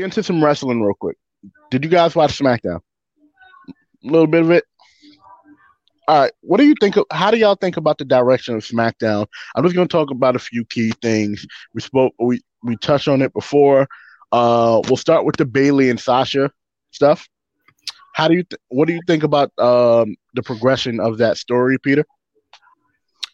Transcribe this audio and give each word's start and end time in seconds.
Get 0.00 0.06
into 0.06 0.22
some 0.22 0.42
wrestling 0.42 0.80
real 0.80 0.94
quick. 0.94 1.18
Did 1.70 1.84
you 1.84 1.90
guys 1.90 2.16
watch 2.16 2.38
SmackDown? 2.38 2.80
A 3.68 3.72
little 4.02 4.26
bit 4.26 4.40
of 4.40 4.50
it. 4.50 4.64
All 6.08 6.22
right. 6.22 6.32
What 6.40 6.56
do 6.56 6.64
you 6.64 6.74
think? 6.80 6.96
Of, 6.96 7.04
how 7.10 7.30
do 7.30 7.36
y'all 7.36 7.54
think 7.54 7.76
about 7.76 7.98
the 7.98 8.06
direction 8.06 8.54
of 8.54 8.62
SmackDown? 8.62 9.26
I'm 9.54 9.62
just 9.62 9.74
going 9.74 9.86
to 9.86 9.92
talk 9.92 10.10
about 10.10 10.36
a 10.36 10.38
few 10.38 10.64
key 10.64 10.94
things. 11.02 11.46
We 11.74 11.82
spoke. 11.82 12.14
We 12.18 12.40
we 12.62 12.78
touched 12.78 13.08
on 13.08 13.20
it 13.20 13.34
before. 13.34 13.88
Uh, 14.32 14.80
we'll 14.86 14.96
start 14.96 15.26
with 15.26 15.36
the 15.36 15.44
Bayley 15.44 15.90
and 15.90 16.00
Sasha 16.00 16.50
stuff. 16.92 17.28
How 18.14 18.26
do 18.26 18.36
you? 18.36 18.44
Th- 18.44 18.58
what 18.68 18.88
do 18.88 18.94
you 18.94 19.02
think 19.06 19.22
about 19.22 19.52
um, 19.58 20.16
the 20.32 20.42
progression 20.42 20.98
of 20.98 21.18
that 21.18 21.36
story, 21.36 21.76
Peter? 21.78 22.06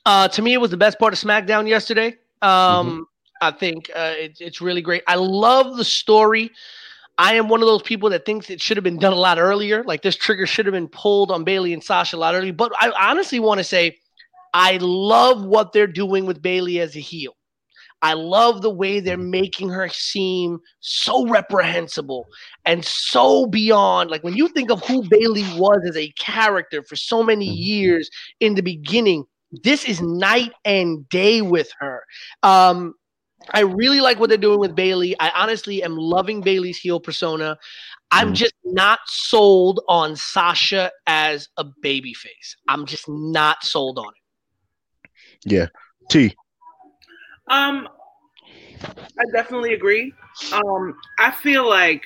Uh, 0.05 0.27
to 0.27 0.43
me, 0.43 0.53
it 0.53 0.61
was 0.61 0.73
the 0.73 0.77
best 0.77 0.99
part 0.99 1.13
of 1.13 1.21
SmackDown 1.21 1.69
yesterday. 1.69 2.17
Um, 2.43 2.51
mm-hmm. 2.51 3.01
I 3.41 3.51
think 3.51 3.91
uh, 3.95 4.15
it, 4.17 4.39
it's 4.41 4.61
really 4.61 4.83
great. 4.83 5.03
I 5.07 5.17
love 5.17 5.77
the 5.77 5.85
story. 5.85 6.51
I 7.19 7.35
am 7.35 7.49
one 7.49 7.63
of 7.63 7.67
those 7.67 7.83
people 7.83 8.11
that 8.11 8.27
thinks 8.27 8.51
it 8.51 8.61
should 8.61 8.77
have 8.77 8.85
been 8.85 8.99
done 8.99 9.13
a 9.13 9.17
lot 9.17 9.39
earlier. 9.39 9.83
Like 9.85 10.03
this 10.03 10.17
trigger 10.17 10.47
should 10.47 10.67
have 10.67 10.75
been 10.75 10.89
pulled 10.89 11.31
on 11.31 11.45
Bayley 11.45 11.73
and 11.73 11.83
Sasha 11.83 12.17
a 12.17 12.19
lot 12.19 12.35
earlier. 12.35 12.53
But 12.53 12.73
I 12.79 12.91
honestly 12.91 13.41
want 13.41 13.59
to 13.59 13.65
say, 13.65 13.99
I 14.53 14.79
love 14.81 15.45
what 15.45 15.73
they're 15.73 15.87
doing 15.87 16.27
with 16.27 16.43
Bayley 16.43 16.81
as 16.81 16.97
a 16.97 17.01
heel. 17.01 17.35
I 18.03 18.13
love 18.13 18.61
the 18.61 18.71
way 18.71 19.01
they're 19.01 19.17
making 19.17 19.71
her 19.71 19.89
seem 19.89 20.59
so 20.81 21.27
reprehensible 21.29 22.27
and 22.65 22.85
so 22.85 23.47
beyond. 23.47 24.11
Like 24.11 24.23
when 24.23 24.37
you 24.37 24.49
think 24.49 24.71
of 24.71 24.85
who 24.85 25.03
Bayley 25.09 25.45
was 25.57 25.81
as 25.89 25.97
a 25.97 26.13
character 26.19 26.83
for 26.83 26.97
so 26.97 27.23
many 27.23 27.47
mm-hmm. 27.47 27.57
years 27.57 28.11
in 28.41 28.55
the 28.55 28.63
beginning, 28.63 29.25
this 29.63 29.85
is 29.85 30.03
night 30.03 30.53
and 30.65 31.09
day 31.09 31.41
with 31.41 31.71
her. 31.79 32.05
Um, 32.43 32.95
I 33.53 33.61
really 33.61 34.01
like 34.01 34.19
what 34.19 34.29
they're 34.29 34.39
doing 34.39 34.59
with 34.59 34.75
Bayley. 34.75 35.19
I 35.21 35.31
honestly 35.35 35.83
am 35.83 35.97
loving 35.97 36.41
Bayley's 36.41 36.79
heel 36.79 37.01
persona. 37.01 37.57
I'm 38.11 38.29
mm-hmm. 38.29 38.35
just 38.35 38.55
not 38.65 39.01
sold 39.07 39.81
on 39.89 40.17
Sasha 40.17 40.91
as 41.07 41.49
a 41.57 41.65
babyface. 41.85 42.57
I'm 42.69 42.87
just 42.87 43.09
not 43.09 43.65
sold 43.65 43.99
on 43.99 44.09
it. 44.09 45.11
Yeah. 45.45 45.67
T. 46.11 46.35
Um 47.49 47.89
I 48.83 49.23
definitely 49.33 49.75
agree. 49.75 50.13
Um 50.53 50.95
I 51.19 51.31
feel 51.31 51.69
like 51.69 52.05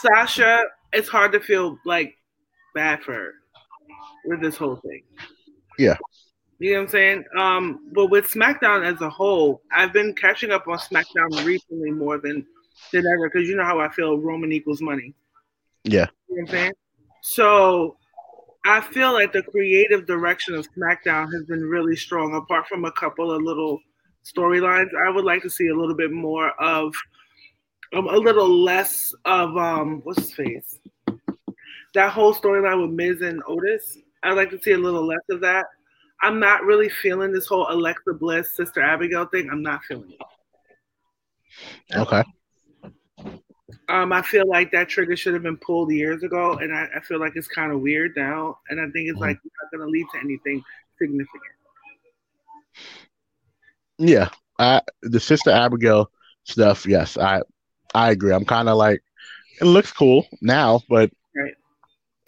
Sasha 0.00 0.64
it's 0.92 1.08
hard 1.08 1.32
to 1.32 1.40
feel 1.40 1.78
like 1.84 2.14
bad 2.74 3.02
for 3.02 3.14
her 3.14 3.32
with 4.24 4.40
this 4.40 4.56
whole 4.56 4.76
thing. 4.76 5.02
Yeah. 5.78 5.96
You 6.60 6.72
know 6.72 6.78
what 6.80 6.82
I'm 6.82 6.88
saying? 6.90 7.24
Um, 7.38 7.90
but 7.92 8.08
with 8.08 8.30
SmackDown 8.30 8.84
as 8.84 9.00
a 9.00 9.08
whole, 9.08 9.62
I've 9.72 9.94
been 9.94 10.14
catching 10.14 10.50
up 10.50 10.68
on 10.68 10.76
SmackDown 10.78 11.44
recently 11.44 11.90
more 11.90 12.18
than 12.18 12.46
than 12.92 13.06
ever 13.06 13.30
because 13.30 13.48
you 13.48 13.56
know 13.56 13.64
how 13.64 13.80
I 13.80 13.88
feel 13.88 14.18
Roman 14.18 14.52
equals 14.52 14.82
money. 14.82 15.14
Yeah. 15.84 16.06
You 16.28 16.36
know 16.36 16.42
what 16.42 16.42
I'm 16.42 16.46
saying? 16.48 16.72
So 17.22 17.96
I 18.66 18.82
feel 18.82 19.14
like 19.14 19.32
the 19.32 19.42
creative 19.42 20.06
direction 20.06 20.54
of 20.54 20.68
SmackDown 20.72 21.32
has 21.32 21.44
been 21.44 21.64
really 21.64 21.96
strong, 21.96 22.34
apart 22.34 22.66
from 22.66 22.84
a 22.84 22.92
couple 22.92 23.32
of 23.32 23.42
little 23.42 23.80
storylines. 24.22 24.90
I 25.06 25.10
would 25.10 25.24
like 25.24 25.42
to 25.42 25.50
see 25.50 25.68
a 25.68 25.74
little 25.74 25.96
bit 25.96 26.12
more 26.12 26.50
of 26.62 26.92
um, 27.94 28.06
a 28.06 28.16
little 28.16 28.62
less 28.62 29.14
of 29.24 29.56
um 29.56 30.02
what's 30.04 30.20
his 30.20 30.34
face? 30.34 30.78
That 31.94 32.12
whole 32.12 32.34
storyline 32.34 32.82
with 32.82 32.90
Miz 32.90 33.22
and 33.22 33.42
Otis. 33.48 33.96
I'd 34.22 34.36
like 34.36 34.50
to 34.50 34.60
see 34.60 34.72
a 34.72 34.78
little 34.78 35.06
less 35.06 35.24
of 35.30 35.40
that. 35.40 35.64
I'm 36.22 36.38
not 36.38 36.64
really 36.64 36.88
feeling 36.88 37.32
this 37.32 37.46
whole 37.46 37.66
Alexa 37.70 38.14
Bliss, 38.14 38.54
Sister 38.54 38.82
Abigail 38.82 39.26
thing. 39.26 39.48
I'm 39.50 39.62
not 39.62 39.82
feeling 39.84 40.12
it. 40.12 41.96
Okay. 41.96 42.22
Um, 43.88 44.12
I 44.12 44.22
feel 44.22 44.46
like 44.46 44.70
that 44.72 44.88
trigger 44.88 45.16
should 45.16 45.34
have 45.34 45.42
been 45.42 45.56
pulled 45.56 45.90
years 45.90 46.22
ago, 46.22 46.54
and 46.54 46.72
I, 46.72 46.86
I 46.96 47.00
feel 47.00 47.18
like 47.18 47.32
it's 47.34 47.48
kind 47.48 47.72
of 47.72 47.80
weird 47.80 48.12
now, 48.16 48.58
and 48.68 48.80
I 48.80 48.84
think 48.84 49.08
it's 49.08 49.12
mm-hmm. 49.12 49.22
like 49.22 49.36
not 49.36 49.78
going 49.78 49.86
to 49.86 49.90
lead 49.90 50.06
to 50.12 50.20
anything 50.20 50.62
significant. 50.96 51.42
Yeah, 53.98 54.28
I, 54.58 54.82
the 55.02 55.18
Sister 55.18 55.50
Abigail 55.50 56.10
stuff. 56.44 56.86
Yes, 56.86 57.18
I 57.18 57.42
I 57.94 58.12
agree. 58.12 58.32
I'm 58.32 58.44
kind 58.44 58.68
of 58.68 58.76
like 58.76 59.02
it 59.60 59.64
looks 59.64 59.92
cool 59.92 60.26
now, 60.40 60.80
but 60.88 61.10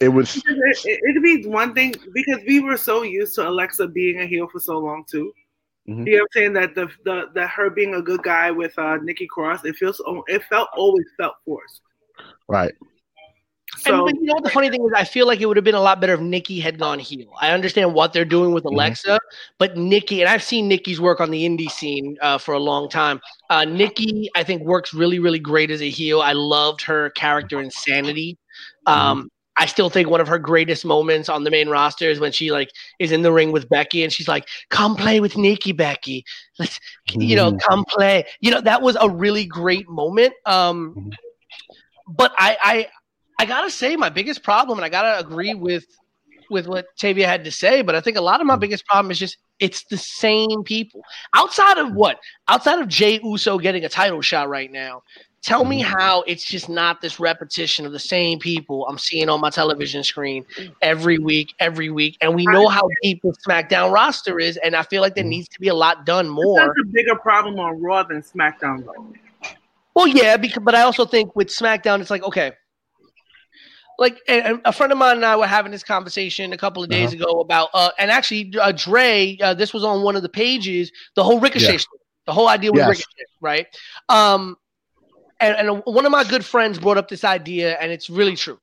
it 0.03 0.09
was 0.09 0.41
it, 0.45 0.99
would 1.03 1.23
be 1.23 1.47
one 1.47 1.73
thing 1.73 1.93
because 2.13 2.41
we 2.47 2.59
were 2.59 2.77
so 2.77 3.03
used 3.03 3.35
to 3.35 3.47
Alexa 3.47 3.87
being 3.87 4.21
a 4.21 4.25
heel 4.25 4.47
for 4.51 4.59
so 4.59 4.77
long 4.79 5.05
too. 5.09 5.33
Mm-hmm. 5.87 6.07
You 6.07 6.13
know 6.13 6.19
what 6.19 6.21
I'm 6.23 6.27
saying? 6.41 6.53
That 6.53 6.75
the, 6.75 6.87
the 7.05 7.25
that 7.35 7.49
her 7.49 7.69
being 7.69 7.95
a 7.95 8.01
good 8.01 8.23
guy 8.23 8.51
with 8.51 8.77
uh 8.77 8.97
Nikki 8.97 9.27
Cross, 9.27 9.65
it 9.65 9.75
feels 9.75 10.01
it 10.27 10.43
felt 10.49 10.69
always 10.75 11.05
felt 11.17 11.35
forced. 11.45 11.81
Right. 12.47 12.73
So, 13.77 14.07
and, 14.07 14.17
you 14.19 14.25
know 14.25 14.35
what 14.35 14.43
the 14.43 14.49
funny 14.51 14.69
thing 14.69 14.85
is, 14.85 14.91
I 14.95 15.03
feel 15.03 15.25
like 15.25 15.41
it 15.41 15.47
would 15.47 15.57
have 15.57 15.63
been 15.63 15.73
a 15.73 15.81
lot 15.81 15.99
better 15.99 16.13
if 16.13 16.19
Nikki 16.19 16.59
had 16.59 16.77
gone 16.77 16.99
heel. 16.99 17.33
I 17.41 17.51
understand 17.51 17.93
what 17.93 18.13
they're 18.13 18.23
doing 18.23 18.53
with 18.53 18.63
mm-hmm. 18.63 18.75
Alexa, 18.75 19.07
mm-hmm. 19.07 19.35
but 19.57 19.75
Nikki, 19.75 20.21
and 20.21 20.29
I've 20.29 20.43
seen 20.43 20.67
Nikki's 20.67 21.01
work 21.01 21.19
on 21.19 21.31
the 21.31 21.43
indie 21.43 21.71
scene 21.71 22.15
uh, 22.21 22.37
for 22.37 22.53
a 22.53 22.59
long 22.59 22.87
time. 22.87 23.19
Uh, 23.49 23.65
Nikki, 23.65 24.29
I 24.35 24.43
think, 24.43 24.61
works 24.63 24.93
really, 24.93 25.19
really 25.19 25.39
great 25.39 25.71
as 25.71 25.81
a 25.81 25.89
heel. 25.89 26.21
I 26.21 26.33
loved 26.33 26.81
her 26.83 27.09
character 27.11 27.59
insanity. 27.59 28.37
Mm-hmm. 28.87 29.21
I 29.57 29.65
still 29.65 29.89
think 29.89 30.09
one 30.09 30.21
of 30.21 30.27
her 30.27 30.39
greatest 30.39 30.85
moments 30.85 31.29
on 31.29 31.43
the 31.43 31.51
main 31.51 31.69
roster 31.69 32.09
is 32.09 32.19
when 32.19 32.31
she 32.31 32.51
like 32.51 32.71
is 32.99 33.11
in 33.11 33.21
the 33.21 33.31
ring 33.31 33.51
with 33.51 33.69
Becky 33.69 34.03
and 34.03 34.11
she's 34.11 34.27
like, 34.27 34.47
"Come 34.69 34.95
play 34.95 35.19
with 35.19 35.37
Nikki, 35.37 35.71
Becky. 35.71 36.25
Let's, 36.59 36.79
you 37.11 37.35
know, 37.35 37.51
mm-hmm. 37.51 37.69
come 37.69 37.85
play." 37.85 38.25
You 38.41 38.51
know, 38.51 38.61
that 38.61 38.81
was 38.81 38.97
a 38.99 39.09
really 39.09 39.45
great 39.45 39.87
moment. 39.87 40.33
Um, 40.45 40.95
mm-hmm. 40.97 41.09
but 42.07 42.33
I, 42.37 42.57
I, 42.63 42.87
I 43.39 43.45
gotta 43.45 43.69
say, 43.69 43.95
my 43.95 44.09
biggest 44.09 44.43
problem, 44.43 44.79
and 44.79 44.85
I 44.85 44.89
gotta 44.89 45.19
agree 45.19 45.53
with 45.53 45.85
with 46.49 46.67
what 46.67 46.85
Tavia 46.97 47.27
had 47.27 47.43
to 47.45 47.51
say, 47.51 47.81
but 47.81 47.95
I 47.95 48.01
think 48.01 48.17
a 48.17 48.21
lot 48.21 48.41
of 48.41 48.47
my 48.47 48.53
mm-hmm. 48.53 48.61
biggest 48.61 48.85
problem 48.85 49.11
is 49.11 49.19
just 49.19 49.37
it's 49.59 49.83
the 49.85 49.97
same 49.97 50.63
people. 50.63 51.01
Outside 51.35 51.77
of 51.77 51.93
what? 51.93 52.19
Outside 52.47 52.79
of 52.79 52.87
Jey 52.87 53.19
Uso 53.23 53.57
getting 53.57 53.85
a 53.85 53.89
title 53.89 54.21
shot 54.21 54.49
right 54.49 54.71
now, 54.71 55.03
Tell 55.43 55.65
me 55.65 55.83
mm-hmm. 55.83 55.91
how 55.91 56.21
it's 56.21 56.45
just 56.45 56.69
not 56.69 57.01
this 57.01 57.19
repetition 57.19 57.85
of 57.85 57.91
the 57.91 57.99
same 57.99 58.39
people 58.39 58.87
I'm 58.87 58.97
seeing 58.97 59.27
on 59.27 59.41
my 59.41 59.49
television 59.49 60.01
screen 60.01 60.45
every 60.81 61.17
week, 61.17 61.53
every 61.59 61.89
week. 61.89 62.17
And 62.21 62.33
we 62.33 62.45
know 62.45 62.69
how 62.69 62.87
deep 63.01 63.21
the 63.23 63.35
SmackDown 63.45 63.91
roster 63.91 64.39
is, 64.39 64.55
and 64.57 64.73
I 64.73 64.83
feel 64.83 65.01
like 65.01 65.15
there 65.15 65.23
mm-hmm. 65.23 65.31
needs 65.31 65.49
to 65.49 65.59
be 65.59 65.67
a 65.67 65.73
lot 65.73 66.05
done 66.05 66.29
more. 66.29 66.59
That's 66.59 66.71
a 66.81 66.87
bigger 66.87 67.15
problem 67.15 67.59
on 67.59 67.81
Raw 67.81 68.03
than 68.03 68.21
SmackDown. 68.21 68.87
Well, 69.93 70.07
yeah, 70.07 70.37
because 70.37 70.63
but 70.63 70.75
I 70.75 70.81
also 70.83 71.05
think 71.05 71.35
with 71.35 71.49
SmackDown, 71.49 71.99
it's 71.99 72.09
like 72.09 72.23
okay, 72.23 72.53
like 73.99 74.21
a, 74.27 74.71
friend 74.71 74.91
of 74.91 74.97
mine 74.97 75.17
and 75.17 75.25
I 75.25 75.35
were 75.35 75.45
having 75.45 75.71
this 75.71 75.83
conversation 75.83 76.53
a 76.53 76.57
couple 76.57 76.83
of 76.83 76.89
days 76.89 77.13
uh-huh. 77.13 77.23
ago 77.23 77.39
about, 77.41 77.69
uh, 77.73 77.91
and 77.99 78.09
actually, 78.09 78.53
uh, 78.59 78.71
Dre, 78.71 79.37
uh, 79.41 79.53
this 79.53 79.73
was 79.73 79.83
on 79.83 80.03
one 80.03 80.15
of 80.15 80.21
the 80.21 80.29
pages, 80.29 80.91
the 81.15 81.23
whole 81.23 81.39
Ricochet, 81.39 81.77
story, 81.77 81.99
the 82.25 82.33
whole 82.33 82.47
idea 82.47 82.71
with 82.71 82.79
yes. 82.79 82.89
Ricochet, 82.89 83.25
right? 83.41 83.67
Um, 84.09 84.57
and, 85.43 85.69
and 85.69 85.81
one 85.85 86.05
of 86.05 86.11
my 86.11 86.23
good 86.23 86.45
friends 86.45 86.79
brought 86.79 86.97
up 86.97 87.09
this 87.09 87.23
idea, 87.23 87.77
and 87.79 87.91
it's 87.91 88.09
really 88.09 88.35
true. 88.35 88.59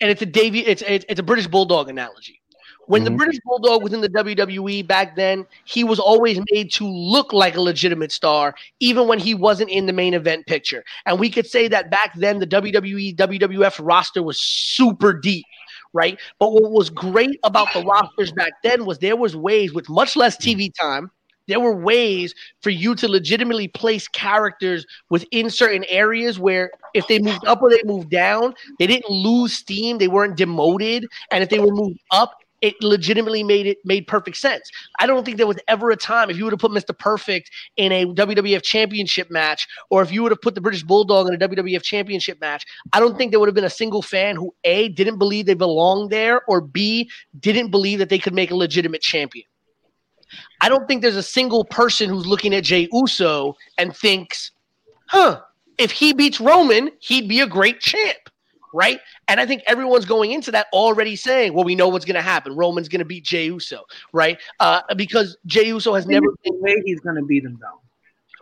And 0.00 0.10
it's 0.10 0.22
a 0.22 0.26
Davy, 0.26 0.60
it's 0.60 0.82
it's, 0.82 1.04
it's 1.08 1.20
a 1.20 1.22
British 1.22 1.46
bulldog 1.46 1.88
analogy. 1.88 2.40
When 2.86 3.02
mm-hmm. 3.02 3.12
the 3.12 3.16
British 3.18 3.40
Bulldog 3.44 3.82
was 3.82 3.92
in 3.92 4.00
the 4.00 4.08
WWE 4.08 4.86
back 4.86 5.16
then, 5.16 5.44
he 5.64 5.82
was 5.82 5.98
always 5.98 6.38
made 6.52 6.72
to 6.74 6.86
look 6.86 7.32
like 7.32 7.56
a 7.56 7.60
legitimate 7.60 8.12
star, 8.12 8.54
even 8.78 9.08
when 9.08 9.18
he 9.18 9.34
wasn't 9.34 9.70
in 9.70 9.86
the 9.86 9.92
main 9.92 10.14
event 10.14 10.46
picture. 10.46 10.84
And 11.04 11.18
we 11.18 11.28
could 11.28 11.46
say 11.46 11.66
that 11.68 11.90
back 11.90 12.14
then, 12.16 12.38
the 12.38 12.46
WWE, 12.46 13.16
WWF 13.16 13.80
roster 13.82 14.22
was 14.22 14.40
super 14.40 15.12
deep, 15.12 15.44
right? 15.92 16.18
But 16.38 16.52
what 16.52 16.70
was 16.70 16.88
great 16.88 17.40
about 17.42 17.72
the 17.74 17.82
rosters 17.82 18.30
back 18.32 18.52
then 18.62 18.86
was 18.86 18.98
there 18.98 19.16
was 19.16 19.34
ways 19.34 19.72
with 19.72 19.88
much 19.88 20.14
less 20.14 20.36
TV 20.36 20.72
time, 20.80 21.10
there 21.48 21.60
were 21.60 21.74
ways 21.74 22.34
for 22.60 22.70
you 22.70 22.94
to 22.96 23.08
legitimately 23.08 23.68
place 23.68 24.08
characters 24.08 24.86
within 25.10 25.50
certain 25.50 25.84
areas 25.88 26.38
where 26.38 26.70
if 26.94 27.06
they 27.08 27.18
moved 27.18 27.46
up 27.46 27.62
or 27.62 27.70
they 27.70 27.82
moved 27.84 28.10
down, 28.10 28.54
they 28.78 28.86
didn't 28.86 29.10
lose 29.10 29.52
steam, 29.52 29.98
they 29.98 30.08
weren't 30.08 30.36
demoted, 30.36 31.06
and 31.30 31.42
if 31.42 31.50
they 31.50 31.58
were 31.58 31.72
moved 31.72 32.00
up, 32.10 32.34
it 32.62 32.74
legitimately 32.80 33.42
made 33.42 33.66
it 33.66 33.78
made 33.84 34.06
perfect 34.06 34.36
sense. 34.36 34.70
I 34.98 35.06
don't 35.06 35.24
think 35.24 35.36
there 35.36 35.46
was 35.46 35.58
ever 35.68 35.90
a 35.90 35.96
time 35.96 36.30
if 36.30 36.36
you 36.36 36.44
would 36.44 36.52
have 36.52 36.60
put 36.60 36.70
Mr. 36.70 36.96
Perfect 36.98 37.50
in 37.76 37.92
a 37.92 38.06
WWF 38.06 38.62
championship 38.62 39.30
match, 39.30 39.66
or 39.90 40.02
if 40.02 40.10
you 40.10 40.22
would 40.22 40.32
have 40.32 40.40
put 40.40 40.54
the 40.54 40.60
British 40.60 40.82
Bulldog 40.82 41.28
in 41.28 41.34
a 41.34 41.48
WWF 41.48 41.82
championship 41.82 42.40
match, 42.40 42.64
I 42.92 43.00
don't 43.00 43.16
think 43.16 43.30
there 43.30 43.40
would 43.40 43.48
have 43.48 43.54
been 43.54 43.64
a 43.64 43.70
single 43.70 44.02
fan 44.02 44.36
who 44.36 44.54
A 44.64 44.88
didn't 44.88 45.18
believe 45.18 45.46
they 45.46 45.54
belonged 45.54 46.10
there, 46.10 46.42
or 46.48 46.60
B 46.60 47.10
didn't 47.38 47.70
believe 47.70 47.98
that 47.98 48.08
they 48.08 48.18
could 48.18 48.34
make 48.34 48.50
a 48.50 48.56
legitimate 48.56 49.02
champion. 49.02 49.46
I 50.60 50.68
don't 50.68 50.86
think 50.86 51.02
there's 51.02 51.16
a 51.16 51.22
single 51.22 51.64
person 51.64 52.08
who's 52.08 52.26
looking 52.26 52.54
at 52.54 52.64
Jey 52.64 52.88
Uso 52.92 53.56
and 53.78 53.96
thinks, 53.96 54.52
huh, 55.06 55.40
if 55.78 55.90
he 55.90 56.12
beats 56.12 56.40
Roman, 56.40 56.90
he'd 57.00 57.28
be 57.28 57.40
a 57.40 57.46
great 57.46 57.80
champ, 57.80 58.30
right? 58.72 59.00
And 59.28 59.40
I 59.40 59.46
think 59.46 59.62
everyone's 59.66 60.04
going 60.04 60.32
into 60.32 60.50
that 60.52 60.66
already 60.72 61.16
saying, 61.16 61.54
well, 61.54 61.64
we 61.64 61.74
know 61.74 61.88
what's 61.88 62.04
going 62.04 62.16
to 62.16 62.22
happen. 62.22 62.56
Roman's 62.56 62.88
going 62.88 63.00
to 63.00 63.04
beat 63.04 63.24
Jey 63.24 63.46
Uso, 63.46 63.84
right? 64.12 64.38
Uh, 64.60 64.82
because 64.96 65.36
Jey 65.46 65.68
Uso 65.68 65.94
has 65.94 66.06
never 66.06 66.26
been. 66.42 66.60
way 66.60 66.82
he's 66.84 67.00
going 67.00 67.16
to 67.16 67.22
beat 67.22 67.44
him, 67.44 67.58
though. 67.60 67.80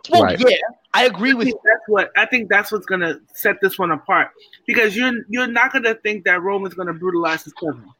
Well, 0.09 0.23
right. 0.23 0.39
yeah, 0.39 0.57
I 0.93 1.05
agree 1.05 1.31
I 1.31 1.33
with 1.33 1.47
you. 1.47 1.59
that's 1.63 1.87
what 1.87 2.11
I 2.15 2.25
think 2.25 2.49
that's 2.49 2.71
what's 2.71 2.85
gonna 2.85 3.19
set 3.33 3.55
this 3.61 3.79
one 3.79 3.91
apart 3.91 4.29
because 4.67 4.95
you're 4.95 5.13
you're 5.29 5.47
not 5.47 5.73
gonna 5.73 5.95
think 5.95 6.25
that 6.25 6.41
Roman's 6.41 6.75
gonna 6.75 6.93
brutalize 6.93 7.43
his 7.43 7.53
cousin. 7.53 7.91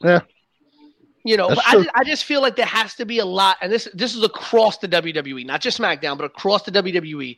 Yeah. 0.00 0.20
You 1.24 1.36
know, 1.36 1.50
I 1.50 1.74
just, 1.76 1.90
I 1.94 2.04
just 2.04 2.24
feel 2.24 2.42
like 2.42 2.56
there 2.56 2.66
has 2.66 2.94
to 2.94 3.06
be 3.06 3.20
a 3.20 3.24
lot, 3.24 3.56
and 3.62 3.70
this 3.72 3.86
this 3.94 4.16
is 4.16 4.24
across 4.24 4.78
the 4.78 4.88
WWE, 4.88 5.46
not 5.46 5.60
just 5.60 5.78
SmackDown, 5.78 6.18
but 6.18 6.24
across 6.24 6.64
the 6.64 6.72
WWE. 6.72 7.36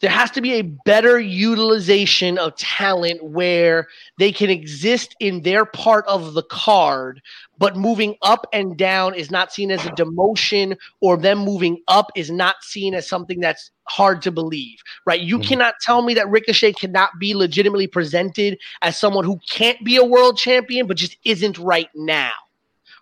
There 0.00 0.10
has 0.10 0.32
to 0.32 0.40
be 0.40 0.54
a 0.54 0.62
better 0.62 1.20
utilization 1.20 2.38
of 2.38 2.56
talent 2.56 3.22
where 3.22 3.86
they 4.18 4.32
can 4.32 4.50
exist 4.50 5.14
in 5.20 5.42
their 5.42 5.64
part 5.64 6.04
of 6.08 6.34
the 6.34 6.42
card, 6.42 7.22
but 7.56 7.76
moving 7.76 8.16
up 8.22 8.46
and 8.52 8.76
down 8.76 9.14
is 9.14 9.30
not 9.30 9.52
seen 9.52 9.70
as 9.70 9.84
a 9.86 9.90
demotion, 9.90 10.76
or 11.00 11.16
them 11.16 11.38
moving 11.38 11.80
up 11.86 12.10
is 12.16 12.32
not 12.32 12.56
seen 12.64 12.94
as 12.94 13.08
something 13.08 13.38
that's 13.38 13.70
hard 13.84 14.22
to 14.22 14.32
believe, 14.32 14.82
right? 15.06 15.20
You 15.20 15.38
Mhm. 15.38 15.46
cannot 15.46 15.74
tell 15.80 16.02
me 16.02 16.14
that 16.14 16.28
Ricochet 16.28 16.72
cannot 16.72 17.10
be 17.20 17.34
legitimately 17.34 17.86
presented 17.86 18.58
as 18.82 18.96
someone 18.96 19.24
who 19.24 19.38
can't 19.48 19.84
be 19.84 19.96
a 19.96 20.04
world 20.04 20.36
champion, 20.36 20.88
but 20.88 20.96
just 20.96 21.16
isn't 21.24 21.58
right 21.58 21.90
now 21.94 22.32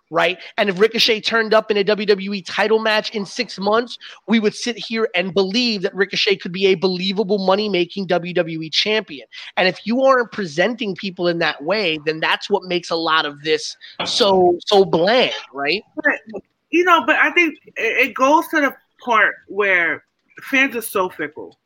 right? 0.09 0.39
And 0.57 0.69
if 0.69 0.79
Ricochet 0.79 1.21
turned 1.21 1.53
up 1.53 1.69
in 1.71 1.77
a 1.77 1.83
WWE 1.83 2.43
title 2.45 2.79
match 2.79 3.11
in 3.11 3.25
six 3.25 3.59
months, 3.59 3.97
we 4.27 4.39
would 4.39 4.55
sit 4.55 4.77
here 4.77 5.09
and 5.15 5.33
believe 5.33 5.81
that 5.83 5.93
Ricochet 5.93 6.37
could 6.37 6.51
be 6.51 6.67
a 6.67 6.75
believable 6.75 7.37
money 7.39 7.69
making 7.69 8.07
WWE 8.07 8.71
champion. 8.71 9.27
And 9.57 9.67
if 9.67 9.85
you 9.85 10.03
aren't 10.03 10.31
presenting 10.31 10.95
people 10.95 11.27
in 11.27 11.39
that 11.39 11.63
way, 11.63 11.99
then 12.05 12.19
that's 12.19 12.49
what 12.49 12.63
makes 12.63 12.89
a 12.89 12.95
lot 12.95 13.25
of 13.25 13.41
this 13.43 13.77
so 14.05 14.57
so 14.65 14.85
bland, 14.85 15.33
right? 15.53 15.83
But, 15.95 16.41
you 16.71 16.83
know, 16.83 17.05
but 17.05 17.15
I 17.15 17.31
think 17.31 17.57
it 17.75 18.09
it 18.09 18.13
goes 18.13 18.47
to 18.49 18.61
the 18.61 18.75
part 19.03 19.35
where 19.47 20.03
fans 20.41 20.75
are 20.75 20.81
so 20.81 21.09
fickle. 21.09 21.57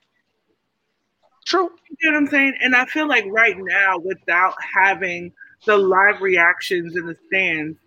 True. 1.45 1.69
You 1.99 2.11
know 2.11 2.17
what 2.17 2.23
I'm 2.23 2.29
saying? 2.29 2.53
And 2.61 2.75
I 2.75 2.85
feel 2.85 3.07
like 3.07 3.25
right 3.29 3.55
now, 3.57 3.97
without 3.99 4.55
having 4.61 5.31
the 5.65 5.77
live 5.77 6.21
reactions 6.21 6.95
in 6.95 7.05
the 7.05 7.17
stands, 7.27 7.77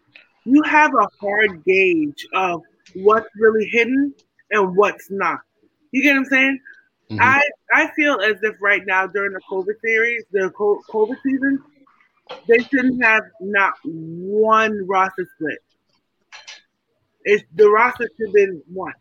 you 0.46 0.62
have 0.62 0.92
a 0.94 1.08
hard 1.20 1.64
gauge 1.64 2.26
of 2.34 2.62
what's 2.94 3.28
really 3.36 3.66
hidden 3.66 4.14
and 4.50 4.76
what's 4.76 5.10
not. 5.10 5.40
You 5.90 6.02
get 6.02 6.12
what 6.12 6.18
I'm 6.18 6.24
saying? 6.26 6.60
Mhm. 7.10 7.18
I 7.20 7.42
I 7.72 7.90
feel 7.94 8.20
as 8.20 8.36
if 8.42 8.56
right 8.60 8.84
now 8.86 9.06
during 9.06 9.32
the 9.32 9.40
COVID 9.50 9.80
series, 9.82 10.24
the 10.30 10.50
COVID 10.50 11.16
season, 11.22 11.62
they 12.48 12.58
shouldn't 12.58 13.02
have 13.04 13.24
not 13.40 13.74
one 13.84 14.86
roster 14.86 15.28
split. 15.34 15.58
It's 17.24 17.44
the 17.54 17.68
roster 17.68 18.08
should 18.16 18.28
have 18.28 18.34
been 18.34 18.62
one. 18.72 18.94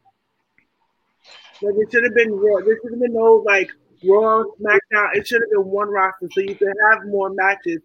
Like 1.61 1.75
it 1.77 1.91
should 1.91 2.03
have 2.03 2.15
been 2.15 2.31
raw. 2.33 2.59
There 2.61 2.77
should 2.81 2.91
have 2.91 2.99
been 2.99 3.13
no 3.13 3.43
like 3.45 3.69
Raw, 4.07 4.43
SmackDown. 4.59 5.15
It 5.15 5.27
should 5.27 5.41
have 5.41 5.49
been 5.51 5.71
one 5.71 5.89
roster 5.89 6.27
so 6.31 6.41
you 6.41 6.55
could 6.55 6.73
have 6.91 7.05
more 7.07 7.29
matches. 7.29 7.79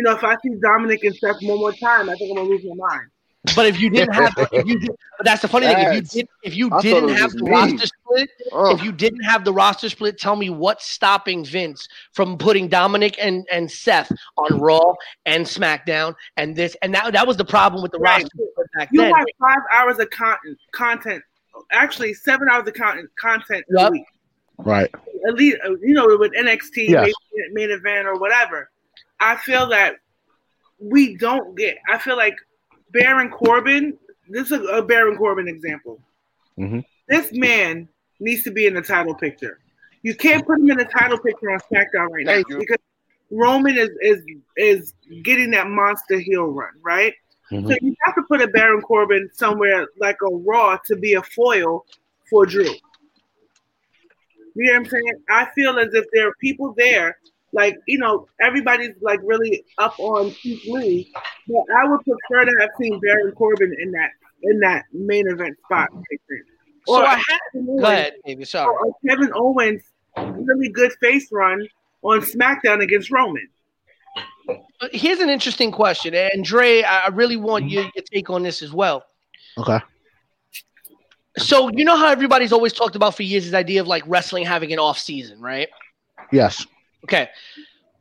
You 0.00 0.04
know, 0.04 0.12
if 0.16 0.24
I 0.24 0.34
see 0.42 0.54
Dominic 0.62 1.04
and 1.04 1.14
Seth 1.14 1.36
one 1.42 1.58
more 1.58 1.74
time, 1.74 2.08
I 2.08 2.14
think 2.14 2.30
I'm 2.30 2.36
gonna 2.38 2.48
lose 2.48 2.64
my 2.64 2.88
mind. 2.88 3.10
But 3.54 3.66
if 3.66 3.78
you 3.78 3.90
didn't 3.90 4.14
have, 4.14 4.32
if 4.50 4.64
you 4.66 4.78
did, 4.78 4.90
but 5.18 5.26
that's 5.26 5.42
the 5.42 5.48
funny 5.48 5.66
thing. 5.66 5.76
If 5.78 5.92
you 5.94 6.00
did, 6.00 6.28
if 6.42 6.56
you 6.56 6.70
I 6.72 6.80
didn't 6.80 7.10
have 7.10 7.32
the 7.32 7.44
me. 7.44 7.50
roster 7.50 7.86
split, 7.86 8.30
Oh, 8.50 8.74
if 8.74 8.82
you 8.82 8.92
didn't 8.92 9.20
have 9.24 9.44
the 9.44 9.52
roster 9.52 9.90
split, 9.90 10.18
tell 10.18 10.36
me 10.36 10.48
what's 10.48 10.86
stopping 10.86 11.44
Vince 11.44 11.86
from 12.14 12.38
putting 12.38 12.66
Dominic 12.68 13.16
and, 13.20 13.46
and 13.52 13.70
Seth 13.70 14.10
on 14.38 14.58
Raw 14.58 14.94
and 15.26 15.44
SmackDown 15.44 16.14
and 16.38 16.56
this 16.56 16.78
and 16.80 16.94
that 16.94 17.12
that 17.12 17.26
was 17.26 17.36
the 17.36 17.44
problem 17.44 17.82
with 17.82 17.92
the 17.92 17.98
Right. 17.98 18.22
roster 18.22 18.28
split 18.52 18.66
back 18.74 18.88
You 18.90 19.02
then. 19.02 19.12
have 19.14 19.26
five 19.38 19.62
hours 19.70 19.98
of 19.98 20.08
content, 20.08 20.56
content. 20.72 21.22
Actually, 21.72 22.14
seven 22.14 22.48
hours 22.50 22.66
of 22.66 22.72
content, 22.72 23.10
content 23.20 23.66
a 23.76 23.90
week. 23.90 24.04
Right. 24.56 24.90
At 25.28 25.34
least, 25.34 25.58
uh, 25.66 25.72
you 25.82 25.92
know, 25.92 26.06
with 26.18 26.32
NXT 26.32 26.88
Yes. 26.88 27.12
main, 27.34 27.52
main 27.52 27.70
event 27.70 28.06
or 28.08 28.18
whatever. 28.18 28.70
I 29.20 29.36
feel 29.36 29.68
that 29.68 29.96
we 30.78 31.16
don't 31.16 31.56
get. 31.56 31.78
I 31.88 31.98
feel 31.98 32.16
like 32.16 32.36
Baron 32.92 33.30
Corbin. 33.30 33.98
This 34.28 34.50
is 34.50 34.52
a, 34.52 34.64
a 34.64 34.82
Baron 34.82 35.16
Corbin 35.16 35.48
example. 35.48 36.00
Mhm. 36.58 36.84
This 37.08 37.32
man 37.32 37.88
needs 38.18 38.42
to 38.44 38.50
be 38.50 38.66
in 38.66 38.74
the 38.74 38.82
title 38.82 39.14
picture. 39.14 39.58
You 40.02 40.14
can't 40.14 40.46
put 40.46 40.58
him 40.58 40.70
in 40.70 40.78
the 40.78 40.84
title 40.84 41.18
picture 41.18 41.50
on 41.50 41.58
SmackDown 41.60 42.08
right 42.10 42.26
Thank 42.26 42.48
now 42.48 42.54
you. 42.54 42.60
because 42.60 42.78
Roman 43.30 43.76
is 43.76 43.90
is 44.00 44.24
is 44.56 44.94
getting 45.22 45.50
that 45.52 45.68
monster 45.68 46.18
heel 46.18 46.46
run, 46.46 46.72
right? 46.82 47.14
Mhm. 47.50 47.66
So 47.68 47.76
you 47.80 47.94
have 48.04 48.14
to 48.14 48.22
put 48.22 48.40
a 48.40 48.48
Baron 48.48 48.80
Corbin 48.80 49.28
somewhere 49.32 49.88
like 49.98 50.16
a 50.22 50.34
Raw 50.34 50.78
to 50.86 50.96
be 50.96 51.14
a 51.14 51.22
foil 51.22 51.84
for 52.28 52.46
Drew. 52.46 52.64
You 54.54 54.66
know 54.66 54.72
what 54.72 54.76
I'm 54.78 54.84
saying? 54.86 55.12
I 55.28 55.48
feel 55.54 55.78
as 55.78 55.92
if 55.94 56.04
there 56.12 56.28
are 56.28 56.34
people 56.40 56.74
there, 56.76 57.18
like 57.52 57.76
you 57.86 57.98
know, 57.98 58.26
everybody's 58.40 58.94
like 59.00 59.20
really 59.24 59.64
up 59.78 59.98
on 59.98 60.30
Keith 60.32 60.62
Lee, 60.68 61.12
but 61.48 61.64
I 61.76 61.88
would 61.88 62.00
prefer 62.04 62.44
to 62.44 62.56
have 62.60 62.70
seen 62.80 62.98
Baron 63.00 63.32
Corbin 63.32 63.74
in 63.80 63.90
that 63.92 64.10
in 64.42 64.60
that 64.60 64.84
main 64.92 65.28
event 65.28 65.56
spot. 65.64 65.88
so 66.86 66.94
Or 66.94 67.04
I 67.04 67.14
had 67.16 67.38
Kevin 67.52 67.66
go 67.66 67.72
Owens- 67.72 67.82
ahead, 67.84 68.12
Davey. 68.24 68.44
Sorry. 68.44 68.74
or 68.74 68.94
Kevin 69.06 69.30
Owens 69.34 69.82
really 70.16 70.68
good 70.68 70.92
face 71.00 71.28
run 71.32 71.66
on 72.02 72.20
SmackDown 72.20 72.82
against 72.82 73.10
Roman. 73.10 73.46
Uh, 74.48 74.88
here's 74.92 75.20
an 75.20 75.28
interesting 75.30 75.70
question, 75.70 76.14
and 76.14 76.44
Dre, 76.44 76.82
I 76.82 77.06
I 77.06 77.08
really 77.08 77.36
want 77.36 77.68
your, 77.70 77.82
your 77.94 78.04
take 78.12 78.30
on 78.30 78.42
this 78.42 78.62
as 78.62 78.72
well. 78.72 79.04
Okay. 79.58 79.78
So 81.38 81.70
you 81.70 81.84
know 81.84 81.96
how 81.96 82.08
everybody's 82.08 82.52
always 82.52 82.72
talked 82.72 82.96
about 82.96 83.14
for 83.14 83.22
years 83.22 83.44
this 83.44 83.54
idea 83.54 83.80
of 83.80 83.86
like 83.86 84.02
wrestling 84.06 84.44
having 84.44 84.72
an 84.72 84.78
off 84.78 84.98
season, 84.98 85.40
right? 85.40 85.68
Yes. 86.32 86.66
Okay. 87.04 87.28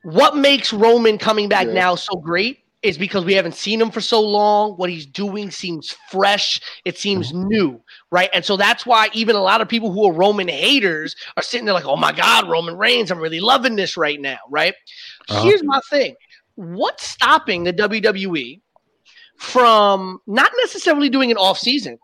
What 0.03 0.35
makes 0.37 0.71
Roman 0.71 1.17
coming 1.17 1.49
back 1.49 1.67
Yeah. 1.67 1.73
now 1.73 1.95
so 1.95 2.15
great 2.15 2.59
is 2.81 2.97
because 2.97 3.25
we 3.25 3.33
haven't 3.33 3.55
seen 3.55 3.81
him 3.81 3.91
for 3.91 3.99
so 3.99 4.21
long. 4.21 4.71
What 4.73 4.89
he's 4.89 5.05
doing 5.05 5.51
seems 5.51 5.95
fresh. 6.09 6.61
It 6.85 6.97
seems 6.97 7.33
new, 7.33 7.81
right? 8.09 8.29
And 8.33 8.45
so 8.45 8.55
that's 8.55 8.85
why 8.85 9.09
even 9.13 9.35
a 9.35 9.41
lot 9.41 9.59
of 9.59 9.67
people 9.67 9.91
who 9.91 10.05
are 10.07 10.13
Roman 10.13 10.47
haters 10.47 11.15
are 11.35 11.43
sitting 11.43 11.65
there 11.65 11.73
like, 11.73 11.85
oh 11.85 11.97
my 11.97 12.13
God, 12.13 12.49
Roman 12.49 12.77
Reigns, 12.77 13.11
I'm 13.11 13.19
really 13.19 13.41
loving 13.41 13.75
this 13.75 13.97
right 13.97 14.19
now, 14.19 14.37
right? 14.49 14.73
Uh-huh. 15.27 15.44
Here's 15.44 15.63
my 15.63 15.81
thing 15.89 16.15
what's 16.56 17.06
stopping 17.06 17.63
the 17.63 17.73
WWE 17.73 18.59
from 19.37 20.19
not 20.27 20.51
necessarily 20.61 21.09
doing 21.09 21.31
an 21.31 21.37
off 21.37 21.57
season, 21.57 21.97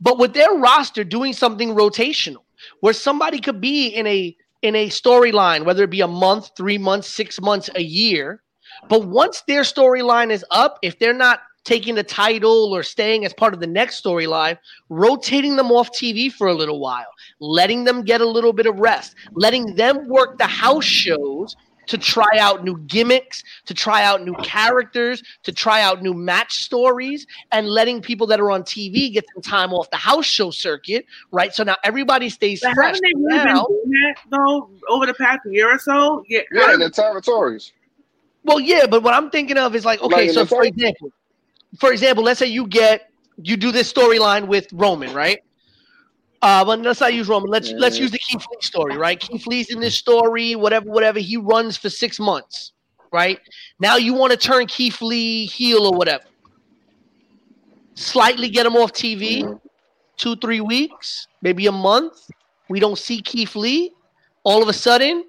but 0.00 0.18
with 0.18 0.34
their 0.34 0.52
roster 0.52 1.04
doing 1.04 1.32
something 1.32 1.74
rotational 1.74 2.44
where 2.80 2.92
somebody 2.92 3.38
could 3.38 3.60
be 3.60 3.88
in 3.88 4.06
a 4.06 4.36
in 4.62 4.74
a 4.74 4.88
storyline, 4.88 5.64
whether 5.64 5.84
it 5.84 5.90
be 5.90 6.00
a 6.00 6.08
month, 6.08 6.50
three 6.56 6.78
months, 6.78 7.08
six 7.08 7.40
months, 7.40 7.70
a 7.74 7.82
year. 7.82 8.42
But 8.88 9.06
once 9.06 9.42
their 9.46 9.62
storyline 9.62 10.30
is 10.30 10.44
up, 10.50 10.78
if 10.82 10.98
they're 10.98 11.12
not 11.12 11.40
taking 11.64 11.94
the 11.94 12.02
title 12.02 12.74
or 12.74 12.82
staying 12.82 13.24
as 13.24 13.34
part 13.34 13.52
of 13.52 13.60
the 13.60 13.66
next 13.66 14.02
storyline, 14.02 14.56
rotating 14.88 15.56
them 15.56 15.70
off 15.70 15.90
TV 15.92 16.32
for 16.32 16.48
a 16.48 16.54
little 16.54 16.80
while, 16.80 17.12
letting 17.40 17.84
them 17.84 18.02
get 18.02 18.20
a 18.20 18.28
little 18.28 18.52
bit 18.52 18.66
of 18.66 18.78
rest, 18.78 19.14
letting 19.32 19.74
them 19.74 20.08
work 20.08 20.38
the 20.38 20.46
house 20.46 20.84
shows 20.84 21.54
to 21.88 21.98
try 21.98 22.28
out 22.38 22.64
new 22.64 22.78
gimmicks, 22.86 23.42
to 23.66 23.74
try 23.74 24.04
out 24.04 24.22
new 24.22 24.34
characters, 24.42 25.22
to 25.42 25.52
try 25.52 25.82
out 25.82 26.02
new 26.02 26.14
match 26.14 26.62
stories, 26.62 27.26
and 27.52 27.68
letting 27.68 28.00
people 28.00 28.26
that 28.28 28.38
are 28.40 28.50
on 28.50 28.62
TV 28.62 29.12
get 29.12 29.24
some 29.34 29.42
time 29.42 29.72
off 29.72 29.90
the 29.90 29.96
house 29.96 30.26
show 30.26 30.50
circuit, 30.50 31.04
right? 31.32 31.52
So 31.54 31.64
now 31.64 31.76
everybody 31.84 32.28
stays 32.28 32.60
But 32.60 32.74
fresh. 32.74 32.86
haven't 32.96 33.02
they 33.02 33.12
really 33.20 33.44
Now- 33.44 33.64
been 33.66 33.76
doing 33.84 33.90
that 33.90 34.16
though 34.30 34.70
over 34.88 35.06
the 35.06 35.14
past 35.14 35.40
year 35.46 35.74
or 35.74 35.78
so? 35.78 36.22
Yeah, 36.28 36.40
yeah, 36.52 36.74
in 36.74 36.80
the 36.80 36.90
territories. 36.90 37.72
Well, 38.44 38.60
yeah, 38.60 38.86
but 38.86 39.02
what 39.02 39.14
I'm 39.14 39.30
thinking 39.30 39.58
of 39.58 39.74
is 39.74 39.84
like, 39.84 40.00
okay, 40.00 40.26
Like 40.26 40.30
so 40.30 40.46
for 40.46 40.64
example, 40.64 41.10
for 41.78 41.92
example, 41.92 42.24
let's 42.24 42.38
say 42.38 42.46
you 42.46 42.66
get 42.66 43.10
you 43.42 43.56
do 43.56 43.70
this 43.70 43.92
storyline 43.92 44.46
with 44.46 44.66
Roman, 44.72 45.12
right? 45.14 45.40
Uh, 46.40 46.64
but 46.64 46.80
let's 46.80 47.00
not 47.00 47.12
use 47.14 47.28
Roman. 47.28 47.50
Let's 47.50 47.72
let's 47.72 47.96
Mhm. 47.96 48.00
use 48.02 48.10
the 48.12 48.18
Keith 48.18 48.44
Lee 48.50 48.58
story, 48.60 48.96
right? 48.96 49.18
Keith 49.18 49.46
Lee's 49.46 49.70
in 49.70 49.80
this 49.80 49.96
story, 49.96 50.54
whatever, 50.54 50.88
whatever. 50.88 51.18
He 51.18 51.36
runs 51.36 51.76
for 51.76 51.90
six 51.90 52.20
months, 52.20 52.72
right? 53.12 53.40
Now 53.80 53.96
you 53.96 54.14
want 54.14 54.32
to 54.32 54.36
turn 54.38 54.66
Keith 54.66 55.02
Lee 55.02 55.46
heel 55.46 55.84
or 55.86 55.96
whatever. 55.96 56.24
Slightly 57.96 58.48
get 58.48 58.66
him 58.66 58.76
off 58.76 58.92
TV, 58.92 59.42
Mhm. 59.42 59.60
two 60.16 60.36
three 60.36 60.60
weeks, 60.60 61.26
maybe 61.42 61.66
a 61.66 61.72
month. 61.72 62.14
We 62.68 62.78
don't 62.78 62.98
see 62.98 63.20
Keith 63.20 63.56
Lee. 63.56 63.92
All 64.44 64.62
of 64.62 64.68
a 64.68 64.72
sudden, 64.72 65.24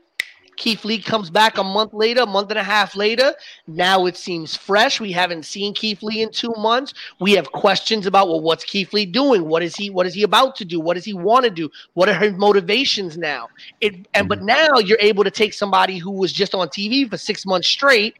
Keith 0.59 0.83
Lee 0.83 1.01
comes 1.01 1.29
back 1.29 1.57
a 1.57 1.63
month 1.63 1.93
later, 1.93 2.21
a 2.21 2.25
month 2.25 2.49
and 2.49 2.59
a 2.59 2.63
half 2.63 2.93
later. 2.93 3.33
Now 3.65 4.05
it 4.05 4.17
seems 4.17 4.55
fresh. 4.55 4.99
We 4.99 5.11
haven't 5.11 5.43
seen 5.43 5.73
Keith 5.73 6.03
Lee 6.03 6.21
in 6.21 6.31
two 6.31 6.53
months. 6.57 6.93
We 7.19 7.31
have 7.31 7.51
questions 7.53 8.05
about 8.05 8.27
well, 8.27 8.41
what's 8.41 8.65
Keith 8.65 8.93
Lee 8.93 9.05
doing? 9.05 9.45
What 9.45 9.63
is 9.63 9.75
he? 9.75 9.89
What 9.89 10.05
is 10.05 10.13
he 10.13 10.23
about 10.23 10.57
to 10.57 10.65
do? 10.65 10.81
What 10.81 10.95
does 10.95 11.05
he 11.05 11.13
want 11.13 11.45
to 11.45 11.49
do? 11.49 11.69
What 11.93 12.09
are 12.09 12.13
his 12.13 12.33
motivations 12.33 13.17
now? 13.17 13.47
It 13.79 14.05
and 14.13 14.27
but 14.27 14.41
mhm. 14.41 14.47
now 14.47 14.79
you're 14.79 14.99
able 14.99 15.23
to 15.23 15.31
take 15.31 15.53
somebody 15.53 15.97
who 15.97 16.11
was 16.11 16.33
just 16.33 16.53
on 16.53 16.67
TV 16.67 17.09
for 17.09 17.17
six 17.17 17.45
months 17.45 17.69
straight, 17.69 18.17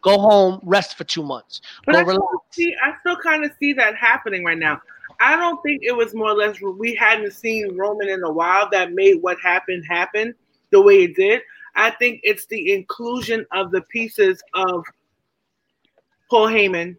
go 0.00 0.18
home, 0.18 0.60
rest 0.62 0.96
for 0.96 1.04
two 1.04 1.22
months. 1.22 1.60
But 1.84 1.92
Go 1.92 1.98
I 1.98 2.02
relax. 2.02 2.16
still 2.16 2.44
see, 2.52 2.74
I 2.82 2.94
still 3.00 3.16
kind 3.16 3.44
of 3.44 3.50
see 3.60 3.74
that 3.74 3.96
happening 3.96 4.44
right 4.44 4.58
now. 4.58 4.80
I 5.20 5.36
don't 5.36 5.62
think 5.62 5.82
it 5.82 5.94
was 5.94 6.14
more 6.14 6.30
or 6.30 6.34
less 6.34 6.56
we 6.78 6.94
hadn't 6.94 7.32
seen 7.32 7.76
Roman 7.76 8.08
in 8.08 8.22
a 8.22 8.32
while 8.32 8.68
that 8.70 8.92
made 8.92 9.20
what 9.20 9.38
happened 9.40 9.84
happen 9.86 10.34
the 10.70 10.80
way 10.80 11.04
it 11.04 11.16
did. 11.16 11.42
I 11.76 11.90
think 11.90 12.20
it's 12.24 12.46
the 12.46 12.72
inclusion 12.72 13.44
of 13.52 13.70
the 13.70 13.82
pieces 13.82 14.42
of 14.54 14.84
Paul 16.30 16.48
Heyman, 16.48 16.96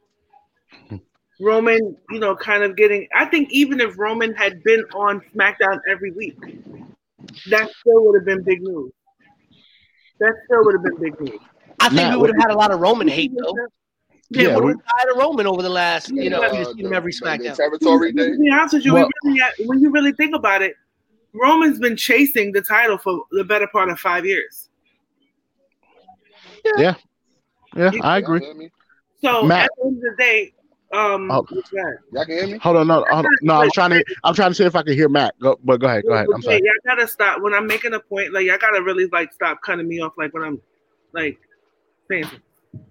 Roman, 1.41 1.98
you 2.12 2.19
know, 2.19 2.36
kind 2.36 2.63
of 2.63 2.75
getting. 2.75 3.07
I 3.15 3.25
think 3.25 3.50
even 3.51 3.81
if 3.81 3.98
Roman 3.98 4.34
had 4.36 4.63
been 4.63 4.84
on 4.93 5.22
SmackDown 5.36 5.79
every 5.89 6.12
week, 6.12 6.38
that 7.50 7.69
still 7.79 8.05
would 8.05 8.15
have 8.15 8.25
been 8.25 8.43
big 8.43 8.62
news. 8.62 8.91
That 10.19 10.34
still 10.46 10.63
would 10.65 10.74
have 10.75 10.84
been 10.84 10.98
big 11.00 11.19
news. 11.22 11.39
I 11.79 11.89
think 11.89 12.01
Matt, 12.01 12.12
we 12.15 12.22
would 12.22 12.29
have 12.31 12.41
had 12.41 12.51
a 12.51 12.57
lot 12.57 12.72
of 12.72 12.79
Roman 12.79 13.07
hate 13.07 13.31
though. 13.38 13.53
Yeah, 14.29 14.41
Yeah, 14.50 14.55
would 14.55 14.63
we- 14.65 14.72
have 14.72 14.79
tired 14.98 15.12
of 15.12 15.17
Roman 15.17 15.46
over 15.48 15.62
the 15.62 15.69
last, 15.69 16.10
you 16.10 16.29
know, 16.29 16.41
Yeah, 16.41 16.51
we've 16.57 16.67
seen 16.67 16.86
him 16.88 16.93
every 16.93 17.13
SmackDown. 17.13 17.55
territory 17.55 18.12
day. 18.13 18.31
To 18.31 18.38
be 18.38 18.50
honest 18.51 18.74
with 18.75 18.86
you, 18.86 18.93
Well- 18.93 19.10
we 19.24 19.31
really, 19.39 19.51
when 19.67 19.79
you 19.79 19.91
really 19.91 20.12
think 20.13 20.36
about 20.36 20.62
it, 20.62 20.75
Roman's 21.34 21.77
been 21.79 21.96
chasing 21.96 22.51
the 22.51 22.62
title 22.62 22.98
for 22.98 23.25
the 23.31 23.43
better 23.43 23.67
part 23.67 23.89
of 23.89 24.00
five 24.00 24.25
years. 24.25 24.66
Yeah, 26.77 26.95
Yeah, 27.75 27.91
I 28.01 28.17
agree. 28.19 28.39
Y'all 28.39 28.47
hear 28.47 28.55
me? 28.55 28.71
So 29.21 29.43
Matt- 29.43 29.65
at 29.65 29.69
the 29.77 29.88
end 29.88 29.97
of 29.97 30.01
the 30.01 30.15
day, 30.17 30.53
um, 30.93 31.31
Oh. 31.31 31.45
Y'all 32.13 32.25
can 32.25 32.38
hear 32.38 32.47
me? 32.47 32.57
Hold 32.59 32.77
on, 32.77 32.88
no, 32.88 33.05
hold 33.09 33.25
on. 33.25 33.31
no. 33.41 33.62
I'm 33.62 33.71
trying 33.71 33.91
to. 33.91 34.03
I'm 34.24 34.33
trying 34.33 34.51
to 34.51 34.55
see 34.55 34.63
if 34.63 34.75
I 34.75 34.83
can 34.83 34.93
hear 34.93 35.09
Matt. 35.09 35.36
Go, 35.41 35.59
but 35.63 35.79
go 35.79 35.88
ahead. 35.88 36.03
Go 36.03 36.13
ahead. 36.13 36.27
I'm 36.33 36.41
sorry. 36.41 36.62
Yeah, 36.63 36.71
I 36.71 36.95
gotta 36.95 37.07
stop 37.07 37.41
when 37.41 37.53
I'm 37.53 37.67
making 37.67 37.93
a 37.93 38.00
point. 38.00 38.33
Like, 38.33 38.50
I 38.50 38.57
gotta 38.57 38.81
really 38.81 39.07
like 39.07 39.33
stop 39.33 39.62
cutting 39.62 39.88
me 39.88 40.01
off. 40.01 40.13
Like 40.17 40.33
when 40.33 40.43
I'm 40.43 40.62
like 41.13 41.38
saying, 42.09 42.25
something. 42.25 42.41
you 42.74 42.81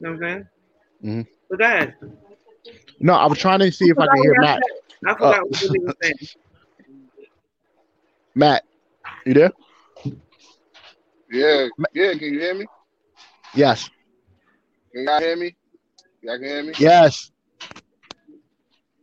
know 0.00 0.12
what 0.12 0.24
I'm 0.24 0.48
saying? 1.02 1.04
Mhm. 1.04 1.26
But 1.50 1.58
go 1.58 1.64
ahead. 1.64 1.94
No, 3.00 3.14
I 3.14 3.26
was 3.26 3.38
trying 3.38 3.58
to 3.60 3.72
see 3.72 3.88
if 3.88 3.98
I 3.98 4.06
can 4.06 4.22
hear 4.22 4.40
Matt. 4.40 4.62
I 5.06 5.14
forgot 5.14 5.48
what 5.48 5.62
you 5.62 5.82
were 5.82 5.94
saying. 6.02 6.14
Matt, 8.34 8.64
you 9.24 9.34
there? 9.34 9.52
Yeah, 11.30 11.68
yeah. 11.94 12.12
Can 12.12 12.34
you 12.34 12.40
hear 12.40 12.54
me? 12.54 12.66
Yes. 13.56 13.88
Can 14.92 15.04
y'all 15.04 15.18
hear 15.18 15.36
me? 15.36 15.56
Y'all 16.22 16.36
can 16.38 16.44
hear 16.44 16.62
me? 16.62 16.74
Yes. 16.78 17.32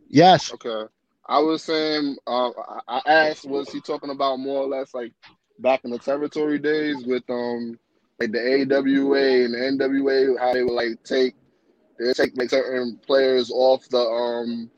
Yes. 0.10 0.54
Okay. 0.54 0.84
I 1.26 1.40
was 1.40 1.64
saying, 1.64 2.18
uh, 2.28 2.50
I 2.50 2.82
I 2.88 3.02
asked, 3.30 3.50
was 3.50 3.70
he 3.72 3.82
talking 3.82 4.12
about 4.12 4.38
more 4.38 4.64
or 4.64 4.68
less 4.68 4.94
like 4.94 5.12
back 5.60 5.82
in 5.86 5.92
the 5.92 5.98
territory 5.98 6.60
days 6.60 7.04
with 7.06 7.24
um 7.30 7.80
like 8.20 8.32
the 8.32 8.40
AWA 8.40 9.46
and 9.46 9.54
the 9.56 9.86
NWA, 9.86 10.38
how 10.40 10.54
they 10.54 10.64
would 10.64 10.74
like 10.74 11.04
take 11.04 11.34
they 11.98 12.14
take 12.14 12.38
like 12.38 12.52
certain 12.52 13.00
players 13.08 13.50
off 13.50 13.90
the 13.90 13.98
um 13.98 14.70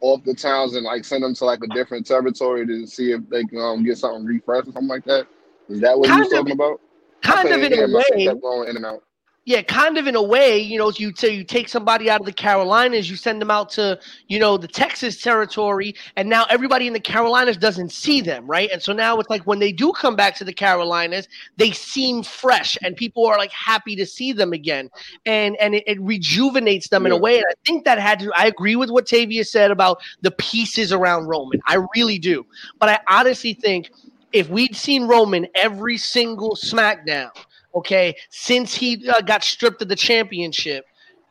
off 0.00 0.24
the 0.24 0.34
towns 0.34 0.74
and 0.74 0.84
like 0.84 1.04
send 1.04 1.22
them 1.22 1.34
to 1.34 1.44
like 1.44 1.62
a 1.62 1.68
different 1.68 2.06
territory 2.06 2.66
to 2.66 2.86
see 2.86 3.12
if 3.12 3.20
they 3.28 3.44
can 3.44 3.60
um, 3.60 3.84
get 3.84 3.98
something 3.98 4.24
refreshed 4.24 4.68
or 4.68 4.72
something 4.72 4.88
like 4.88 5.04
that. 5.04 5.26
Is 5.68 5.80
that 5.80 5.96
what 5.96 6.10
he 6.10 6.18
was 6.18 6.28
Kind 6.28 6.40
talking 6.40 6.52
about? 6.52 6.80
Kind 7.26 7.48
of 7.48 7.62
in 7.62 7.72
a 7.72 7.86
way. 7.86 8.68
in 8.68 8.76
and 8.76 8.86
out. 8.86 9.02
Yeah, 9.46 9.62
kind 9.62 9.96
of 9.96 10.08
in 10.08 10.16
a 10.16 10.22
way, 10.22 10.58
you 10.58 10.76
know, 10.76 10.90
you 10.90 11.12
say 11.14 11.32
you 11.32 11.44
take 11.44 11.68
somebody 11.68 12.10
out 12.10 12.18
of 12.18 12.26
the 12.26 12.32
Carolinas, 12.32 13.08
you 13.08 13.14
send 13.14 13.40
them 13.40 13.48
out 13.48 13.70
to, 13.70 13.96
you 14.26 14.40
know, 14.40 14.56
the 14.56 14.66
Texas 14.66 15.22
territory, 15.22 15.94
and 16.16 16.28
now 16.28 16.46
everybody 16.50 16.88
in 16.88 16.92
the 16.92 16.98
Carolinas 16.98 17.56
doesn't 17.56 17.92
see 17.92 18.20
them, 18.20 18.44
right? 18.48 18.68
And 18.72 18.82
so 18.82 18.92
now 18.92 19.20
it's 19.20 19.30
like 19.30 19.46
when 19.46 19.60
they 19.60 19.70
do 19.70 19.92
come 19.92 20.16
back 20.16 20.34
to 20.38 20.44
the 20.44 20.52
Carolinas, 20.52 21.28
they 21.58 21.70
seem 21.70 22.24
fresh 22.24 22.76
and 22.82 22.96
people 22.96 23.24
are 23.24 23.38
like 23.38 23.52
happy 23.52 23.94
to 23.94 24.04
see 24.04 24.32
them 24.32 24.52
again. 24.52 24.90
And 25.26 25.54
and 25.60 25.76
it, 25.76 25.84
it 25.86 26.00
rejuvenates 26.00 26.88
them 26.88 27.06
in 27.06 27.12
a 27.12 27.16
way. 27.16 27.36
And 27.36 27.46
I 27.48 27.54
think 27.64 27.84
that 27.84 28.00
had 28.00 28.18
to 28.18 28.32
I 28.36 28.46
agree 28.46 28.74
with 28.74 28.90
what 28.90 29.06
Tavia 29.06 29.44
said 29.44 29.70
about 29.70 30.02
the 30.22 30.32
pieces 30.32 30.92
around 30.92 31.26
Roman. 31.26 31.60
I 31.68 31.78
really 31.94 32.18
do. 32.18 32.44
But 32.80 32.88
I 32.88 32.98
honestly 33.08 33.54
think 33.54 33.92
if 34.36 34.50
we'd 34.50 34.76
seen 34.76 35.06
Roman 35.06 35.46
every 35.54 35.96
single 35.96 36.56
SmackDown, 36.56 37.30
okay, 37.74 38.14
since 38.28 38.74
he 38.74 39.08
uh, 39.08 39.22
got 39.22 39.42
stripped 39.42 39.80
of 39.80 39.88
the 39.88 39.96
championship, 39.96 40.84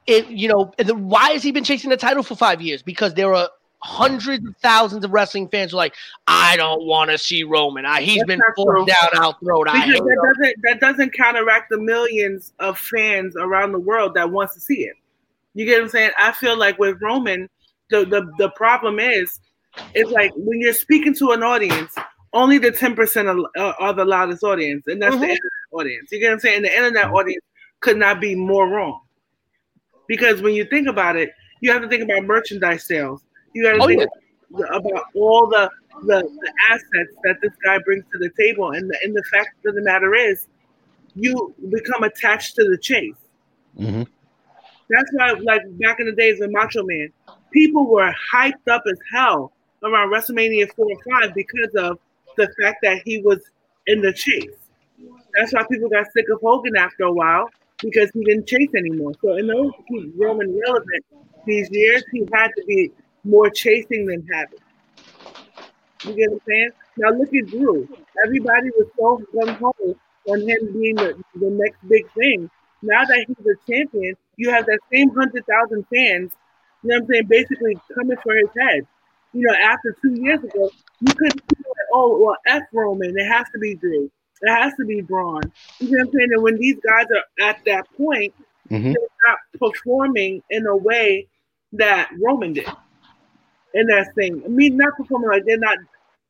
it 0.08 0.28
you 0.28 0.48
know, 0.48 0.74
the, 0.80 0.96
why 0.96 1.30
has 1.30 1.44
he 1.44 1.52
been 1.52 1.64
chasing 1.64 1.92
the 1.92 1.98
title 1.98 2.24
for 2.24 2.36
five 2.36 2.64
years? 2.64 2.82
Because 2.82 3.14
there 3.14 3.32
are 3.36 3.48
hundreds 3.84 4.44
of 4.48 4.56
thousands 4.58 5.06
of 5.06 5.12
wrestling 5.12 5.48
fans 5.50 5.70
who 5.70 5.78
are 5.78 5.82
like, 5.82 5.94
I 6.26 6.58
don't 6.58 6.88
want 6.88 7.12
to 7.12 7.20
see 7.20 7.44
Roman. 7.44 7.86
I, 7.86 8.02
he's 8.02 8.18
That's 8.18 8.28
been 8.28 8.42
true. 8.58 8.88
down 8.88 9.24
our 9.24 9.36
throat. 9.44 9.68
I 9.70 9.74
Because 9.74 9.86
hate 9.86 9.98
him. 9.98 10.06
that 10.06 10.34
doesn't 10.40 10.62
that 10.64 10.80
doesn't 10.80 11.14
counteract 11.14 11.70
the 11.70 11.78
millions 11.78 12.54
of 12.58 12.80
fans 12.80 13.36
around 13.36 13.72
the 13.72 13.80
world 13.80 14.16
that 14.16 14.32
wants 14.32 14.56
to 14.56 14.60
see 14.60 14.84
it. 14.86 14.96
You 15.54 15.66
get 15.66 15.78
what 15.78 15.84
I'm 15.84 15.90
saying? 15.90 16.12
I 16.18 16.32
feel 16.32 16.58
like 16.58 16.80
with 16.80 17.00
Roman, 17.04 17.50
the 17.92 18.04
the, 18.04 18.32
the 18.40 18.50
problem 18.56 19.00
is, 19.00 19.40
it's 19.94 20.10
like 20.10 20.32
when 20.36 20.60
you're 20.60 20.74
speaking 20.74 21.14
to 21.16 21.32
an 21.34 21.44
audience, 21.44 21.94
only 22.36 22.60
the 22.60 22.72
ten 22.72 22.96
percent 22.96 23.28
are, 23.28 23.74
are 23.80 23.94
the 23.94 24.06
loudest 24.06 24.44
audience, 24.44 24.86
and 24.88 25.02
that's 25.02 25.16
the 25.16 25.24
Mhm. 25.24 25.32
internet 25.32 25.52
audience. 25.72 26.12
You 26.12 26.20
get 26.20 26.28
what 26.28 26.34
I'm 26.34 26.40
saying? 26.40 26.56
And 26.58 26.66
The 26.66 26.76
internet 26.76 27.10
audience 27.12 27.44
could 27.80 27.98
not 27.98 28.22
be 28.22 28.36
more 28.36 28.68
wrong. 28.68 29.02
Because 30.08 30.42
when 30.42 30.54
you 30.54 30.66
think 30.66 30.88
about 30.88 31.16
it, 31.16 31.32
you 31.62 31.72
have 31.72 31.82
to 31.82 31.88
think 31.88 32.04
about 32.04 32.26
merchandise 32.26 32.86
sales. 32.86 33.22
You 33.54 33.64
got 33.64 33.74
to 33.74 33.82
Oh, 33.82 33.88
think 33.88 34.02
yeah. 34.02 34.66
about 34.76 35.06
all 35.16 35.48
the, 35.48 35.70
the 36.04 36.22
the 36.22 36.54
assets 36.70 37.16
that 37.24 37.38
this 37.42 37.54
guy 37.64 37.80
brings 37.80 38.04
to 38.12 38.20
the 38.20 38.30
table, 38.38 38.72
and 38.72 38.90
the, 38.90 38.98
and 39.04 39.16
the 39.16 39.24
fact 39.32 39.66
of 39.66 39.74
the 39.74 39.82
matter 39.82 40.14
is, 40.14 40.48
you 41.16 41.56
become 41.72 42.04
attached 42.04 42.56
to 42.56 42.70
the 42.70 42.78
chase. 42.78 43.16
hmm 43.78 44.04
That's 44.90 45.10
why, 45.14 45.32
like 45.42 45.62
back 45.80 46.00
in 46.00 46.06
the 46.06 46.16
days 46.16 46.42
of 46.42 46.52
Macho 46.52 46.84
Man, 46.84 47.10
people 47.52 47.88
were 47.88 48.14
hyped 48.34 48.68
up 48.70 48.84
as 48.92 49.00
hell 49.12 49.54
around 49.84 50.12
WrestleMania 50.12 50.72
four 50.76 50.86
or 50.86 50.98
five 51.10 51.34
because 51.34 51.74
of 51.78 51.98
the 52.36 52.54
fact 52.62 52.80
that 52.84 53.02
he 53.06 53.22
was 53.22 53.40
in 53.88 54.02
the 54.02 54.14
chase. 54.14 54.50
That's 55.38 55.54
why 55.54 55.64
people 55.70 55.90
got 55.90 56.12
sick 56.14 56.26
of 56.32 56.40
Hogan 56.42 56.76
after 56.78 57.04
a 57.04 57.12
while 57.12 57.50
because 57.82 58.10
he 58.12 58.24
didn't 58.24 58.48
chase 58.48 58.70
anymore. 58.76 59.14
So 59.22 59.36
in 59.36 59.52
order 59.52 59.70
to 59.70 59.84
keep 59.90 60.14
Roman 60.18 60.60
relevant 60.60 61.06
these 61.46 61.70
years, 61.72 62.04
he 62.12 62.28
had 62.34 62.50
to 62.58 62.64
be 62.66 62.92
more 63.24 63.50
chasing 63.50 64.06
than 64.06 64.26
having. 64.32 64.60
You 66.04 66.16
get 66.16 66.32
what 66.32 66.36
I'm 66.36 66.48
saying? 66.48 66.70
Now 66.98 67.10
look 67.10 67.34
at 67.34 67.48
Drew. 67.48 67.88
Everybody 68.26 68.70
was 68.78 68.88
so 68.98 69.22
gung 69.34 69.58
ho 69.58 69.74
on 70.28 70.42
him 70.42 70.74
being 70.74 70.96
the, 70.96 71.22
the 71.36 71.50
next 71.50 71.78
big 71.88 72.10
thing. 72.14 72.50
Now 72.82 73.04
that 73.06 73.26
he's 73.28 73.46
a 73.46 73.72
champion, 73.72 74.16
you 74.38 74.52
have 74.52 74.66
that 74.66 74.80
same 74.92 75.10
hundred 75.10 75.46
thousand 75.46 75.86
fans, 75.94 76.32
you 76.84 76.90
know 76.90 76.96
what 76.96 77.04
I'm 77.04 77.08
saying, 77.08 77.28
basically 77.28 77.78
coming 77.94 78.18
for 78.24 78.36
his 78.36 78.50
head. 78.60 78.88
You 79.34 79.48
know, 79.48 79.54
after 79.54 79.96
two 80.02 80.14
years 80.22 80.40
ago, 80.44 80.70
you 81.02 81.14
couldn't 81.14 81.42
oh 81.96 82.18
well 82.18 82.38
F 82.46 82.64
Roman, 82.74 83.18
it 83.18 83.26
has 83.26 83.48
to 83.54 83.60
be 83.60 83.76
Drew. 83.76 84.12
It 84.42 84.50
has 84.52 84.74
to 84.80 84.86
be 84.86 85.02
Braun. 85.02 85.42
You 85.80 85.90
know 85.92 85.98
what 86.00 86.08
I'm 86.08 86.14
saying? 86.14 86.30
And 86.34 86.44
when 86.44 86.58
these 86.58 86.78
guys 86.86 87.06
are 87.16 87.48
at 87.50 87.64
that 87.66 87.86
point, 87.98 88.34
hmm 88.70 88.92
they're 88.92 89.28
not 89.28 89.38
performing 89.60 90.44
in 90.50 90.68
a 90.68 90.76
way 90.76 91.28
that 91.74 92.10
Roman 92.22 92.54
did. 92.54 92.68
And 93.74 93.90
that's 93.90 94.10
thing. 94.16 94.42
I 94.46 94.48
mean, 94.48 94.78
not 94.78 94.96
performing 94.98 95.30
like 95.30 95.44
they're 95.46 95.58
not. 95.58 95.78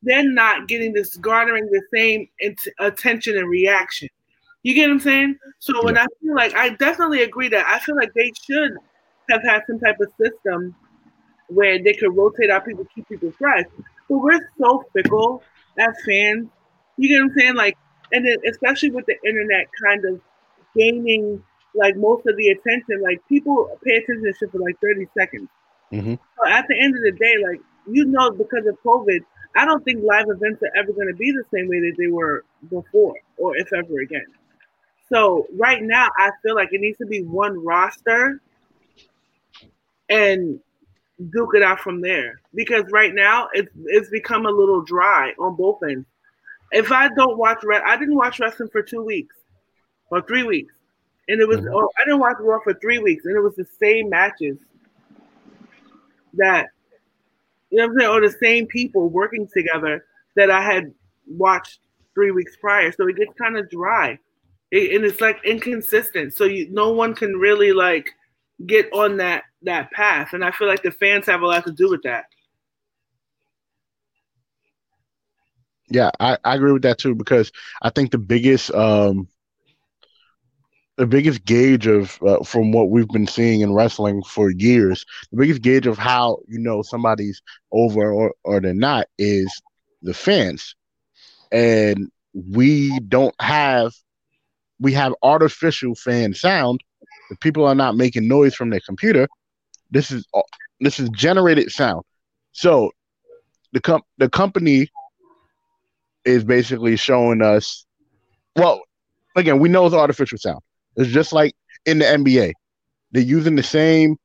They're 0.04 0.30
not 0.30 0.68
getting 0.68 0.94
this 0.94 1.16
garnering 1.18 1.66
the 1.66 1.82
same 1.92 2.28
int- 2.40 2.68
attention 2.80 3.38
and 3.38 3.50
reaction. 3.50 4.08
You 4.62 4.76
get 4.76 4.88
what 4.88 4.94
I'm 4.94 5.00
saying? 5.00 5.38
So 5.60 5.84
when 5.84 5.98
I 5.98 6.06
feel 6.22 6.36
like 6.36 6.54
I 6.54 6.70
definitely 6.70 7.24
agree 7.24 7.50
that 7.50 7.66
I 7.66 7.80
feel 7.80 7.96
like 7.96 8.14
they 8.14 8.32
should 8.46 8.72
have 9.30 9.42
had 9.44 9.62
some 9.68 9.80
type 9.80 10.00
of 10.00 10.12
system 10.22 10.76
where 11.48 11.82
they 11.82 11.94
could 11.94 12.16
rotate 12.16 12.50
out 12.50 12.66
people, 12.66 12.86
keep 12.94 13.08
people 13.10 13.32
fresh. 13.38 13.66
But 14.10 14.18
we're 14.18 14.40
so 14.60 14.84
fickle 14.94 15.44
as 15.78 15.94
fans. 16.06 16.48
You 16.98 17.10
get 17.10 17.22
what 17.22 17.32
I'm 17.32 17.38
saying? 17.38 17.56
Like, 17.56 17.78
and 18.12 18.26
then 18.26 18.38
especially 18.50 18.92
with 18.92 19.06
the 19.06 19.16
internet 19.28 19.68
kind 19.84 20.06
of 20.06 20.22
gaining 20.76 21.44
like 21.76 21.96
most 21.98 22.26
of 22.26 22.38
the 22.38 22.50
attention, 22.50 23.02
like 23.02 23.20
people 23.28 23.70
pay 23.84 23.98
attention 23.98 24.24
to 24.24 24.34
shit 24.34 24.52
for 24.52 24.60
like 24.60 24.80
30 24.82 25.08
seconds. 25.18 25.50
hmm 25.92 26.14
So 26.14 26.50
at 26.50 26.66
the 26.68 26.80
end 26.80 26.96
of 26.96 27.02
the 27.02 27.12
day, 27.12 27.36
like 27.44 27.60
you 27.88 28.06
know, 28.06 28.32
because 28.32 28.66
of 28.66 28.78
COVID, 28.84 29.20
I 29.56 29.66
don't 29.66 29.84
think 29.84 30.04
live 30.04 30.26
events 30.28 30.62
are 30.64 30.72
ever 30.76 30.92
going 30.92 31.08
to 31.08 31.14
be 31.14 31.32
the 31.32 31.44
same 31.54 31.68
way 31.68 31.80
that 31.82 31.96
they 31.98 32.08
were 32.08 32.44
before, 32.70 33.16
or 33.38 33.56
if 33.58 33.72
ever 33.74 34.00
again. 34.00 34.26
So 35.12 35.48
right 35.58 35.82
now, 35.82 36.10
I 36.18 36.32
feel 36.42 36.56
like 36.56 36.70
it 36.72 36.82
needs 36.82 36.98
to 36.98 37.06
be 37.06 37.22
one 37.22 37.64
roster, 37.64 38.42
and 40.10 40.60
duke 41.30 41.52
it 41.56 41.64
out 41.64 41.80
from 41.80 42.02
there. 42.02 42.40
Because 42.54 42.84
right 42.92 43.14
now, 43.14 43.48
it's 43.54 43.72
it's 43.86 44.10
become 44.10 44.46
a 44.46 44.52
little 44.52 44.82
dry 44.82 45.34
on 45.40 45.56
both 45.56 45.82
ends. 45.84 46.06
If 46.72 46.92
I 46.92 47.10
don't 47.10 47.38
watch, 47.38 47.60
re- 47.64 47.82
I 47.86 47.98
didn't 47.98 48.16
watch 48.16 48.40
wrestling 48.40 48.70
for 48.70 48.82
two 48.82 49.04
weeks 49.04 49.36
or 50.10 50.22
three 50.22 50.44
weeks, 50.44 50.74
and 51.28 51.40
it 51.40 51.48
was. 51.48 51.60
Mhm. 51.60 51.74
Oh, 51.74 51.90
I 51.98 52.06
didn't 52.06 52.20
watch 52.20 52.38
Raw 52.40 52.60
for 52.64 52.74
three 52.76 53.00
weeks, 53.00 53.26
and 53.26 53.36
it 53.36 53.42
was 53.42 53.56
the 53.56 53.66
same 53.66 54.10
matches 54.10 54.58
that 56.34 56.68
you 57.70 57.78
know 57.78 57.86
I'm 57.86 57.98
saying, 57.98 58.10
or 58.10 58.22
the 58.22 58.36
same 58.42 58.68
people 58.68 59.10
working 59.10 59.48
together 59.48 60.06
that 60.36 60.50
I 60.52 60.62
had 60.62 60.94
watched 61.28 61.80
three 62.14 62.32
weeks 62.32 62.56
prior. 62.58 62.92
So 62.92 63.08
it 63.08 63.16
gets 63.16 63.34
kind 63.38 63.58
of 63.58 63.70
dry, 63.70 64.20
it, 64.72 64.96
and 64.96 65.06
it's 65.06 65.22
like 65.22 65.40
inconsistent. 65.46 66.34
So 66.34 66.46
you, 66.46 66.68
no 66.72 66.92
one 66.92 67.14
can 67.16 67.38
really 67.38 67.72
like 67.72 68.10
get 68.64 68.92
on 68.94 69.18
that 69.18 69.44
that 69.64 69.92
path, 69.92 70.34
and 70.34 70.44
I 70.44 70.52
feel 70.52 70.68
like 70.68 70.84
the 70.84 70.92
fans 70.92 71.26
have 71.26 71.42
a 71.42 71.48
lot 71.48 71.66
to 71.66 71.72
do 71.72 71.90
with 71.90 72.04
that. 72.04 72.26
Yeah, 75.90 76.12
I, 76.20 76.38
I 76.44 76.56
agree 76.56 76.72
with 76.72 76.82
that 76.84 76.98
too 76.98 77.16
because 77.16 77.52
I 77.82 77.90
think 77.90 78.12
the 78.12 78.18
biggest 78.18 78.72
um, 78.74 79.28
the 80.98 81.06
biggest 81.06 81.44
gauge 81.46 81.88
of 81.88 82.18
uh, 82.26 82.44
from 82.44 82.72
what 82.72 82.90
we've 82.90 83.08
been 83.08 83.28
seeing 83.28 83.62
in 83.62 83.74
wrestling 83.74 84.24
for 84.24 84.50
years, 84.50 85.06
the 85.32 85.38
biggest 85.38 85.62
gauge 85.62 85.88
of 85.88 85.98
how 85.98 86.40
you 86.48 86.60
know 86.60 86.82
somebody's 86.82 87.42
over 87.72 88.12
or, 88.12 88.34
or 88.44 88.62
they're 88.62 88.74
not 88.74 89.08
is 89.18 89.62
the 90.02 90.14
fans, 90.14 90.76
and 91.52 92.10
we 92.34 93.00
don't 93.00 93.36
have 93.40 93.94
we 94.80 94.94
have 94.94 95.14
artificial 95.22 95.96
fan 95.96 96.34
sound 96.34 96.82
the 97.30 97.38
people 97.38 97.66
are 97.66 97.76
not 97.76 97.96
making 97.96 98.28
noise 98.28 98.56
from 98.56 98.70
their 98.70 98.82
computer. 98.82 99.28
This 99.92 100.12
is 100.12 100.26
this 100.80 101.00
is 101.00 101.10
generated 101.10 101.72
sound. 101.72 102.04
So 102.52 102.92
the 103.76 103.82
com- 103.82 104.04
the 104.18 104.30
company 104.30 104.88
is 106.24 106.44
basically 106.44 106.96
showing 106.96 107.42
us 107.42 107.86
well 108.56 108.82
again 109.36 109.60
we 109.60 109.70
know 109.70 109.86
it's 109.86 109.94
artificial 109.94 110.38
sound 110.38 110.60
it's 110.96 111.12
just 111.12 111.34
like 111.34 111.54
in 111.86 112.00
the 112.00 112.06
nba 112.06 112.52
they're 113.12 113.22
using 113.22 113.56
the 113.56 113.64
same 113.64 114.16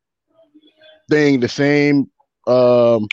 thing 1.10 1.40
the 1.40 1.48
same 1.48 2.10
um 2.46 3.06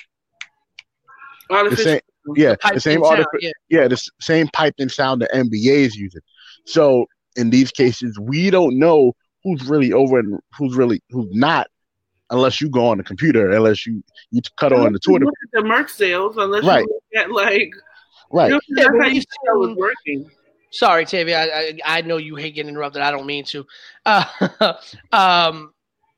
the 1.50 1.75
same, 1.75 2.00
yeah 2.36 2.56
the 2.74 2.79
same 2.79 3.03
artificial 3.03 3.39
yeah. 3.41 3.51
yeah 3.70 3.88
the 3.88 4.01
same 4.22 4.48
piped 4.53 4.79
in 4.79 4.89
sound 4.89 5.22
the 5.22 5.27
nba 5.34 5.53
is 5.53 5.96
using 5.96 6.22
so 6.65 7.06
in 7.36 7.50
these 7.50 7.72
cases 7.72 8.17
we 8.20 8.50
don't 8.50 8.77
know 8.77 9.12
who's 9.48 9.68
really 9.68 9.94
over 9.94 10.20
and 10.20 10.39
who's 10.58 10.75
really 10.75 11.01
who's 11.10 11.27
not 11.32 11.68
unless 12.30 12.60
you 12.60 12.70
go 12.70 12.88
on 12.88 12.98
the 12.98 13.04
computer, 13.04 13.51
unless 13.51 13.86
you 13.86 14.04
you 14.32 14.42
cut 14.58 14.72
unless 14.72 14.88
on 14.88 14.94
the 14.94 15.00
Twitter. 15.00 15.25
Look 15.25 15.34
at 15.44 15.62
the 15.62 15.68
merch 15.68 15.89
sales, 15.89 16.36
unless 16.38 16.66
right. 16.66 16.86
you 16.86 17.00
look 17.16 17.24
at 17.24 17.32
like 17.32 17.72
right. 18.32 18.51
You 18.51 18.56
know, 18.56 18.62
yeah, 18.70 18.88
how 19.01 19.08
you 19.08 19.22
was 19.46 19.75
working. 19.77 20.30
Sorry, 20.72 21.06
Tavia. 21.06 21.39
I, 21.39 21.46
I, 21.46 21.80
I 21.86 22.01
know 22.01 22.18
you 22.18 22.36
hate 22.36 22.56
getting 22.56 22.70
interrupted. 22.70 23.01
I 23.01 23.12
don't 23.12 23.25
mean 23.25 23.46
to. 23.46 23.66
Uh, 24.06 24.74
um, 25.13 25.74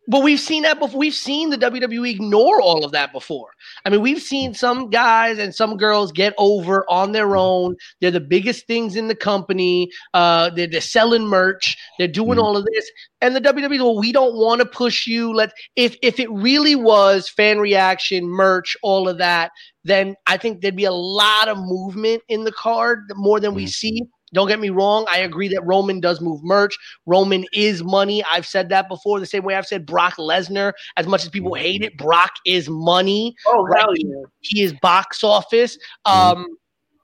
but 0.09 0.23
we've 0.23 0.39
seen 0.39 0.63
that 0.63 0.79
before. 0.79 0.99
We've 0.99 1.13
seen 1.13 1.51
the 1.51 1.57
WWE 1.57 2.09
ignore 2.09 2.59
all 2.59 2.83
of 2.83 2.91
that 2.93 3.13
before. 3.13 3.51
I 3.85 3.89
mean, 3.89 4.01
we've 4.01 4.21
seen 4.21 4.55
some 4.55 4.89
guys 4.89 5.37
and 5.37 5.53
some 5.53 5.77
girls 5.77 6.11
get 6.11 6.33
over 6.39 6.83
on 6.89 7.11
their 7.11 7.37
own. 7.37 7.75
They're 8.01 8.09
the 8.09 8.19
biggest 8.19 8.65
things 8.65 8.95
in 8.95 9.07
the 9.07 9.15
company. 9.15 9.91
Uh, 10.15 10.49
they're, 10.49 10.65
they're 10.65 10.81
selling 10.81 11.27
merch. 11.27 11.77
They're 11.99 12.07
doing 12.07 12.31
mm-hmm. 12.31 12.39
all 12.39 12.57
of 12.57 12.65
this. 12.73 12.89
And 13.21 13.35
the 13.35 13.41
WWE, 13.41 13.77
well, 13.77 13.99
we 13.99 14.11
don't 14.11 14.35
want 14.35 14.61
to 14.61 14.65
push 14.65 15.05
you. 15.05 15.31
Let 15.31 15.51
if 15.75 15.95
if 16.01 16.19
it 16.19 16.31
really 16.31 16.75
was 16.75 17.29
fan 17.29 17.59
reaction, 17.59 18.25
merch, 18.25 18.75
all 18.81 19.07
of 19.07 19.19
that, 19.19 19.51
then 19.83 20.15
I 20.25 20.37
think 20.37 20.61
there'd 20.61 20.75
be 20.75 20.85
a 20.85 20.91
lot 20.91 21.49
of 21.49 21.57
movement 21.59 22.23
in 22.29 22.45
the 22.45 22.51
card 22.51 23.03
more 23.15 23.39
than 23.39 23.53
we 23.53 23.65
mm-hmm. 23.65 23.69
see. 23.69 24.03
Don't 24.33 24.47
get 24.47 24.59
me 24.59 24.69
wrong. 24.69 25.05
I 25.09 25.19
agree 25.19 25.47
that 25.49 25.65
Roman 25.65 25.99
does 25.99 26.21
move 26.21 26.43
merch. 26.43 26.77
Roman 27.05 27.45
is 27.53 27.83
money. 27.83 28.23
I've 28.31 28.45
said 28.45 28.69
that 28.69 28.87
before. 28.87 29.19
The 29.19 29.25
same 29.25 29.43
way 29.43 29.55
I've 29.55 29.67
said 29.67 29.85
Brock 29.85 30.15
Lesnar. 30.17 30.73
As 30.97 31.07
much 31.07 31.23
as 31.23 31.29
people 31.29 31.53
hate 31.53 31.81
it, 31.81 31.97
Brock 31.97 32.31
is 32.45 32.69
money. 32.69 33.35
Oh 33.47 33.63
right? 33.63 33.79
hell 33.79 33.93
yeah! 33.95 34.23
He, 34.41 34.57
he 34.57 34.63
is 34.63 34.73
box 34.81 35.23
office. 35.23 35.77
Um, 36.05 36.45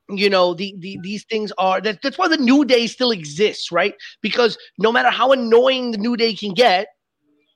you 0.10 0.30
know 0.30 0.54
the, 0.54 0.76
the 0.80 1.00
these 1.02 1.24
things 1.26 1.52
are 1.58 1.82
that, 1.82 2.00
that's 2.04 2.18
why 2.18 2.28
the 2.28 2.38
new 2.38 2.64
day 2.64 2.86
still 2.86 3.12
exists 3.12 3.72
right 3.72 3.96
because 4.22 4.58
no 4.78 4.92
matter 4.92 5.10
how 5.10 5.32
annoying 5.32 5.92
the 5.92 5.98
new 5.98 6.16
day 6.16 6.34
can 6.34 6.54
get 6.54 6.88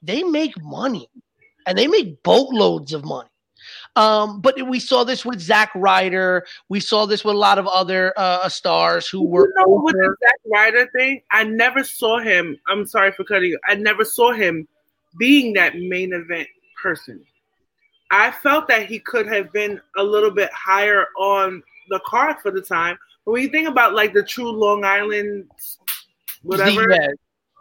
they 0.01 0.23
make 0.23 0.53
money 0.63 1.07
and 1.67 1.77
they 1.77 1.85
make 1.85 2.23
boatloads 2.23 2.91
of 2.93 3.05
money 3.05 3.29
um, 3.95 4.41
but 4.41 4.67
we 4.67 4.79
saw 4.79 5.03
this 5.03 5.25
with 5.25 5.39
Zack 5.39 5.71
Ryder. 5.75 6.45
We 6.69 6.79
saw 6.79 7.05
this 7.05 7.25
with 7.25 7.35
a 7.35 7.37
lot 7.37 7.57
of 7.57 7.67
other 7.67 8.13
uh, 8.17 8.47
stars 8.49 9.07
who 9.07 9.23
were. 9.23 9.47
You 9.47 9.53
know, 9.57 9.81
with 9.83 9.95
the 9.95 10.15
Zack 10.23 10.39
Ryder 10.45 10.89
thing, 10.95 11.21
I 11.31 11.43
never 11.43 11.83
saw 11.83 12.19
him. 12.19 12.57
I'm 12.67 12.85
sorry 12.85 13.11
for 13.11 13.23
cutting 13.23 13.49
you. 13.49 13.59
I 13.67 13.75
never 13.75 14.05
saw 14.05 14.31
him 14.31 14.67
being 15.17 15.53
that 15.53 15.77
main 15.77 16.13
event 16.13 16.47
person. 16.81 17.23
I 18.11 18.31
felt 18.31 18.67
that 18.69 18.85
he 18.85 18.99
could 18.99 19.27
have 19.27 19.51
been 19.51 19.79
a 19.97 20.03
little 20.03 20.31
bit 20.31 20.49
higher 20.53 21.07
on 21.17 21.61
the 21.89 21.99
card 22.05 22.37
for 22.41 22.51
the 22.51 22.61
time. 22.61 22.97
But 23.25 23.33
when 23.33 23.43
you 23.43 23.49
think 23.49 23.67
about 23.67 23.93
like 23.93 24.13
the 24.13 24.23
true 24.23 24.51
Long 24.51 24.83
Island, 24.83 25.49
whatever, 26.41 26.89
yeah. 26.89 27.07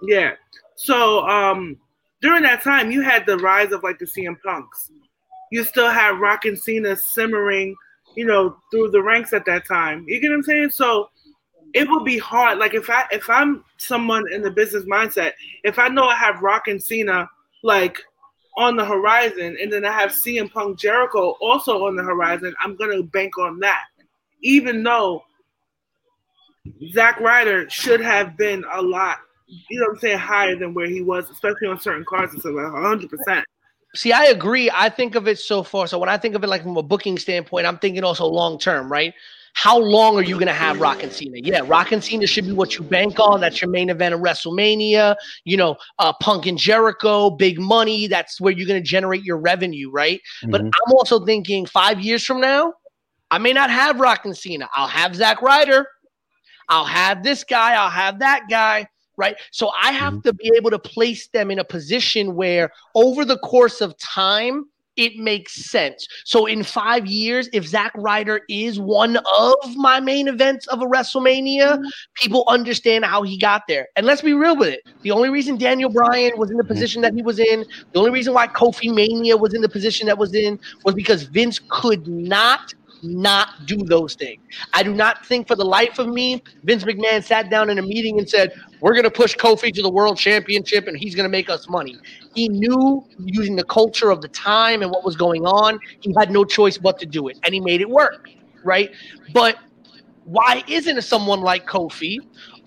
yeah. 0.03 0.33
So 0.77 1.27
um, 1.27 1.77
during 2.23 2.43
that 2.45 2.63
time, 2.63 2.91
you 2.91 3.03
had 3.03 3.27
the 3.27 3.37
rise 3.39 3.73
of 3.73 3.83
like 3.83 3.99
the 3.99 4.07
CM 4.07 4.37
Punks 4.43 4.91
you 5.51 5.65
still 5.65 5.91
had 5.91 6.21
Rock 6.21 6.45
and 6.45 6.59
Cena 6.59 6.97
simmering, 6.97 7.75
you 8.17 8.25
know, 8.25 8.57
through 8.71 8.91
the 8.91 9.03
ranks 9.03 9.33
at 9.33 9.45
that 9.47 9.67
time. 9.67 10.05
You 10.07 10.21
get 10.21 10.29
what 10.29 10.37
I'm 10.37 10.43
saying? 10.43 10.71
So 10.71 11.09
it 11.75 11.89
would 11.89 12.05
be 12.05 12.19
hard. 12.19 12.59
Like 12.59 12.75
if 12.75 12.89
I 12.91 13.05
if 13.11 13.29
I'm 13.29 13.65
someone 13.77 14.25
in 14.33 14.43
the 14.43 14.51
business 14.51 14.85
mindset, 14.85 15.33
if 15.65 15.79
I 15.79 15.89
know 15.89 16.05
I 16.05 16.15
have 16.15 16.43
Rock 16.43 16.69
and 16.69 16.83
Cena 16.83 17.29
like 17.63 17.99
on 18.57 18.77
the 18.77 18.85
horizon, 18.85 19.57
and 19.61 19.73
then 19.73 19.85
I 19.85 19.93
have 19.93 20.11
CM 20.11 20.51
Punk 20.51 20.79
Jericho 20.79 21.37
also 21.41 21.87
on 21.87 21.97
the 21.97 22.03
horizon, 22.03 22.55
I'm 22.61 22.77
gonna 22.77 23.03
bank 23.03 23.39
on 23.39 23.61
that. 23.61 23.85
Even 24.43 24.83
though 24.83 25.25
Zack 26.93 27.21
Ryder 27.21 27.69
should 27.71 28.01
have 28.01 28.37
been 28.37 28.65
a 28.73 28.83
lot, 28.83 29.19
you 29.47 29.81
know 29.81 29.87
what 29.87 29.95
I'm 29.95 29.99
saying, 30.01 30.19
higher 30.19 30.57
than 30.57 30.75
where 30.75 30.87
he 30.87 31.03
was, 31.03 31.31
especially 31.31 31.69
on 31.69 31.81
certain 31.81 32.05
cards 32.09 32.33
and 32.33 32.41
stuff, 32.41 32.55
like 32.55 32.73
100 32.73 33.11
percent 33.11 33.45
See, 33.95 34.13
I 34.13 34.25
agree. 34.25 34.71
I 34.73 34.89
think 34.89 35.15
of 35.15 35.27
it 35.27 35.39
so 35.39 35.63
far. 35.63 35.87
So 35.87 35.99
when 35.99 36.09
I 36.09 36.19
think 36.19 36.35
of 36.35 36.45
it 36.45 36.49
like 36.49 36.63
from 36.63 36.77
a 36.77 36.83
booking 36.83 37.19
standpoint, 37.19 37.67
I'm 37.67 37.79
thinking 37.79 38.05
also 38.05 38.27
long 38.27 38.59
term, 38.59 38.91
right? 38.91 39.15
How 39.55 39.77
long 39.77 40.17
are 40.17 40.23
you 40.23 40.35
going 40.35 40.47
to 40.47 40.53
have 40.53 40.81
Rock 40.81 41.03
and 41.03 41.11
Cena? 41.11 41.39
Yeah, 41.43 41.63
Rock 41.65 41.91
and 41.91 42.05
Cena 42.05 42.27
should 42.27 42.45
be 42.45 42.53
what 42.53 42.77
you 42.77 42.85
bank 42.85 43.19
on. 43.19 43.41
That's 43.41 43.61
your 43.61 43.71
main 43.71 43.91
event 43.91 44.15
of 44.15 44.21
WrestleMania. 44.21 45.17
You 45.45 45.57
know, 45.57 45.77
uh, 45.99 46.13
Punk 46.21 46.47
and 46.47 46.57
Jericho, 46.57 47.31
big 47.31 47.59
money. 47.59 48.07
That's 48.07 48.41
where 48.41 48.53
you're 48.53 48.69
going 48.69 48.81
to 48.81 48.89
generate 48.89 49.25
your 49.25 49.39
revenue, 49.39 49.91
right? 49.91 50.21
Mm-hmm. 50.43 50.51
But 50.53 50.61
I'm 50.61 50.93
also 50.93 51.25
thinking 51.25 51.67
five 51.67 51.99
years 52.01 52.25
from 52.25 52.41
now, 52.41 52.75
I 53.31 53.39
may 53.39 53.53
not 53.53 53.71
have 53.71 53.99
Rock 53.99 54.27
and 54.27 54.37
Cena. 54.37 54.69
I'll 54.77 54.87
have 54.87 55.17
Zack 55.17 55.43
Ryder. 55.43 55.87
I'll 56.69 56.85
have 56.85 57.25
this 57.25 57.43
guy. 57.43 57.75
I'll 57.75 57.91
have 57.91 58.21
that 58.21 58.43
guy 58.49 58.87
right? 59.19 59.37
So 59.51 59.71
I 59.71 59.93
have 59.93 60.15
mm-hmm. 60.15 60.29
to 60.29 60.33
be 60.33 60.51
able 60.57 60.71
to 60.71 60.79
place 60.79 61.29
them 61.29 61.51
in 61.51 61.59
a 61.59 61.65
position 61.65 62.35
where 62.35 62.71
over 62.95 63.27
the 63.27 63.37
course 63.39 63.83
of 63.83 63.99
time, 63.99 64.65
it 64.97 65.17
makes 65.17 65.55
sense. 65.71 66.09
So 66.25 66.47
in 66.47 66.65
five 66.65 67.07
years, 67.07 67.49
if 67.53 67.65
Zack 67.65 67.93
Ryder 67.95 68.41
is 68.49 68.81
one 68.81 69.17
of 69.17 69.77
my 69.77 70.01
main 70.01 70.27
events 70.27 70.67
of 70.67 70.83
a 70.83 70.87
WrestleMania, 70.87 71.77
mm-hmm. 71.77 71.89
people 72.15 72.45
understand 72.49 73.05
how 73.05 73.23
he 73.23 73.39
got 73.39 73.63
there. 73.69 73.87
And 73.95 74.05
let's 74.07 74.23
be 74.23 74.33
real 74.33 74.57
with 74.57 74.71
it. 74.71 74.81
The 75.03 75.13
only 75.13 75.31
reason 75.31 75.57
Daniel 75.57 75.89
Bryan 75.89 76.33
was 76.37 76.51
in 76.51 76.57
the 76.57 76.65
position 76.65 77.01
that 77.03 77.15
he 77.15 77.23
was 77.23 77.39
in, 77.39 77.65
the 77.93 77.99
only 78.01 78.11
reason 78.11 78.35
why 78.35 78.49
Kofi 78.49 78.93
Mania 78.93 79.37
was 79.37 79.55
in 79.55 79.63
the 79.63 79.69
position 79.69 80.09
that 80.09 80.19
was 80.19 80.35
in, 80.35 80.59
was 80.85 80.97
because 80.97 81.23
Vince 81.23 81.61
could 81.69 82.09
not 82.09 82.75
not 83.03 83.67
do 83.67 83.77
those 83.77 84.15
things. 84.15 84.43
I 84.73 84.83
do 84.83 84.95
not 84.95 85.25
think 85.27 85.47
for 85.47 85.57
the 85.57 85.65
life 85.65 85.99
of 85.99 86.09
me, 86.09 86.43
Vince 86.65 86.85
McMahon 86.85 87.23
sat 87.23 87.51
down 87.51 87.71
in 87.71 87.79
a 87.79 87.83
meeting 87.83 88.19
and 88.19 88.29
said, 88.29 88.53
We're 88.81 88.93
going 88.93 89.05
to 89.05 89.11
push 89.11 89.37
Kofi 89.37 89.73
to 89.75 89.83
the 89.83 89.91
world 89.91 90.19
championship 90.19 90.87
and 90.87 90.97
he's 90.97 91.15
going 91.15 91.25
to 91.25 91.31
make 91.31 91.49
us 91.51 91.69
money. 91.69 91.99
He 92.35 92.49
knew 92.49 93.05
using 93.19 93.57
the 93.57 93.65
culture 93.65 94.11
of 94.11 94.21
the 94.21 94.29
time 94.29 94.83
and 94.83 94.91
what 94.91 95.05
was 95.05 95.17
going 95.17 95.45
on, 95.45 95.79
he 96.01 96.15
had 96.19 96.31
no 96.31 96.45
choice 96.45 96.79
but 96.79 96.99
to 97.01 97.07
do 97.07 97.29
it. 97.29 97.39
And 97.45 97.55
he 97.55 97.61
made 97.61 97.81
it 97.81 97.89
work, 97.89 98.29
right? 98.65 98.91
But 99.33 99.57
why 100.25 100.63
isn't 100.69 101.01
someone 101.03 101.41
like 101.41 101.67
Kofi 101.67 102.19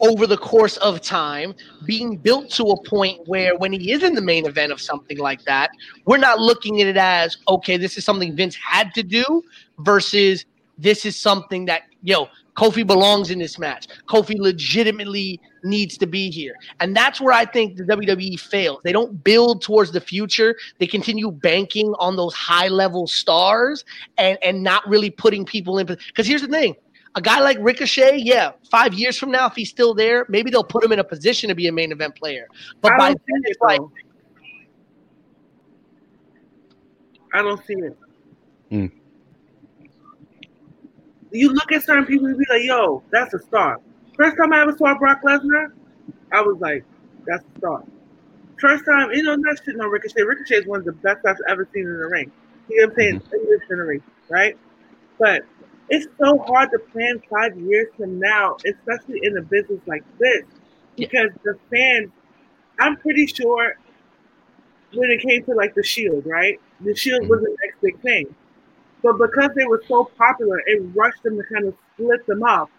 over 0.01 0.25
the 0.25 0.37
course 0.37 0.77
of 0.77 1.01
time 1.01 1.53
being 1.85 2.17
built 2.17 2.49
to 2.49 2.63
a 2.65 2.83
point 2.83 3.27
where 3.27 3.55
when 3.57 3.71
he 3.71 3.91
is 3.91 4.03
in 4.03 4.13
the 4.13 4.21
main 4.21 4.45
event 4.45 4.71
of 4.71 4.81
something 4.81 5.17
like 5.17 5.43
that, 5.43 5.69
we're 6.05 6.17
not 6.17 6.39
looking 6.39 6.81
at 6.81 6.87
it 6.87 6.97
as, 6.97 7.37
okay, 7.47 7.77
this 7.77 7.97
is 7.97 8.03
something 8.03 8.35
Vince 8.35 8.55
had 8.55 8.93
to 8.95 9.03
do 9.03 9.43
versus 9.79 10.45
this 10.77 11.05
is 11.05 11.15
something 11.15 11.65
that, 11.65 11.83
yo, 12.01 12.27
Kofi 12.57 12.85
belongs 12.85 13.29
in 13.31 13.39
this 13.39 13.57
match. 13.57 13.87
Kofi 14.07 14.37
legitimately 14.37 15.39
needs 15.63 15.97
to 15.97 16.07
be 16.07 16.29
here. 16.29 16.55
And 16.79 16.95
that's 16.95 17.21
where 17.21 17.33
I 17.33 17.45
think 17.45 17.77
the 17.77 17.83
WWE 17.83 18.39
fails. 18.39 18.81
They 18.83 18.91
don't 18.91 19.23
build 19.23 19.61
towards 19.61 19.91
the 19.91 20.01
future. 20.01 20.55
They 20.79 20.87
continue 20.87 21.31
banking 21.31 21.93
on 21.99 22.17
those 22.17 22.33
high 22.33 22.67
level 22.67 23.07
stars 23.07 23.85
and, 24.17 24.37
and 24.43 24.63
not 24.63 24.87
really 24.87 25.09
putting 25.09 25.45
people 25.45 25.77
in. 25.77 25.85
Because 25.85 26.27
here's 26.27 26.41
the 26.41 26.47
thing 26.47 26.75
a 27.15 27.21
guy 27.21 27.39
like 27.39 27.58
Ricochet, 27.60 28.17
yeah, 28.17 28.52
five 28.69 28.93
years 28.93 29.17
from 29.17 29.32
now, 29.32 29.47
if 29.47 29.56
he's 29.56 29.69
still 29.69 29.93
there, 29.93 30.26
maybe 30.30 30.50
they'll 30.50 30.63
put 30.63 30.84
him 30.84 30.91
in 30.91 31.00
a 31.00 31.04
position 31.04 31.50
to 31.50 31.56
be 31.56 31.67
a 31.67 31.71
main 31.71 31.91
event 31.91 32.15
player. 32.15 32.47
But 32.82 32.93
by 32.97 33.10
then, 33.10 33.41
it's 33.43 33.60
like, 33.62 33.82
I 37.34 37.41
don't 37.41 37.65
see 37.65 37.74
it. 37.74 37.97
Mm. 38.71 38.91
You 41.32 41.54
look 41.54 41.71
at 41.71 41.84
certain 41.84 42.06
people 42.06 42.28
and 42.28 42.38
be 42.38 42.45
like, 42.50 42.63
"Yo, 42.63 43.04
that's 43.10 43.34
a 43.34 43.39
star." 43.39 43.80
First 44.17 44.38
time 44.38 44.52
I 44.52 44.62
ever 44.62 44.76
saw 44.78 44.97
Brock 44.97 45.21
Lesnar, 45.24 45.71
I 46.32 46.41
was 46.41 46.58
like, 46.60 46.84
"That's 47.26 47.43
a 47.43 47.58
star." 47.58 47.84
First 48.60 48.86
time, 48.86 49.12
you 49.12 49.24
know, 49.24 49.36
not 49.36 49.58
shit 49.63 49.80
on 49.80 49.89
Ricochet. 49.89 50.21
Ricochet 50.24 50.56
is 50.56 50.65
one 50.67 50.80
of 50.80 50.86
the 50.86 50.91
best 50.91 51.26
I've 51.26 51.38
ever 51.47 51.67
seen 51.74 51.84
in 51.84 52.00
the 52.00 52.08
ring. 52.08 52.32
You 52.69 52.82
know 52.82 52.88
what 52.88 52.91
I'm 52.91 53.00
saying? 53.00 53.19
Mm-hmm. 53.21 53.74
In 53.74 53.80
the 53.80 53.86
ring, 53.86 54.04
right? 54.30 54.58
But 55.17 55.43
it's 55.91 56.08
so 56.17 56.38
hard 56.47 56.71
to 56.71 56.80
plan 56.80 57.21
five 57.30 57.58
years 57.60 57.88
from 57.97 58.17
now, 58.17 58.56
especially 58.65 59.19
in 59.23 59.38
a 59.38 59.41
business 59.41 59.82
like 59.86 60.04
this, 60.17 60.43
because 60.95 61.30
the 61.43 61.58
fans. 61.69 62.10
I'm 62.80 62.95
pretty 62.95 63.27
sure 63.27 63.75
when 64.93 65.12
it 65.12 65.21
came 65.21 65.43
to 65.43 65.54
like 65.54 65.75
the 65.75 65.84
Shield, 65.84 66.25
right? 66.25 66.60
The 66.80 66.95
Shield 66.95 67.23
mm-hmm. 67.23 67.30
was 67.30 67.41
the 67.41 67.56
next 67.62 67.82
big 67.82 67.99
thing, 67.99 68.34
but 69.04 69.17
because 69.17 69.51
they 69.54 69.65
were 69.65 69.84
so 69.88 70.10
popular, 70.17 70.60
it 70.65 70.82
rushed 70.95 71.21
them 71.23 71.38
to 71.38 71.43
kind 71.54 71.67
of 71.67 71.75
split 71.93 72.25
them 72.25 72.41
up. 72.43 72.69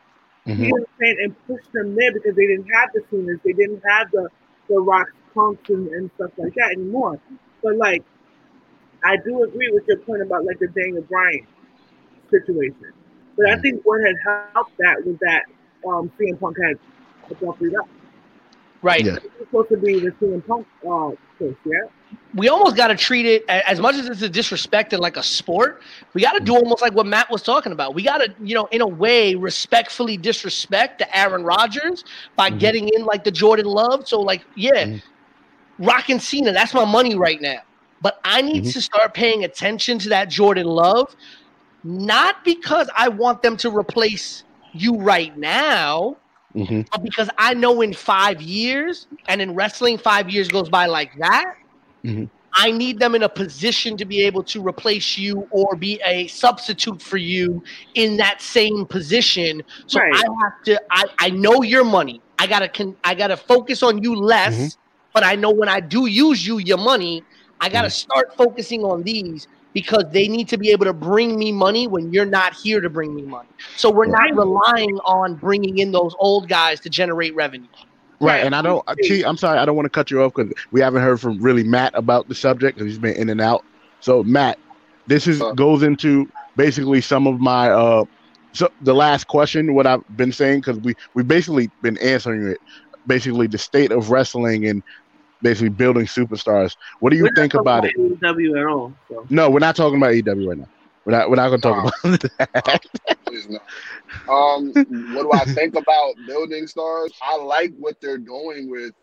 Mm-hmm. 0.47 0.65
You 0.65 0.71
know 0.71 0.87
And 1.01 1.47
push 1.47 1.63
them 1.73 1.95
there 1.95 2.13
because 2.13 2.35
they 2.35 2.47
didn't 2.47 2.69
have 2.73 2.89
the 2.95 3.03
singers, 3.11 3.39
they 3.45 3.53
didn't 3.53 3.83
have 3.87 4.11
the 4.11 4.29
the 4.69 4.81
rock 4.81 5.09
punks 5.35 5.69
and, 5.69 5.87
and 5.89 6.11
stuff 6.15 6.31
like 6.39 6.55
that 6.55 6.73
anymore. 6.73 7.21
But 7.63 7.77
like, 7.77 8.05
I 9.05 9.19
do 9.19 9.45
agree 9.45 9.71
with 9.71 9.87
your 9.87 9.99
point 9.99 10.23
about 10.23 10.47
like 10.47 10.59
the 10.59 10.69
Daniel 10.69 11.03
Bryan 11.03 11.47
situation. 12.31 12.95
But 13.37 13.51
I 13.51 13.59
think 13.59 13.83
what 13.85 14.01
had 14.01 14.17
helped 14.55 14.77
that 14.79 15.05
was 15.05 15.17
that 15.21 15.45
um, 15.87 16.11
CM 16.19 16.39
Punk 16.39 16.57
had 16.63 16.79
abruptly 17.31 17.71
left. 17.71 17.89
Right. 18.83 19.05
Yeah. 19.05 19.17
It's 19.17 19.39
supposed 19.39 19.69
to 19.71 19.77
be 19.77 20.01
the 20.01 20.11
CM 20.11 20.47
Punk 20.47 20.67
uh, 20.89 21.11
case, 21.39 21.55
yeah? 21.65 21.83
We 22.35 22.49
almost 22.49 22.77
got 22.77 22.89
to 22.89 22.97
treat 22.97 23.27
it 23.27 23.45
as 23.49 23.81
much 23.81 23.95
as 23.95 24.09
it's 24.09 24.23
a 24.23 24.29
disrespect 24.29 24.93
and 24.93 25.01
like 25.01 25.17
a 25.17 25.23
sport. 25.23 25.83
We 26.15 26.21
got 26.21 26.33
to 26.33 26.41
do 26.41 26.55
almost 26.55 26.83
like 26.83 26.93
what 26.93 27.07
Matt 27.07 27.31
was 27.31 27.43
talking 27.43 27.73
about. 27.73 27.95
We 27.95 28.03
got 28.03 28.19
to, 28.19 28.35
you 28.43 28.55
know, 28.55 28.67
in 28.67 28.81
a 28.81 28.87
way, 28.87 29.35
respectfully 29.35 30.17
disrespect 30.17 30.99
the 30.99 31.17
Aaron 31.17 31.45
Rodgers 31.45 32.05
by 32.37 32.51
mm-hmm. 32.51 32.59
getting 32.59 32.89
in 32.89 33.05
like 33.05 33.25
the 33.25 33.31
Jordan 33.31 33.67
Love. 33.67 34.09
So, 34.09 34.21
like, 34.21 34.45
yeah, 34.57 34.73
mm-hmm. 34.85 35.85
rocking 35.85 36.19
Cena, 36.19 36.53
that's 36.53 36.75
my 36.75 36.85
money 36.85 37.15
right 37.15 37.41
now. 37.41 37.61
But 38.03 38.21
I 38.25 38.43
need 38.43 38.65
mm-hmm. 38.65 38.73
to 38.73 38.81
start 38.83 39.15
paying 39.15 39.45
attention 39.45 39.99
to 40.01 40.09
that 40.11 40.29
Jordan 40.29 40.67
Love 40.67 41.15
not 41.85 42.45
because 42.45 42.89
I 42.97 43.09
want 43.09 43.43
them 43.43 43.57
to 43.59 43.71
replace 43.71 44.45
you 44.73 44.97
right 44.97 45.37
now, 45.37 46.17
mm-hmm. 46.55 46.83
but 46.91 47.03
because 47.03 47.29
I 47.39 47.55
know 47.55 47.81
in 47.81 47.93
five 47.93 48.41
years, 48.41 49.07
and 49.29 49.43
in 49.43 49.55
wrestling, 49.55 49.99
five 49.99 50.31
years 50.31 50.49
goes 50.49 50.69
by 50.69 50.87
like 50.87 51.13
that. 51.19 51.57
Mm-hmm. 52.05 52.25
I 52.55 52.71
need 52.71 52.99
them 52.99 53.15
in 53.15 53.23
a 53.23 53.29
position 53.29 53.97
to 53.97 54.05
be 54.05 54.23
able 54.23 54.43
to 54.45 54.67
replace 54.67 55.17
you 55.17 55.49
or 55.51 55.75
be 55.75 56.01
a 56.05 56.27
substitute 56.27 57.01
for 57.01 57.17
you 57.17 57.63
in 57.95 58.19
that 58.19 58.43
same 58.43 58.85
position. 58.85 59.63
So 59.87 60.01
right. 60.01 60.13
I 60.15 60.19
have 60.19 60.63
to. 60.65 60.83
I, 60.91 61.05
I 61.19 61.31
know 61.31 61.63
your 61.63 61.85
money. 61.85 62.21
I 62.39 62.47
gotta. 62.47 62.69
Con, 62.69 62.95
I 63.05 63.15
gotta 63.15 63.37
focus 63.37 63.83
on 63.83 64.03
you 64.03 64.15
less. 64.15 64.55
Mm-hmm. 64.55 64.79
But 65.15 65.25
I 65.25 65.35
know 65.35 65.51
when 65.51 65.69
I 65.69 65.81
do 65.81 66.07
use 66.07 66.47
you, 66.47 66.59
your 66.59 66.79
money, 66.79 67.23
I 67.61 67.69
gotta 67.69 67.89
mm-hmm. 67.89 68.13
start 68.13 68.37
focusing 68.37 68.83
on 68.83 69.03
these 69.03 69.49
because 69.73 70.05
they 70.11 70.29
need 70.29 70.49
to 70.49 70.59
be 70.59 70.71
able 70.71 70.85
to 70.85 70.93
bring 70.93 71.39
me 71.39 71.53
money 71.53 71.87
when 71.87 72.13
you're 72.13 72.27
not 72.27 72.55
here 72.55 72.81
to 72.81 72.91
bring 72.91 73.15
me 73.15 73.23
money. 73.23 73.49
So 73.77 73.91
we're 73.91 74.07
not 74.07 74.35
relying 74.37 74.99
on 75.01 75.35
bringing 75.35 75.79
in 75.79 75.93
those 75.93 76.15
old 76.19 76.49
guys 76.49 76.81
to 76.81 76.91
generate 76.91 77.35
revenue. 77.35 77.69
Right, 78.21 78.45
and 78.45 78.55
I 78.55 78.63
don't. 78.63 78.87
T, 79.03 79.25
I'm 79.25 79.37
sorry, 79.37 79.59
I 79.59 79.65
don't 79.65 79.75
want 79.75 79.87
to 79.87 79.91
cut 79.91 80.11
you 80.11 80.23
off 80.23 80.35
because 80.35 80.53
we 80.71 80.81
haven't 80.81 81.03
heard 81.03 81.21
from 81.21 81.43
really 81.43 81.65
Matt 81.65 81.93
about 81.95 82.29
the 82.29 82.37
subject 82.37 82.79
because 82.79 82.91
he's 82.93 82.99
been 82.99 83.17
in 83.17 83.29
and 83.31 83.41
out. 83.41 83.65
So 83.99 84.23
Matt, 84.23 84.59
this 85.09 85.27
is 85.27 85.43
goes 85.57 85.83
into 85.83 86.31
basically 86.57 87.01
some 87.01 87.27
of 87.27 87.41
my 87.41 87.71
uh, 87.71 88.05
so 88.53 88.71
the 88.83 88.95
last 88.95 89.27
question. 89.27 89.75
What 89.75 89.89
I've 89.89 90.05
been 90.17 90.31
saying 90.31 90.61
because 90.61 90.79
we 90.79 90.95
we 91.15 91.25
basically 91.25 91.69
been 91.83 91.99
answering 91.99 92.47
it. 92.47 92.59
Basically, 93.09 93.49
the 93.49 93.59
state 93.59 93.91
of 93.91 94.11
wrestling 94.11 94.67
and 94.67 94.85
basically 95.43 95.71
building 95.71 96.07
superstars. 96.07 96.77
What 97.01 97.11
do 97.11 97.17
you 97.17 97.25
we're 97.25 97.35
think 97.35 97.55
about, 97.55 97.85
about 97.85 97.93
it? 97.97 98.21
EW 98.23 98.57
at 98.57 98.67
all? 98.67 98.95
So. 99.09 99.27
No, 99.29 99.51
we're 99.51 99.59
not 99.59 99.77
talking 99.77 99.99
about 99.99 100.15
EW 100.15 100.49
right 100.49 100.59
now. 100.59 100.69
We're 101.05 101.13
not. 101.13 101.31
We're 101.31 101.37
not 101.37 101.49
going 101.49 101.61
to 101.61 101.69
talk 101.69 101.95
about 102.05 102.21
that. 102.39 103.61
um, 104.29 104.73
what 105.15 105.23
do 105.23 105.33
I 105.33 105.45
think 105.53 105.75
about 105.75 106.15
building 106.27 106.67
stars? 106.67 107.13
I 107.21 107.37
like 107.37 107.73
what 107.79 108.01
they're 108.01 108.19
doing 108.19 108.71
with 108.71 108.95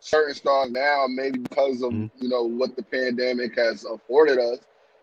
certain 0.00 0.34
stars 0.34 0.70
now. 0.70 1.06
Maybe 1.08 1.38
because 1.38 1.82
of 1.82 1.92
mm-hmm. 1.92 2.22
you 2.22 2.28
know 2.28 2.42
what 2.42 2.76
the 2.76 2.82
pandemic 2.82 3.56
has 3.56 3.84
afforded 3.84 4.38
us. 4.38 4.58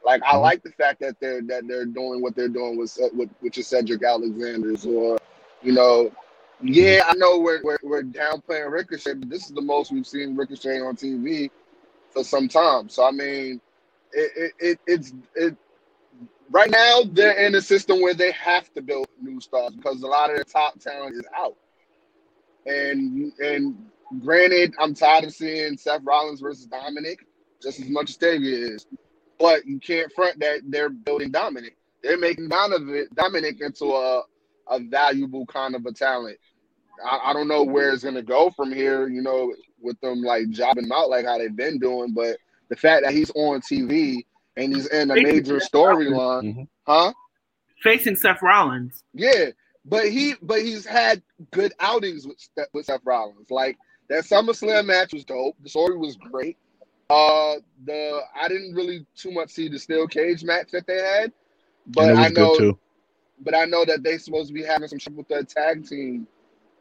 Like 0.06 0.22
I 0.24 0.34
mm-hmm. 0.34 0.42
like 0.42 0.64
the 0.64 0.72
fact 0.72 1.00
that 1.00 1.20
they're 1.20 1.42
that 1.44 1.68
they're 1.68 1.86
doing 1.86 2.22
what 2.22 2.36
they're 2.36 2.50
doing 2.50 2.78
with 2.78 2.98
with 3.14 3.30
which 3.40 3.58
is 3.58 3.68
Cedric 3.68 4.04
Alexander's 4.04 4.86
or 4.86 5.18
you 5.64 5.72
know 5.72 6.12
yeah, 6.64 7.04
I 7.08 7.14
know 7.16 7.40
we're, 7.40 7.62
we're, 7.64 7.78
we're 7.84 8.04
downplaying 8.04 8.72
Ricochet, 8.72 9.16
but 9.16 9.30
this 9.30 9.46
is 9.46 9.52
the 9.52 9.62
most 9.62 9.92
we've 9.92 10.08
seen 10.08 10.36
Ricochet 10.36 10.80
on 10.80 10.96
TV 10.96 11.50
for 12.12 12.24
some 12.24 12.48
time. 12.48 12.90
So 12.90 13.06
I 13.06 13.12
mean, 13.12 13.60
it, 14.12 14.32
it, 14.36 14.54
it 14.60 14.80
it's 14.88 15.14
it 15.36 15.58
right 16.52 16.70
now 16.70 17.02
they're 17.12 17.46
in 17.46 17.56
a 17.56 17.62
system 17.62 18.02
where 18.02 18.14
they 18.14 18.32
have 18.32 18.72
to 18.74 18.82
build 18.82 19.08
new 19.22 19.42
stars 19.42 19.76
because 19.76 20.02
a 20.04 20.08
lot 20.08 20.32
of 20.32 20.38
the 20.38 20.46
top 20.46 20.80
talent 20.80 21.16
is 21.16 21.26
out. 21.36 21.58
And 22.66 23.34
and 23.40 23.76
granted, 24.22 24.74
I'm 24.80 24.94
tired 24.94 25.26
of 25.26 25.34
seeing 25.34 25.78
Seth 25.78 26.02
Rollins 26.04 26.40
versus 26.40 26.66
Dominic 26.68 27.26
just 27.62 27.80
as 27.80 27.90
much 27.90 28.10
as 28.12 28.18
Xavier 28.18 28.76
is. 28.76 28.86
But 29.40 29.66
you 29.66 29.80
can't 29.80 30.12
front 30.14 30.40
that 30.40 30.62
they're 30.68 30.90
building 30.90 31.32
Dominic. 31.32 31.76
They're 32.04 32.18
making 32.18 32.50
Dominic 32.50 33.10
Dominic 33.16 33.60
into 33.62 33.86
a, 33.86 34.24
a 34.70 34.80
valuable 34.80 35.46
kind 35.46 35.76
of 35.76 35.86
a 35.86 35.92
talent. 35.92 36.38
I, 37.04 37.30
I 37.30 37.34
don't 37.34 37.48
know 37.48 37.64
where 37.64 37.92
it's 37.92 38.04
gonna 38.04 38.22
go 38.22 38.50
from 38.52 38.74
here. 38.74 39.08
You 39.08 39.22
know, 39.22 39.54
with 39.82 40.00
them 40.02 40.22
like 40.22 40.50
jobbing 40.50 40.90
out 40.94 41.10
like 41.10 41.26
how 41.26 41.38
they've 41.38 41.56
been 41.56 41.80
doing, 41.80 42.14
but 42.14 42.38
the 42.70 42.76
fact 42.76 43.04
that 43.04 43.14
he's 43.14 43.32
on 43.32 43.62
TV 43.62 44.26
and 44.58 44.76
he's 44.76 44.88
in 44.88 45.12
a 45.12 45.16
major 45.16 45.58
storyline, 45.58 46.44
mm-hmm. 46.44 46.64
huh? 46.88 47.14
Facing 47.82 48.16
Seth 48.16 48.42
Rollins. 48.42 49.04
Yeah, 49.14 49.48
but 49.86 50.10
he 50.10 50.36
but 50.42 50.62
he's 50.62 50.86
had 50.86 51.22
good 51.52 51.74
outings 51.80 52.26
with 52.26 52.38
with 52.74 52.86
Seth 52.86 53.02
Rollins. 53.04 53.52
Like 53.52 53.78
that 54.10 54.24
SummerSlam 54.24 54.86
match 54.86 55.14
was 55.14 55.26
dope. 55.26 55.56
The 55.62 55.70
story 55.70 55.98
was 55.98 56.16
great. 56.16 56.58
Uh, 57.10 57.56
the 57.84 58.22
I 58.40 58.48
didn't 58.48 58.74
really 58.74 59.06
too 59.16 59.32
much 59.32 59.52
see 59.52 59.68
the 59.68 59.78
steel 59.78 60.08
cage 60.08 60.44
match 60.44 60.72
that 60.72 60.88
they 60.88 60.98
had, 60.98 61.34
but 61.88 62.16
I 62.16 62.30
know, 62.30 62.78
but 63.42 63.56
I 63.56 63.66
know 63.66 63.86
that 63.86 64.04
they 64.04 64.18
supposed 64.18 64.48
to 64.48 64.54
be 64.54 64.64
having 64.64 64.88
some 64.88 65.00
shit 65.00 65.14
with 65.14 65.28
the 65.28 65.44
tag 65.44 65.88
team 65.88 66.28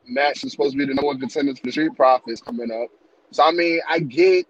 match 0.06 0.44
is 0.44 0.52
supposed 0.52 0.72
to 0.72 0.78
be 0.78 0.84
the 0.84 0.94
number 0.94 1.08
one 1.08 1.20
contender 1.20 1.54
for 1.54 1.62
the 1.64 1.72
Street 1.72 1.94
Profits 1.96 2.40
coming 2.42 2.70
up. 2.70 2.90
So 3.30 3.42
I 3.44 3.52
mean, 3.52 3.80
I 3.88 4.00
get, 4.00 4.46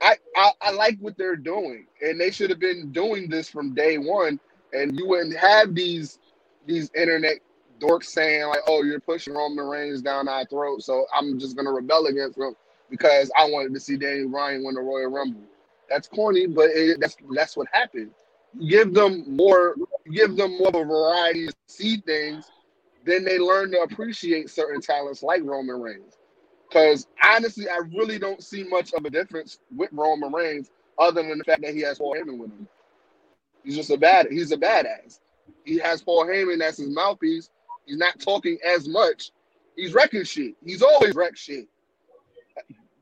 I, 0.00 0.16
I 0.36 0.50
I 0.60 0.70
like 0.72 0.98
what 1.00 1.16
they're 1.18 1.36
doing, 1.36 1.86
and 2.02 2.20
they 2.20 2.30
should 2.30 2.50
have 2.50 2.60
been 2.60 2.92
doing 2.92 3.28
this 3.28 3.48
from 3.48 3.74
day 3.74 3.98
one. 3.98 4.40
And 4.72 4.96
you 4.98 5.06
wouldn't 5.08 5.36
have 5.36 5.74
these 5.74 6.18
these 6.66 6.90
internet 6.96 7.38
dorks 7.80 8.04
saying 8.04 8.46
like, 8.48 8.60
"Oh, 8.66 8.82
you're 8.82 9.00
pushing 9.00 9.34
Roman 9.34 9.66
Reigns 9.66 10.02
down 10.02 10.28
our 10.28 10.44
throat," 10.46 10.82
so 10.82 11.06
I'm 11.14 11.38
just 11.38 11.56
gonna 11.56 11.72
rebel 11.72 12.06
against 12.06 12.38
them 12.38 12.54
because 12.90 13.30
I 13.36 13.50
wanted 13.50 13.74
to 13.74 13.80
see 13.80 13.96
Daniel 13.96 14.28
Bryan 14.30 14.64
win 14.64 14.74
the 14.74 14.80
Royal 14.80 15.10
Rumble. 15.10 15.42
That's 15.90 16.08
corny, 16.08 16.46
but 16.46 16.70
it, 16.70 17.00
that's 17.00 17.16
that's 17.34 17.56
what 17.56 17.68
happened. 17.72 18.12
give 18.68 18.94
them 18.94 19.24
more, 19.36 19.76
give 20.12 20.36
them 20.36 20.58
more 20.58 20.68
of 20.68 20.74
a 20.74 20.84
variety 20.84 21.48
to 21.48 21.54
see 21.66 21.96
things, 21.98 22.50
then 23.04 23.24
they 23.24 23.38
learn 23.38 23.70
to 23.72 23.80
appreciate 23.80 24.50
certain 24.50 24.80
talents 24.80 25.22
like 25.22 25.42
Roman 25.42 25.80
Reigns. 25.80 26.18
Because 26.68 27.06
honestly, 27.22 27.68
I 27.68 27.80
really 27.94 28.18
don't 28.18 28.42
see 28.42 28.64
much 28.64 28.92
of 28.94 29.04
a 29.04 29.10
difference 29.10 29.58
with 29.76 29.90
Roman 29.92 30.32
Reigns 30.32 30.70
other 30.98 31.22
than 31.22 31.38
the 31.38 31.44
fact 31.44 31.62
that 31.62 31.74
he 31.74 31.80
has 31.80 31.98
Paul 31.98 32.14
Heyman 32.14 32.38
with 32.38 32.50
him. 32.50 32.66
He's 33.64 33.76
just 33.76 33.90
a 33.90 33.96
bad. 33.96 34.28
He's 34.30 34.52
a 34.52 34.56
badass. 34.56 35.20
He 35.64 35.78
has 35.78 36.02
Paul 36.02 36.26
Heyman 36.26 36.60
as 36.60 36.78
his 36.78 36.88
mouthpiece. 36.88 37.50
He's 37.86 37.98
not 37.98 38.18
talking 38.20 38.58
as 38.64 38.88
much. 38.88 39.32
He's 39.76 39.94
wrecking 39.94 40.24
shit. 40.24 40.54
He's 40.64 40.82
always 40.82 41.14
wreck 41.14 41.36
shit. 41.36 41.66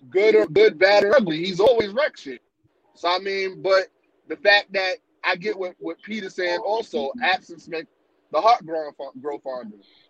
Good 0.09 0.35
or 0.35 0.47
good, 0.47 0.79
bad 0.79 1.05
or 1.05 1.15
ugly. 1.15 1.45
He's 1.45 1.61
always 1.61 1.91
wreck 1.93 2.17
shit. 2.17 2.41
So 2.95 3.09
I 3.09 3.19
mean, 3.19 3.63
but 3.63 3.89
the 4.29 4.37
fact 4.37 4.73
that 4.73 4.97
I 5.25 5.37
get 5.37 5.59
what 5.59 5.75
what 5.79 6.03
Peter's 6.03 6.35
saying 6.35 6.61
also, 6.65 7.13
absence 7.23 7.69
make 7.69 7.87
the 8.33 8.41
heart 8.41 8.65
growth 8.65 8.95
growth. 9.21 9.43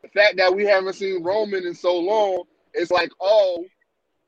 The 0.02 0.08
fact 0.08 0.36
that 0.36 0.54
we 0.54 0.64
haven't 0.66 0.94
seen 0.94 1.22
Roman 1.22 1.66
in 1.66 1.74
so 1.74 1.96
long, 1.96 2.44
it's 2.74 2.90
like, 2.90 3.10
oh, 3.20 3.64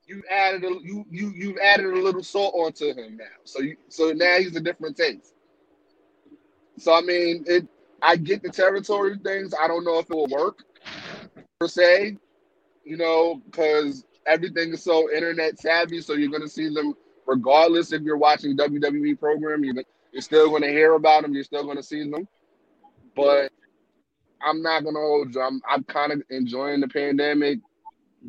you 0.06 0.22
added 0.30 0.64
a 0.64 0.68
you 0.82 1.04
you 1.10 1.32
you've 1.34 1.58
added 1.58 1.86
a 1.86 2.00
little 2.00 2.22
salt 2.22 2.54
onto 2.54 2.88
him 2.94 3.16
now. 3.16 3.24
So 3.44 3.60
you 3.60 3.76
so 3.88 4.12
now 4.12 4.36
he's 4.38 4.56
a 4.56 4.60
different 4.60 4.96
taste. 4.96 5.34
So 6.78 6.94
I 6.94 7.00
mean, 7.02 7.44
it. 7.46 7.66
I 8.04 8.16
get 8.16 8.42
the 8.42 8.48
territory 8.48 9.16
things. 9.22 9.54
I 9.58 9.68
don't 9.68 9.84
know 9.84 10.00
if 10.00 10.10
it 10.10 10.16
will 10.16 10.26
work 10.26 10.64
per 11.60 11.68
se, 11.68 12.16
you 12.84 12.96
know, 12.96 13.40
because 13.46 14.04
everything 14.26 14.72
is 14.72 14.82
so 14.82 15.08
internet 15.12 15.60
savvy. 15.60 16.00
So 16.00 16.14
you're 16.14 16.30
gonna 16.30 16.48
see 16.48 16.68
them 16.68 16.94
regardless 17.26 17.92
if 17.92 18.02
you're 18.02 18.16
watching 18.16 18.56
WWE 18.56 19.18
program. 19.20 19.62
You're, 19.62 19.84
you're 20.12 20.22
still 20.22 20.50
gonna 20.50 20.68
hear 20.68 20.94
about 20.94 21.22
them. 21.22 21.32
You're 21.32 21.44
still 21.44 21.64
gonna 21.64 21.82
see 21.82 22.08
them. 22.10 22.26
But 23.14 23.52
I'm 24.44 24.62
not 24.62 24.84
gonna 24.84 24.98
hold 24.98 25.34
you. 25.34 25.40
I'm 25.40 25.60
I'm 25.68 25.84
kind 25.84 26.12
of 26.12 26.22
enjoying 26.30 26.80
the 26.80 26.88
pandemic 26.88 27.60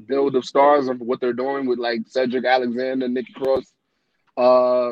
build 0.08 0.36
of 0.36 0.45
stars 0.45 0.88
of 0.88 0.99
what 0.99 1.19
they're 1.21 1.34
doing 1.34 1.65
with 1.65 1.80
like 1.80 2.02
Cedric 2.08 2.45
Alexander, 2.45 3.08
Nikki 3.08 3.34
Cross. 3.34 3.73
Uh, 4.36 4.91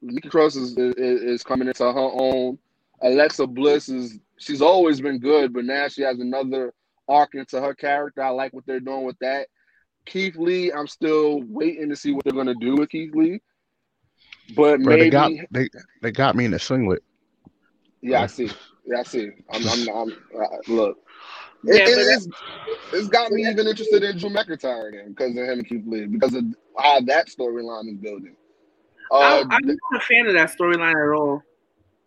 Nikki 0.00 0.28
Cross 0.28 0.56
is, 0.56 0.76
is, 0.76 1.22
is 1.22 1.42
coming 1.42 1.68
into 1.68 1.84
her 1.84 2.10
own. 2.12 2.58
Alexa 3.02 3.46
Bliss 3.46 3.88
is 3.88 4.18
she's 4.38 4.62
always 4.62 5.00
been 5.00 5.18
good, 5.18 5.52
but 5.52 5.64
now 5.64 5.88
she 5.88 6.02
has 6.02 6.20
another 6.20 6.72
arc 7.08 7.34
into 7.34 7.60
her 7.60 7.74
character. 7.74 8.22
I 8.22 8.30
like 8.30 8.52
what 8.52 8.64
they're 8.66 8.80
doing 8.80 9.04
with 9.04 9.18
that. 9.20 9.48
Keith 10.06 10.36
Lee, 10.36 10.72
I'm 10.72 10.86
still 10.86 11.42
waiting 11.46 11.88
to 11.88 11.96
see 11.96 12.12
what 12.12 12.24
they're 12.24 12.32
gonna 12.32 12.54
do 12.54 12.76
with 12.76 12.90
Keith 12.90 13.14
Lee. 13.14 13.40
But 14.54 14.82
Bro, 14.82 14.96
maybe 14.96 15.04
they 15.04 15.10
got 15.10 15.32
they 15.50 15.68
they 16.00 16.12
got 16.12 16.36
me 16.36 16.44
in 16.44 16.54
a 16.54 16.58
singlet. 16.58 17.02
yeah, 18.00 18.22
I 18.22 18.26
see. 18.26 18.50
Yeah, 18.84 19.00
I 19.00 19.02
see. 19.04 19.30
I'm, 19.50 19.66
I'm, 19.68 19.88
I'm 19.88 20.12
uh, 20.38 20.56
look. 20.68 20.98
It, 21.64 21.84
but 21.84 21.98
it, 21.98 22.08
it's, 22.08 22.28
it's 22.92 23.08
got 23.08 23.30
me 23.30 23.42
even 23.42 23.66
interested 23.66 24.02
in 24.02 24.18
Drew 24.18 24.30
McIntyre 24.30 24.88
again 24.88 25.10
because 25.10 25.30
of 25.30 25.44
him 25.44 25.58
and 25.60 25.68
Keith 25.68 25.84
Lee 25.86 26.06
because 26.06 26.34
of 26.34 26.44
how 26.76 27.00
that 27.02 27.28
storyline 27.28 27.88
is 27.88 27.98
building. 27.98 28.36
I, 29.12 29.40
Uh, 29.40 29.44
I'm 29.50 29.66
not 29.66 29.76
a 29.94 30.00
fan 30.00 30.26
of 30.26 30.34
that 30.34 30.50
storyline 30.58 30.90
at 30.92 31.16
all. 31.16 31.42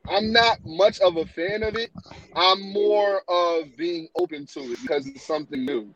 I'm 0.07 0.31
not 0.31 0.59
much 0.65 0.99
of 0.99 1.17
a 1.17 1.25
fan 1.25 1.63
of 1.63 1.75
it. 1.75 1.89
I'm 2.35 2.73
more 2.73 3.21
of 3.27 3.75
being 3.77 4.07
open 4.15 4.45
to 4.47 4.59
it 4.59 4.81
because 4.81 5.07
it's 5.07 5.25
something 5.25 5.65
new. 5.65 5.93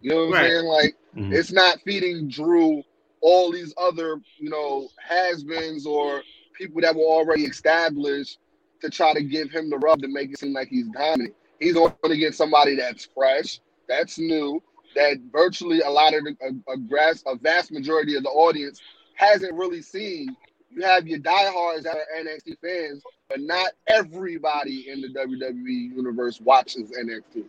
You 0.00 0.10
know 0.10 0.26
what 0.26 0.38
I'm 0.38 0.44
saying? 0.48 0.64
Like 0.64 0.96
Mhm. 1.14 1.32
it's 1.32 1.52
not 1.52 1.80
feeding 1.82 2.28
Drew 2.28 2.82
all 3.20 3.52
these 3.52 3.72
other, 3.76 4.20
you 4.38 4.50
know, 4.50 4.88
has-beens 4.98 5.86
or 5.86 6.22
people 6.54 6.80
that 6.80 6.94
were 6.94 7.02
already 7.02 7.44
established 7.44 8.38
to 8.82 8.90
try 8.90 9.14
to 9.14 9.22
give 9.22 9.50
him 9.50 9.70
the 9.70 9.78
rub 9.78 10.02
to 10.02 10.08
make 10.08 10.30
it 10.30 10.38
seem 10.38 10.52
like 10.52 10.68
he's 10.68 10.88
dominant. 10.88 11.34
He's 11.58 11.74
going 11.74 11.92
to 12.04 12.16
get 12.16 12.34
somebody 12.34 12.76
that's 12.76 13.08
fresh, 13.14 13.60
that's 13.88 14.18
new, 14.18 14.60
that 14.94 15.18
virtually 15.30 15.80
a 15.80 15.90
lot 15.90 16.14
of 16.14 16.24
the, 16.24 16.36
a, 16.42 16.72
a, 16.72 16.76
grass, 16.76 17.22
a 17.26 17.36
vast 17.36 17.72
majority 17.72 18.16
of 18.16 18.24
the 18.24 18.30
audience 18.30 18.80
hasn't 19.14 19.54
really 19.54 19.82
seen. 19.82 20.36
You 20.70 20.82
have 20.82 21.06
your 21.06 21.18
diehards 21.18 21.84
that 21.84 21.96
are 21.96 22.06
NXT 22.18 22.58
fans, 22.60 23.02
but 23.28 23.40
not 23.40 23.72
everybody 23.86 24.88
in 24.88 25.00
the 25.00 25.08
WWE 25.08 25.96
universe 25.96 26.40
watches 26.40 26.90
NXT. 26.90 27.44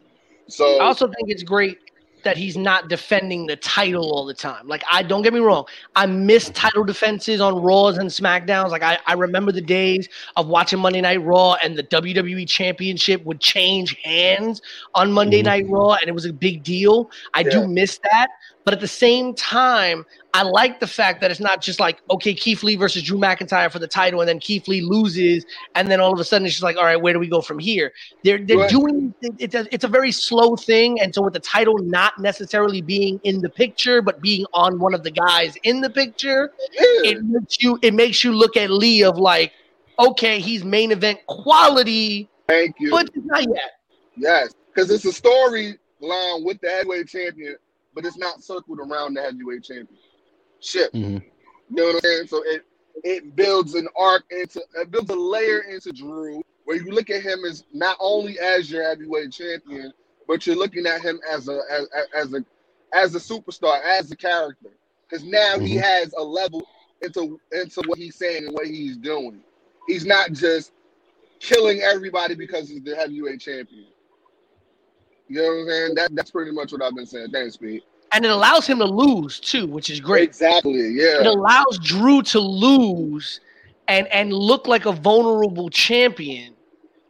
So 0.47 0.79
I 0.79 0.85
also 0.85 1.07
think 1.07 1.29
it's 1.29 1.43
great 1.43 1.79
that 2.23 2.37
he's 2.37 2.57
not 2.57 2.87
defending 2.89 3.45
the 3.45 3.55
title 3.57 4.11
all 4.11 4.25
the 4.25 4.33
time. 4.33 4.67
Like, 4.67 4.83
I 4.89 5.03
don't 5.03 5.21
get 5.21 5.33
me 5.33 5.39
wrong, 5.39 5.65
I 5.95 6.05
miss 6.05 6.49
title 6.49 6.83
defenses 6.83 7.41
on 7.41 7.61
Raws 7.61 7.97
and 7.97 8.09
SmackDowns. 8.09 8.69
Like, 8.69 8.83
I, 8.83 8.97
I 9.05 9.13
remember 9.13 9.51
the 9.51 9.61
days 9.61 10.07
of 10.35 10.47
watching 10.47 10.79
Monday 10.79 11.01
Night 11.01 11.21
Raw 11.23 11.55
and 11.63 11.77
the 11.77 11.83
WWE 11.83 12.47
Championship 12.47 13.23
would 13.25 13.39
change 13.39 13.95
hands 14.03 14.61
on 14.95 15.11
Monday 15.11 15.41
Mhm. 15.41 15.45
Night 15.45 15.65
Raw, 15.69 15.93
and 15.93 16.07
it 16.07 16.13
was 16.13 16.25
a 16.25 16.33
big 16.33 16.63
deal. 16.63 17.09
I 17.33 17.41
Yeah. 17.41 17.49
do 17.51 17.67
miss 17.67 17.99
that. 18.03 18.27
But 18.65 18.73
at 18.73 18.79
the 18.79 18.87
same 18.87 19.35
time, 19.35 20.05
I 20.33 20.43
like 20.43 20.79
the 20.79 20.87
fact 20.87 21.19
that 21.21 21.29
it's 21.31 21.39
not 21.39 21.61
just 21.61 21.79
like, 21.79 21.99
okay, 22.09 22.33
Keith 22.33 22.63
Lee 22.63 22.75
versus 22.75 23.03
Drew 23.03 23.17
McIntyre 23.19 23.69
for 23.71 23.79
the 23.79 23.87
title, 23.87 24.21
and 24.21 24.27
then 24.29 24.39
Keith 24.39 24.67
Lee 24.67 24.81
loses, 24.81 25.45
and 25.75 25.89
then 25.91 25.99
all 25.99 26.13
of 26.13 26.19
a 26.19 26.23
sudden 26.23 26.45
it's 26.45 26.55
just 26.55 26.63
like, 26.63 26.77
all 26.77 26.85
right, 26.85 26.99
where 27.01 27.13
do 27.13 27.19
we 27.19 27.27
go 27.27 27.41
from 27.41 27.59
here? 27.59 27.91
They're 28.23 28.39
they're 28.39 28.57
Right. 28.57 28.69
doing 28.69 29.13
it's 29.21 29.53
a, 29.53 29.67
it's 29.73 29.83
a 29.83 29.87
very 29.89 30.11
slow 30.11 30.55
thing, 30.55 30.99
and 31.01 31.13
so 31.13 31.21
with 31.21 31.33
the 31.33 31.39
title 31.39 31.77
not 31.79 32.13
necessarily 32.19 32.81
being 32.81 33.19
in 33.23 33.41
the 33.41 33.49
picture, 33.49 34.01
but 34.01 34.21
being 34.21 34.45
on 34.53 34.79
one 34.79 34.93
of 34.93 35.03
the 35.03 35.11
guys 35.11 35.55
in 35.63 35.81
the 35.81 35.89
picture, 35.89 36.49
it 37.03 37.21
makes 37.23 37.61
you 37.61 37.77
it 37.81 37.93
makes 37.93 38.23
you 38.23 38.31
look 38.33 38.55
at 38.55 38.69
Lee 38.71 39.03
of 39.03 39.17
like, 39.17 39.51
okay, 39.99 40.39
he's 40.39 40.63
main 40.63 40.91
event 40.91 41.19
quality, 41.27 42.29
thank 42.47 42.75
you. 42.79 42.91
but 42.91 43.09
not 43.25 43.43
yet. 43.43 43.71
Yes, 44.15 44.53
because 44.73 44.89
it's 44.89 45.05
a 45.05 45.21
storyline 45.21 46.43
with 46.45 46.59
the 46.61 46.69
heavyweight 46.69 47.07
champion, 47.07 47.55
but 47.93 48.05
it's 48.05 48.17
not 48.17 48.43
circled 48.43 48.79
around 48.79 49.15
the 49.15 49.21
heavyweight 49.21 49.63
championship. 49.63 50.91
Mhm. 50.93 51.23
You 51.69 51.75
know 51.75 51.85
what 51.85 51.95
I'm 51.95 52.01
saying? 52.01 52.27
So 52.27 52.43
it 52.43 52.65
it 53.03 53.35
builds 53.35 53.73
an 53.73 53.87
arc 53.97 54.23
into 54.31 54.61
it 54.75 54.91
builds 54.91 55.09
a 55.09 55.15
layer 55.15 55.59
into 55.61 55.91
Drew 55.91 56.43
where 56.65 56.77
you 56.77 56.91
look 56.91 57.09
at 57.09 57.21
him 57.21 57.43
as 57.45 57.65
not 57.73 57.97
only 57.99 58.39
as 58.39 58.71
your 58.71 58.83
heavyweight 58.83 59.31
champion, 59.31 59.91
but 60.27 60.45
you're 60.45 60.55
looking 60.55 60.85
at 60.85 61.01
him 61.01 61.19
as 61.29 61.47
a 61.49 61.59
as, 61.69 61.87
as 62.15 62.33
a 62.33 62.45
as 62.93 63.15
a 63.15 63.19
superstar, 63.19 63.81
as 63.81 64.11
a 64.11 64.15
character. 64.15 64.69
Because 65.09 65.23
now 65.25 65.59
he 65.59 65.75
Mhm. 65.75 65.81
has 65.81 66.13
a 66.13 66.23
level 66.23 66.67
into 67.01 67.39
into 67.51 67.81
what 67.87 67.97
he's 67.97 68.15
saying 68.15 68.45
and 68.45 68.53
what 68.53 68.67
he's 68.67 68.97
doing. 68.97 69.43
He's 69.87 70.05
not 70.05 70.31
just 70.31 70.71
killing 71.39 71.81
everybody 71.81 72.35
because 72.35 72.69
he's 72.69 72.83
the 72.83 72.95
heavyweight 72.95 73.41
champion. 73.41 73.87
You 75.33 75.41
know 75.41 75.47
what 75.47 75.61
I'm 75.61 75.67
saying? 75.67 75.95
That 75.95 76.15
that's 76.15 76.29
pretty 76.29 76.51
much 76.51 76.71
what 76.71 76.83
I've 76.83 76.93
been 76.93 77.07
saying. 77.07 77.31
Thanks, 77.31 77.57
Pete. 77.57 77.83
And 78.11 78.23
it 78.23 78.29
allows 78.29 78.67
him 78.67 78.77
to 78.77 78.85
lose 78.85 79.39
too, 79.39 79.65
which 79.65 79.89
is 79.89 79.99
great. 79.99 80.29
Exactly. 80.29 80.89
Yeah. 80.89 81.21
It 81.21 81.25
allows 81.25 81.79
Drew 81.81 82.21
to 82.21 82.39
lose 82.39 83.39
and 83.87 84.05
and 84.09 84.31
look 84.31 84.67
like 84.67 84.85
a 84.85 84.91
vulnerable 84.91 85.71
champion 85.71 86.53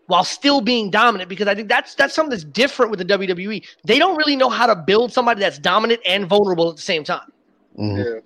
while 0.07 0.23
still 0.23 0.61
being 0.61 0.89
dominant 0.89 1.27
because 1.27 1.47
I 1.47 1.55
think 1.55 1.67
that's 1.67 1.95
that's 1.95 2.15
something 2.15 2.29
that's 2.29 2.45
different 2.45 2.91
with 2.91 2.99
the 2.99 3.05
WWE. 3.05 3.65
They 3.83 3.99
don't 3.99 4.15
really 4.15 4.37
know 4.37 4.49
how 4.49 4.67
to 4.67 4.75
build 4.75 5.11
somebody 5.11 5.41
that's 5.41 5.59
dominant 5.59 5.99
and 6.07 6.25
vulnerable 6.25 6.69
at 6.69 6.77
the 6.77 6.81
same 6.81 7.03
time. 7.03 7.29
Mhm. 7.77 8.05
Yeah. 8.05 8.19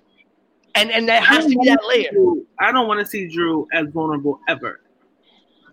And 0.76 0.92
and 0.92 1.08
that 1.08 1.24
has 1.24 1.44
to 1.44 1.50
be 1.50 1.68
that 1.68 1.80
layer. 1.88 2.10
I 2.60 2.70
don't 2.70 2.86
want 2.86 3.00
to 3.00 3.06
see 3.06 3.26
Drew 3.26 3.66
as 3.72 3.88
vulnerable 3.88 4.38
ever. 4.48 4.80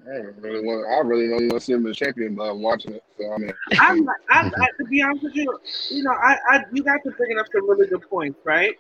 I 0.08 0.18
really 0.40 0.64
want. 0.64 0.86
I 0.88 1.00
really 1.08 1.28
don't 1.28 1.50
want 1.50 1.54
to 1.54 1.60
see 1.60 1.74
him 1.74 1.88
as 1.88 1.98
champion, 1.98 2.36
but 2.36 2.44
I'm 2.52 2.62
watching 2.62 2.94
it. 2.94 3.04
So 3.18 3.32
I 3.32 3.38
mean, 3.38 3.54
I'm, 3.80 4.08
I, 4.30 4.52
I, 4.56 4.68
to 4.78 4.86
be 4.90 5.02
honest 5.02 5.24
with 5.24 5.36
you, 5.36 5.60
you 5.90 6.04
know, 6.04 6.12
I, 6.12 6.38
I, 6.50 6.64
you 6.72 6.84
guys 6.84 6.98
are 7.06 7.12
bringing 7.12 7.40
up 7.40 7.48
some 7.52 7.68
really 7.68 7.88
good 7.88 8.08
points, 8.10 8.40
right? 8.44 8.76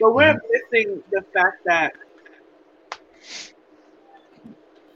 But 0.00 0.14
we're 0.14 0.40
missing 0.72 1.02
the 1.10 1.22
fact 1.34 1.64
that 1.66 1.92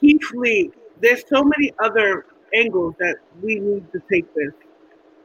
Keith 0.01 0.31
Lee. 0.33 0.73
There's 1.01 1.25
so 1.29 1.42
many 1.42 1.73
other 1.83 2.25
angles 2.55 2.94
that 2.99 3.16
we 3.42 3.57
need 3.57 3.90
to 3.92 4.01
take 4.11 4.33
this. 4.35 4.53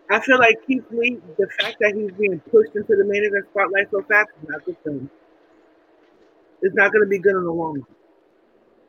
I 0.09 0.19
feel 0.19 0.39
like 0.39 0.55
Keith 0.65 0.83
Lee, 0.89 1.19
the 1.37 1.47
fact 1.59 1.77
that 1.79 1.93
he's 1.95 2.11
being 2.11 2.39
pushed 2.51 2.75
into 2.75 2.95
the 2.95 3.05
main 3.05 3.23
event 3.23 3.45
spotlight 3.51 3.91
so 3.91 4.01
fast 4.09 4.29
is 4.41 4.49
not 4.49 4.65
good 4.65 4.75
for 4.83 4.89
him. 4.89 5.09
It's 6.61 6.75
not 6.75 6.91
going 6.91 7.03
to 7.03 7.09
be 7.09 7.19
good 7.19 7.35
in 7.35 7.43
the 7.43 7.51
long 7.51 7.83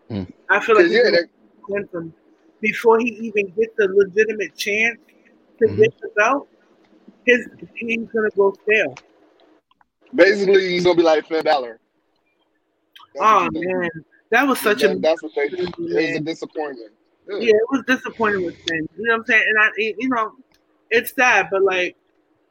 run. 0.09 0.24
Hmm. 0.26 0.33
I 0.48 0.64
feel 0.64 0.76
like 0.76 0.88
yeah, 0.88 1.02
gonna 1.04 1.11
that, 1.11 1.28
Clinton 1.70 2.12
before 2.61 2.98
he 2.98 3.06
even 3.26 3.46
gets 3.56 3.78
a 3.80 3.85
legitimate 3.87 4.54
chance 4.56 4.98
to 5.59 5.66
Mhm. 5.66 5.76
get 5.76 5.98
the 6.00 6.09
belt, 6.16 6.48
his 7.24 7.46
team's 7.78 8.11
gonna 8.12 8.30
go 8.37 8.52
stale. 8.64 8.94
basically 10.14 10.68
he's 10.70 10.85
gonna 10.85 10.96
be 10.96 11.02
like 11.02 11.24
Finn 11.26 11.44
Balor. 11.44 11.78
That's 13.14 13.24
Oh 13.24 13.48
man, 13.52 13.90
that 14.30 14.46
was 14.46 14.59
such 14.61 14.83
that- 14.83 14.96
a 14.96 14.98
That's 14.98 15.22
what 15.22 15.33
they. 15.35 15.42
It 15.42 15.78
was 15.78 15.94
a 16.16 16.20
disappointment. 16.20 16.92
Yeah. 17.28 17.37
yeah. 17.38 17.54
It 17.54 17.68
was 17.70 17.83
disappointing 17.87 18.44
with 18.44 18.56
Finn. 18.66 18.88
You 18.96 19.04
know 19.06 19.12
what 19.14 19.20
I'm 19.20 19.24
saying? 19.26 19.44
And 19.48 19.59
I, 19.59 19.70
you 19.76 20.09
know, 20.09 20.33
it's 20.90 21.14
sad, 21.14 21.48
but 21.50 21.62
like 21.62 21.96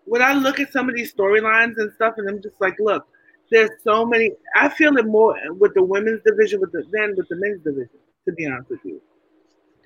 when 0.05 0.21
I 0.21 0.33
look 0.33 0.59
at 0.59 0.71
some 0.71 0.89
of 0.89 0.95
these 0.95 1.13
storylines 1.13 1.77
and 1.77 1.91
stuff, 1.93 2.15
and 2.17 2.27
I'm 2.29 2.41
just 2.41 2.59
like, 2.61 2.75
look, 2.79 3.05
there's 3.51 3.69
so 3.83 4.05
many. 4.05 4.31
I 4.55 4.69
feel 4.69 4.95
it 4.97 5.05
more 5.05 5.35
with 5.53 5.73
the 5.73 5.83
women's 5.83 6.21
division 6.25 6.61
with 6.61 6.71
the 6.71 6.83
than 6.91 7.15
with 7.17 7.27
the 7.29 7.35
men's 7.35 7.61
division. 7.63 7.99
To 8.25 8.31
be 8.33 8.45
honest 8.45 8.69
with 8.69 8.79
you, 8.83 9.01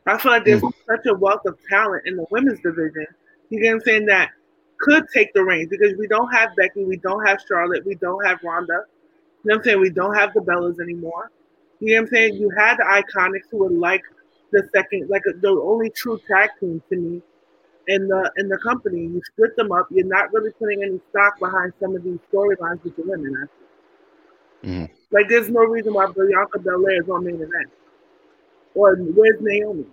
I 0.06 0.18
feel 0.18 0.32
like 0.32 0.46
there's 0.46 0.62
such 0.62 1.06
a 1.06 1.14
wealth 1.14 1.46
of 1.46 1.58
talent 1.70 2.04
in 2.06 2.18
the 2.18 2.26
women's 2.30 2.60
division. 2.60 3.06
You 3.50 3.62
get 3.62 3.70
what 3.70 3.76
I'm 3.76 3.82
saying? 3.82 4.06
That 4.08 4.32
could 4.80 5.06
take 5.14 5.34
the 5.34 5.44
reins 5.44 5.70
because 5.70 5.98
we 5.98 6.08
don't 6.08 6.30
have 6.34 6.56
Becky, 6.58 6.84
we 6.84 6.98
don't 6.98 7.26
have 7.26 7.40
Charlotte, 7.48 7.86
we 7.86 7.96
don't 7.96 8.24
have 8.26 8.40
Ronda. 8.44 8.74
You 9.44 9.50
know 9.50 9.56
what 9.56 9.58
I'm 9.58 9.64
saying? 9.64 9.80
We 9.80 9.90
don't 9.90 10.16
have 10.16 10.34
the 10.34 10.42
Bellas 10.42 10.80
anymore. 10.82 11.32
You 11.80 11.96
know 11.96 12.02
what 12.02 12.08
I'm 12.08 12.14
saying? 12.14 12.36
You 12.36 12.50
had 12.58 12.78
the 12.78 12.84
Iconics 12.84 13.50
who 13.52 13.58
were 13.60 13.70
like 13.70 14.02
the 14.52 14.68
second, 14.74 15.10
like 15.10 15.24
the 15.24 15.50
only 15.50 15.90
true 15.90 16.20
tag 16.28 16.50
team 16.60 16.82
to 16.90 16.96
me 16.96 17.22
in 17.88 18.08
the 18.08 18.32
in 18.38 18.48
the 18.48 18.58
company. 18.58 19.02
You 19.02 19.22
split 19.34 19.56
them 19.56 19.72
up. 19.72 19.88
You're 19.90 20.08
not 20.08 20.32
really 20.34 20.52
putting 20.52 20.84
any 20.84 21.00
stock 21.10 21.40
behind 21.40 21.74
some 21.80 21.96
of 21.96 22.04
these 22.04 22.20
storylines 22.32 22.84
with 22.84 22.96
the 22.96 23.04
women. 23.04 23.50
Mhm. 24.64 24.90
Like, 25.12 25.28
there's 25.28 25.50
no 25.50 25.62
reason 25.62 25.94
why 25.94 26.08
Bianca 26.08 26.60
Belair 26.60 27.02
is 27.02 27.10
on 27.10 27.26
main 27.26 27.36
event. 27.36 27.70
Or 28.76 28.96
where's 28.96 29.40
Naomi? 29.42 29.86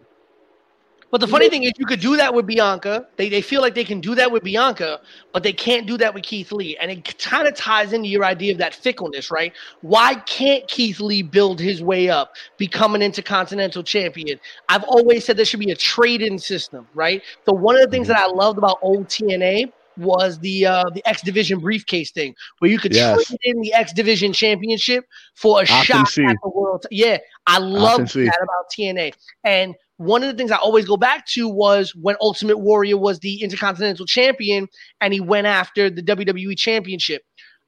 But 1.11 1.21
the 1.21 1.27
funny 1.27 1.49
thing 1.49 1.65
is, 1.65 1.73
you 1.77 1.87
could 1.87 1.99
do 1.99 2.17
that 2.17 2.33
with 2.33 2.47
Bianca. 2.47 3.09
They, 3.17 3.29
they 3.29 3.43
feel 3.43 3.63
like 3.63 3.75
they 3.75 3.85
can 3.85 4.01
do 4.01 4.15
that 4.15 4.31
with 4.31 4.45
Bianca, 4.45 5.01
but 5.33 5.43
they 5.43 5.53
can't 5.53 5.85
do 5.85 5.97
that 5.97 6.15
with 6.15 6.23
Keith 6.23 6.53
Lee. 6.53 6.77
And 6.77 6.89
it 6.89 7.19
kind 7.19 7.49
of 7.49 7.57
ties 7.57 7.93
into 7.93 8.09
your 8.09 8.25
idea 8.25 8.53
of 8.53 8.59
that 8.59 8.75
fickleness, 8.75 9.29
right? 9.29 9.53
Why 9.81 10.15
can't 10.27 10.67
Keith 10.69 11.01
Lee 11.01 11.23
build 11.23 11.59
his 11.59 11.83
way 11.83 12.09
up, 12.09 12.37
become 12.59 12.95
an 12.95 13.03
intercontinental 13.03 13.83
champion? 13.83 14.39
I've 14.69 14.85
always 14.85 15.25
said 15.25 15.37
there 15.37 15.45
should 15.45 15.59
be 15.59 15.73
a 15.73 15.77
trade 15.77 16.23
in 16.23 16.39
system, 16.39 16.87
right? 16.95 17.23
So, 17.45 17.55
one 17.55 17.75
of 17.75 17.83
the 17.83 17.91
things 17.91 18.07
that 18.07 18.17
mm-hmm. 18.17 18.39
I 18.39 18.45
loved 18.45 18.59
about 18.59 18.79
old 18.81 19.09
TNA 19.09 19.73
was 19.97 20.39
the 20.41 20.67
uh, 20.67 20.85
the 20.95 21.07
X 21.07 21.23
Division 21.23 21.59
briefcase 21.59 22.11
thing, 22.11 22.35
where 22.59 22.71
you 22.71 22.79
could 22.79 22.95
Yes. 22.95 23.27
trade 23.27 23.39
in 23.43 23.61
the 23.61 23.73
X 23.75 23.93
Division 23.93 24.33
championship 24.33 25.05
for 25.35 25.63
a 25.63 25.67
shot 25.67 26.19
at 26.19 26.37
the 26.43 26.51
world. 26.55 26.87
Yeah, 26.91 27.19
I 27.47 27.59
love 27.59 28.13
that 28.13 28.39
about 28.43 28.71
TNA. 28.77 29.15
And 29.45 29.75
one 29.97 30.23
of 30.23 30.31
the 30.31 30.35
things 30.35 30.51
I 30.51 30.57
always 30.57 30.87
go 30.87 30.97
back 30.97 31.27
to 31.29 31.49
was 31.49 31.95
when 31.95 32.17
Ultimate 32.23 32.59
Warrior 32.59 32.97
was 32.97 33.19
the 33.19 33.43
Intercontinental 33.43 34.07
Champion 34.07 34.67
and 35.01 35.13
he 35.13 35.21
went 35.21 35.47
after 35.47 35.91
the 35.91 36.03
WWE 36.03 36.57
Championship. 36.57 37.23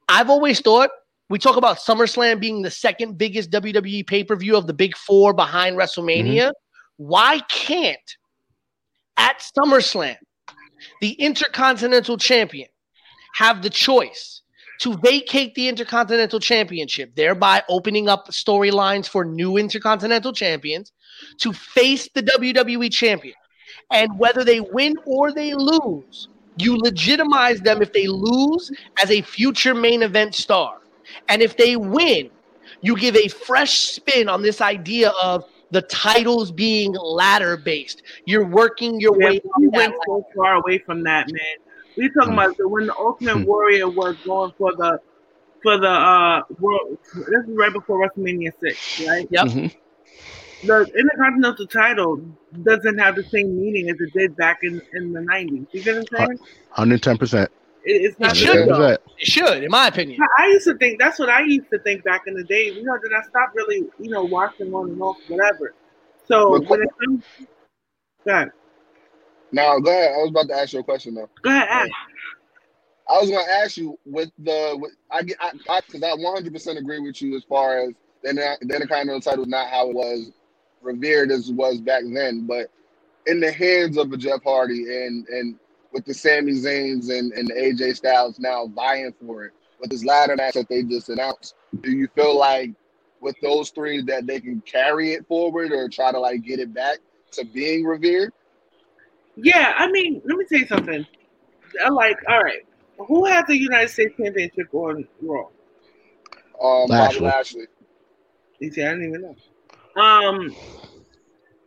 I've 0.09 0.29
always 0.31 0.59
thought 0.59 0.89
we 1.29 1.37
talk 1.39 1.57
about 1.57 1.77
SummerSlam 1.77 2.39
being 2.39 2.61
the 2.61 2.71
second 2.71 3.17
biggest 3.17 3.51
WWE 3.51 4.05
pay 4.07 4.23
per 4.23 4.35
view 4.35 4.57
of 4.57 4.67
the 4.67 4.73
big 4.73 4.97
four 4.97 5.33
behind 5.33 5.77
WrestleMania. 5.77 6.51
Why 6.97 7.39
can't 7.49 8.17
at 9.17 9.43
SummerSlam, 9.57 10.15
the 11.03 11.11
Intercontinental 11.19 12.17
Champion 12.17 12.69
have 13.33 13.61
the 13.61 13.69
choice 13.69 14.41
to 14.79 14.95
vacate 14.99 15.53
the 15.53 15.67
Intercontinental 15.67 16.39
Championship, 16.39 17.13
thereby 17.17 17.61
opening 17.67 18.07
up 18.07 18.29
storylines 18.29 19.05
for 19.05 19.25
new 19.25 19.57
Intercontinental 19.57 20.31
Champions 20.31 20.93
to 21.39 21.51
face 21.51 22.07
the 22.13 22.23
WWE 22.23 22.89
Champion. 22.89 23.35
And 23.91 24.17
whether 24.17 24.45
they 24.45 24.61
win 24.61 24.95
or 25.05 25.33
they 25.33 25.53
lose, 25.53 26.29
you 26.55 26.77
legitimize 26.77 27.59
them 27.59 27.81
if 27.81 27.91
they 27.91 28.07
lose 28.07 28.71
as 29.03 29.11
a 29.11 29.21
future 29.23 29.75
main 29.75 30.03
event 30.03 30.33
star. 30.35 30.79
And 31.27 31.41
if 31.41 31.57
they 31.57 31.75
win, 31.75 32.29
you 32.79 32.95
give 32.95 33.17
a 33.17 33.27
fresh 33.27 33.73
spin 33.73 34.29
on 34.29 34.41
this 34.41 34.61
idea 34.61 35.11
of 35.21 35.43
the 35.73 35.81
titles 35.81 36.51
being 36.51 36.93
ladder 36.93 37.57
based. 37.57 38.03
You're 38.25 38.45
working 38.45 38.99
your 39.01 39.17
Yeah, 39.19 39.27
way. 39.27 39.41
we 39.59 39.67
went 39.67 39.93
so 40.05 40.23
far 40.35 40.55
away 40.55 40.77
from 40.77 41.03
that, 41.03 41.27
man. 41.27 41.39
We 41.97 42.09
talking 42.09 42.33
about 42.33 42.55
the, 42.57 42.67
when 42.67 42.87
the 42.87 42.95
Ultimate 42.95 43.45
Warrior 43.45 43.89
was 43.89 44.15
going 44.25 44.51
for 44.57 44.71
the 44.75 44.99
for 45.61 45.77
the 45.79 45.89
uh 45.89 46.41
world. 46.59 46.97
This 47.13 47.47
is 47.47 47.57
right 47.57 47.73
before 47.73 48.07
WrestleMania 48.07 48.51
six, 48.59 48.77
right? 49.07 49.27
Yep. 49.31 49.45
Mhm. 49.47 49.75
The 50.63 50.87
Intercontinental 50.97 51.67
title 51.67 52.21
doesn't 52.63 52.97
have 52.99 53.15
the 53.15 53.23
same 53.33 53.59
meaning 53.59 53.89
as 53.89 53.97
it 53.99 54.13
did 54.13 54.35
back 54.35 54.59
in 54.63 54.81
in 54.93 55.11
the 55.11 55.21
nineties. 55.21 55.65
You 55.71 55.83
get 55.83 55.95
what 55.95 56.07
I'm 56.21 56.27
saying? 56.27 56.39
110%. 56.77 57.43
It, 57.43 57.51
it's 57.83 58.19
not. 58.19 58.31
It 58.31 58.37
should, 58.37 58.67
though. 58.69 58.79
110%. 58.79 58.97
It 59.19 59.27
should, 59.27 59.63
in 59.63 59.71
my 59.71 59.87
opinion. 59.87 60.19
I 60.37 60.47
used 60.47 60.65
to 60.65 60.77
think 60.77 60.99
that's 60.99 61.19
what 61.19 61.29
I 61.29 61.41
used 61.41 61.69
to 61.71 61.79
think 61.79 62.03
back 62.03 62.23
in 62.27 62.33
the 62.33 62.43
day. 62.43 62.65
You 62.65 62.83
know, 62.83 62.97
then 63.01 63.11
I 63.17 63.21
stopped 63.27 63.55
really, 63.55 63.87
you 63.99 64.09
know, 64.09 64.23
watching 64.23 64.73
on 64.73 64.89
and 64.89 65.01
off, 65.01 65.17
whatever. 65.27 65.73
So 66.27 66.59
But- 66.59 66.69
when 66.69 66.81
it 66.81 66.89
comes, 66.99 67.23
go 68.25 68.45
Now, 69.51 69.79
go 69.79 69.91
ahead. 69.91 70.13
I 70.13 70.17
was 70.17 70.29
about 70.29 70.47
to 70.47 70.55
ask 70.55 70.73
you 70.73 70.79
a 70.79 70.83
question 70.83 71.15
though. 71.15 71.29
go 71.41 71.49
ahead, 71.49 71.67
ask. 71.69 71.89
Uh, 71.89 73.13
I 73.13 73.19
was 73.19 73.29
going 73.29 73.45
to 73.45 73.51
ask 73.51 73.77
you 73.77 73.99
with 74.05 74.31
the 74.39 74.77
with, 74.79 74.93
I 75.11 75.23
get 75.23 75.37
I 75.41 75.51
because 75.85 76.03
I, 76.03 76.15
100% 76.15 76.77
agree 76.77 76.99
with 76.99 77.21
you 77.21 77.35
as 77.35 77.43
far 77.43 77.79
as 77.79 77.93
then 78.23 78.35
then 78.35 78.55
the 78.61 78.75
Intercontinental 78.75 79.19
title 79.19 79.43
is 79.43 79.49
not 79.49 79.67
how 79.69 79.89
it 79.89 79.95
was 79.95 80.31
revered 80.81 81.31
as 81.31 81.49
it 81.49 81.55
was 81.55 81.81
back 81.81 82.03
then, 82.13 82.47
but 82.47 82.67
in 83.25 83.39
the 83.39 83.51
hands 83.51 83.97
of 83.97 84.11
a 84.11 84.17
Jeff 84.17 84.41
Hardy 84.43 84.83
and 84.83 85.27
and 85.27 85.59
with 85.93 86.05
the 86.05 86.13
Sami 86.13 86.53
Zayn's 86.53 87.09
and, 87.09 87.31
and 87.33 87.47
the 87.47 87.53
AJ 87.53 87.95
Styles 87.97 88.39
now 88.39 88.67
vying 88.67 89.13
for 89.25 89.45
it 89.45 89.53
with 89.79 89.91
this 89.91 90.03
ladder 90.03 90.35
match 90.35 90.55
that 90.55 90.67
they 90.67 90.83
just 90.83 91.09
announced, 91.09 91.55
do 91.81 91.91
you 91.91 92.07
feel 92.15 92.37
like 92.37 92.71
with 93.21 93.35
those 93.41 93.69
three 93.69 94.01
that 94.03 94.25
they 94.25 94.39
can 94.39 94.61
carry 94.61 95.13
it 95.13 95.25
forward 95.27 95.71
or 95.71 95.87
try 95.87 96.11
to 96.11 96.19
like 96.19 96.43
get 96.43 96.59
it 96.59 96.73
back 96.73 96.97
to 97.31 97.45
being 97.45 97.85
revered? 97.85 98.33
Yeah, 99.35 99.73
I 99.77 99.89
mean, 99.91 100.21
let 100.25 100.37
me 100.37 100.45
tell 100.45 100.59
you 100.59 100.67
something. 100.67 101.05
I 101.83 101.89
like, 101.89 102.17
all 102.29 102.41
right, 102.41 102.65
who 102.97 103.25
has 103.25 103.45
the 103.47 103.57
United 103.57 103.89
States 103.89 104.13
Championship 104.17 104.73
on 104.73 105.07
Raw? 105.21 105.47
Um, 106.61 106.87
Bobby 106.87 106.91
Lashley. 106.91 107.21
Lashley. 107.21 107.65
You 108.59 108.71
see, 108.71 108.83
I 108.83 108.91
didn't 108.91 109.09
even 109.09 109.21
know. 109.21 110.01
Um, 110.01 110.55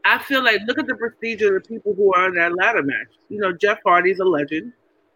I 0.07 0.19
feel 0.19 0.43
like 0.45 0.61
look 0.67 0.79
at 0.79 0.87
the 0.87 0.95
prestige 0.95 1.43
of 1.43 1.55
the 1.55 1.61
people 1.61 1.95
who 1.95 2.13
are 2.15 2.29
in 2.29 2.35
that 2.35 2.55
ladder 2.57 2.83
match. 2.83 3.09
You 3.29 3.39
know, 3.39 3.53
Jeff 3.53 3.79
Hardy's 3.85 4.21
a 4.21 4.25
legend. 4.25 4.73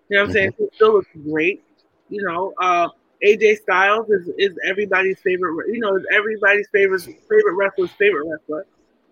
You 0.08 0.16
know 0.16 0.22
what 0.22 0.28
I'm 0.28 0.32
saying? 0.32 0.52
He 0.58 0.66
still 0.74 0.94
looks 0.94 1.08
great. 1.28 1.62
You 2.08 2.22
know, 2.24 2.52
uh, 2.60 2.88
AJ 3.24 3.58
Styles 3.58 4.10
is, 4.10 4.28
is 4.38 4.58
everybody's 4.66 5.20
favorite. 5.20 5.68
You 5.68 5.80
know, 5.80 5.96
is 5.96 6.04
everybody's 6.12 6.68
favorite 6.72 7.02
favorite 7.02 7.54
wrestler's 7.56 7.92
favorite 7.92 8.26
wrestler. 8.28 8.66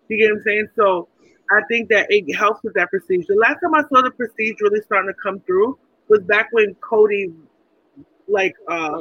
You 0.09 0.19
get 0.19 0.33
what 0.33 0.39
I'm 0.39 0.45
saying? 0.45 0.69
So 0.75 1.09
I 1.51 1.61
think 1.69 1.89
that 1.91 2.07
it 2.11 2.35
helps 2.35 2.63
with 2.65 2.75
that 2.75 2.91
prestige. 2.91 3.27
The 3.29 3.37
last 3.37 3.61
time 3.63 3.75
I 3.75 3.83
saw 3.83 4.03
the 4.03 4.11
prestige 4.11 4.57
really 4.61 4.81
starting 4.83 5.11
to 5.11 5.15
come 5.23 5.41
through 5.41 5.79
was 6.09 6.21
back 6.23 6.49
when 6.53 6.75
Cody, 6.77 7.33
like, 8.27 8.55
uh, 8.67 9.01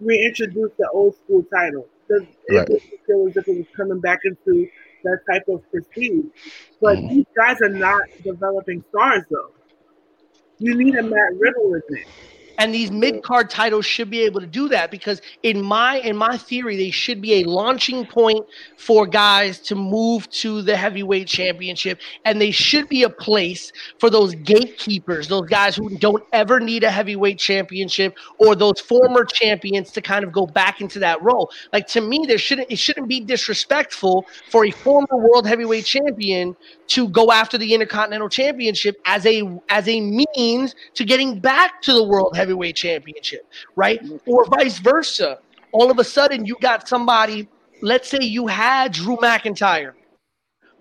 reintroduced 0.00 0.76
the 0.78 0.88
old 0.90 1.16
school 1.16 1.42
title. 1.52 1.88
'Cause 2.08 2.22
Right. 2.50 2.68
It 2.70 2.82
feel 3.06 3.26
it 3.26 3.46
was 3.46 3.66
coming 3.76 4.00
back 4.00 4.20
into 4.24 4.68
that 5.04 5.18
type 5.30 5.44
of 5.48 5.62
prestige. 5.70 6.26
But 6.80 6.98
Mhm. 6.98 7.08
these 7.08 7.26
guys 7.36 7.60
are 7.62 7.68
not 7.68 8.02
developing 8.24 8.84
stars, 8.90 9.22
though. 9.30 9.52
You 10.58 10.74
need 10.76 10.94
a 10.96 11.02
Matt 11.02 11.34
Riddle 11.38 11.74
in 11.74 11.82
there. 11.88 12.04
And 12.58 12.74
these 12.74 12.90
mid 12.90 13.22
card 13.22 13.48
titles 13.48 13.86
should 13.86 14.10
be 14.10 14.20
able 14.22 14.40
to 14.40 14.46
do 14.46 14.68
that 14.68 14.90
because 14.90 15.22
in 15.44 15.62
my 15.62 15.98
in 16.00 16.16
my 16.16 16.36
theory 16.36 16.76
they 16.76 16.90
should 16.90 17.22
be 17.22 17.34
a 17.40 17.44
launching 17.44 18.04
point 18.04 18.44
for 18.76 19.06
guys 19.06 19.60
to 19.60 19.76
move 19.76 20.28
to 20.30 20.60
the 20.62 20.76
heavyweight 20.76 21.28
championship. 21.28 22.00
And 22.24 22.40
they 22.40 22.50
should 22.50 22.88
be 22.88 23.04
a 23.04 23.10
place 23.10 23.72
for 23.98 24.10
those 24.10 24.34
gatekeepers 24.34 25.28
those 25.28 25.48
guys 25.48 25.76
who 25.76 25.96
don't 25.98 26.24
ever 26.32 26.58
need 26.58 26.82
a 26.82 26.90
heavyweight 26.90 27.38
championship 27.38 28.16
or 28.38 28.56
those 28.56 28.80
former 28.80 29.24
champions 29.24 29.92
to 29.92 30.02
kind 30.02 30.24
of 30.24 30.32
go 30.32 30.46
back 30.46 30.80
into 30.80 30.98
that 30.98 31.22
role. 31.22 31.50
Like 31.72 31.86
to 31.88 32.00
me 32.00 32.24
there 32.26 32.38
shouldn't 32.38 32.70
it 32.70 32.78
shouldn't 32.78 33.08
be 33.08 33.20
disrespectful 33.20 34.26
for 34.50 34.66
a 34.66 34.70
former 34.70 35.16
world 35.16 35.46
heavyweight 35.46 35.84
champion 35.84 36.56
to 36.88 37.08
go 37.08 37.30
after 37.30 37.56
the 37.56 37.72
intercontinental 37.74 38.28
championship 38.28 39.00
as 39.04 39.24
a 39.26 39.42
as 39.68 39.86
a 39.86 40.00
means 40.00 40.74
to 40.94 41.04
getting 41.04 41.38
back 41.38 41.80
to 41.82 41.92
the 41.92 42.02
world 42.02 42.34
heavyweight 42.34 42.47
championship 42.74 43.46
right 43.76 44.02
mm-hmm. 44.02 44.30
or 44.30 44.44
vice 44.46 44.78
versa 44.78 45.38
all 45.72 45.90
of 45.90 45.98
a 45.98 46.04
sudden 46.04 46.44
you 46.44 46.56
got 46.60 46.88
somebody 46.88 47.48
let's 47.82 48.08
say 48.08 48.18
you 48.20 48.46
had 48.46 48.92
drew 48.92 49.16
mcintyre 49.16 49.94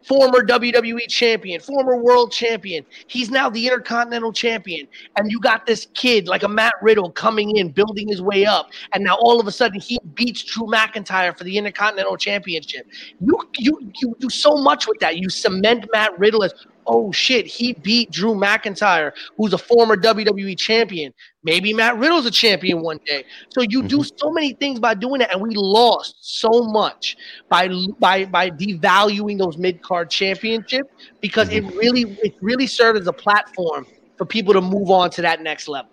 former 0.08 0.42
WWE 0.46 1.08
champion, 1.10 1.60
former 1.60 1.98
world 1.98 2.32
champion. 2.32 2.86
He's 3.08 3.30
now 3.30 3.50
the 3.50 3.66
intercontinental 3.66 4.32
champion. 4.32 4.88
And 5.18 5.30
you 5.32 5.40
got 5.40 5.66
this 5.66 5.88
kid 5.94 6.28
like 6.28 6.44
a 6.44 6.48
Matt 6.48 6.74
Riddle 6.82 7.12
coming 7.12 7.58
in, 7.58 7.70
building 7.70 8.08
his 8.08 8.22
way 8.22 8.46
up. 8.46 8.70
And 8.94 9.04
now 9.04 9.18
all 9.20 9.40
of 9.40 9.48
a 9.48 9.52
sudden 9.52 9.80
he 9.80 10.00
beats 10.14 10.44
Drew 10.44 10.68
McIntyre 10.68 11.38
for 11.38 11.44
the 11.44 11.58
intercontinental 11.58 12.18
championship. 12.18 12.88
You 13.20 13.38
you 13.58 13.92
you 14.02 14.16
do 14.20 14.30
so 14.30 14.56
much 14.56 14.88
with 14.88 15.00
that. 15.00 15.18
You 15.18 15.30
cement 15.30 15.86
Matt 15.94 16.18
Riddle 16.18 16.44
as 16.44 16.54
oh 16.88 17.12
shit, 17.12 17.46
he 17.46 17.74
beat 17.74 18.12
Drew 18.12 18.34
McIntyre, 18.34 19.12
who's 19.38 19.54
a 19.54 19.58
former 19.58 19.96
WWE 19.96 20.58
champion. 20.58 21.14
Maybe 21.44 21.74
Matt 21.74 21.98
Riddle's 21.98 22.26
a 22.26 22.32
champion 22.32 22.82
one 22.82 23.00
day. 23.06 23.24
So 23.50 23.62
you 23.62 23.84
do 23.84 24.04
so 24.04 24.32
many 24.32 24.54
things 24.54 24.80
by 24.80 24.94
doing 24.94 25.20
that, 25.20 25.32
and 25.32 25.42
we 25.42 25.54
lost 25.56 26.16
so 26.20 26.50
much 26.64 27.16
by 27.50 27.70
by 28.00 28.26
by 28.26 28.50
devaluing 28.50 29.38
those 29.38 29.58
mid 29.58 29.82
card 29.82 30.10
championships 30.10 30.90
because 31.22 31.50
it 31.50 31.64
really 31.76 32.18
it 32.24 32.34
really 32.42 32.68
served 32.68 33.00
as 33.00 33.08
a 33.08 33.14
platform 33.14 33.86
for 34.18 34.26
people 34.26 34.54
to 34.54 34.62
move 34.62 34.90
on 34.90 35.10
to 35.12 35.22
that 35.22 35.42
next 35.42 35.68
level. 35.68 35.92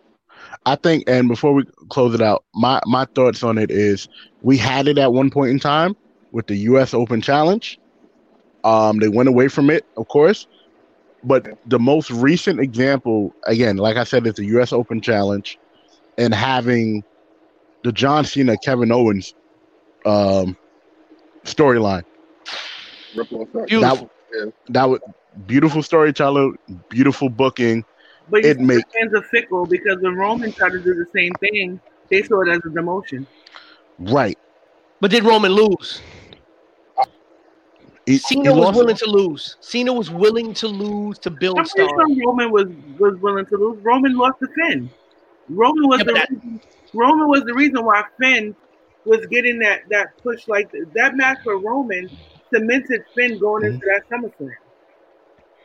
I 0.66 0.76
think, 0.76 1.04
and 1.06 1.28
before 1.28 1.52
we 1.52 1.64
close 1.90 2.14
it 2.14 2.22
out, 2.22 2.44
my 2.54 2.80
my 2.86 3.04
thoughts 3.14 3.42
on 3.42 3.58
it 3.58 3.70
is 3.70 4.08
we 4.42 4.56
had 4.56 4.88
it 4.88 4.98
at 4.98 5.12
one 5.12 5.30
point 5.30 5.50
in 5.50 5.60
time 5.60 5.94
with 6.32 6.46
the 6.46 6.56
U.S. 6.56 6.94
Open 6.94 7.20
Challenge. 7.20 7.78
Um, 8.64 8.98
they 8.98 9.08
went 9.08 9.28
away 9.28 9.48
from 9.48 9.68
it, 9.68 9.84
of 9.96 10.08
course, 10.08 10.46
but 11.24 11.58
the 11.66 11.78
most 11.78 12.10
recent 12.10 12.60
example, 12.60 13.34
again, 13.46 13.76
like 13.76 13.96
I 13.96 14.04
said, 14.04 14.26
is 14.26 14.34
the 14.34 14.44
U.S. 14.46 14.72
Open 14.72 15.00
Challenge, 15.00 15.58
and 16.18 16.34
having 16.34 17.02
the 17.82 17.92
John 17.92 18.24
Cena 18.24 18.56
Kevin 18.58 18.92
Owens 18.92 19.34
um, 20.04 20.56
storyline. 21.44 22.04
Ripple 23.14 23.42
effect. 23.42 23.68
Beautiful. 23.68 24.10
That 24.68 24.84
was 24.84 25.00
beautiful 25.46 25.82
storytelling, 25.82 26.56
beautiful 26.88 27.28
booking. 27.28 27.84
But 28.28 28.44
It 28.44 28.58
see, 28.58 28.64
make- 28.64 28.78
the 28.78 28.98
fans 28.98 29.14
are 29.14 29.22
fickle 29.22 29.66
because 29.66 29.98
when 30.00 30.14
Roman 30.16 30.52
tried 30.52 30.70
to 30.70 30.82
do 30.82 30.94
the 30.94 31.06
same 31.14 31.32
thing, 31.34 31.80
they 32.10 32.22
saw 32.22 32.42
it 32.42 32.48
as 32.48 32.58
a 32.58 32.68
demotion. 32.68 33.26
Right. 33.98 34.38
But 35.00 35.10
did 35.10 35.24
Roman 35.24 35.52
lose? 35.52 36.00
He, 38.06 38.18
Cena 38.18 38.42
he 38.42 38.48
was 38.50 38.58
lost- 38.66 38.76
willing 38.76 38.96
to 38.96 39.06
lose. 39.10 39.56
Cena 39.60 39.92
was 39.92 40.10
willing 40.10 40.52
to 40.54 40.68
lose 40.68 41.18
to 41.20 41.30
build 41.30 41.58
I'm 41.58 41.64
pretty 41.64 41.88
stars. 41.88 42.12
sure 42.16 42.26
Roman 42.26 42.50
was 42.50 42.66
was 42.98 43.16
willing 43.20 43.46
to 43.46 43.56
lose. 43.56 43.78
Roman 43.82 44.16
lost 44.16 44.38
to 44.40 44.48
Finn. 44.48 44.90
Roman 45.48 45.88
was 45.88 45.98
Yeah, 46.00 46.04
the 46.04 46.12
but 46.12 46.18
that- 46.20 46.30
reason, 46.30 46.60
Roman 46.92 47.28
was 47.28 47.42
the 47.44 47.54
reason 47.54 47.84
why 47.84 48.02
Finn 48.20 48.54
was 49.06 49.24
getting 49.26 49.58
that 49.60 49.82
that 49.90 50.16
push. 50.22 50.46
Like 50.48 50.70
that 50.94 51.16
match 51.16 51.38
for 51.42 51.58
Roman 51.58 52.10
cemented 52.52 53.04
Finn 53.14 53.38
going 53.38 53.62
mm-hmm. 53.64 53.74
into 53.74 53.86
that 53.86 54.08
SummerSlam. 54.10 54.50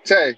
Tay, 0.05 0.35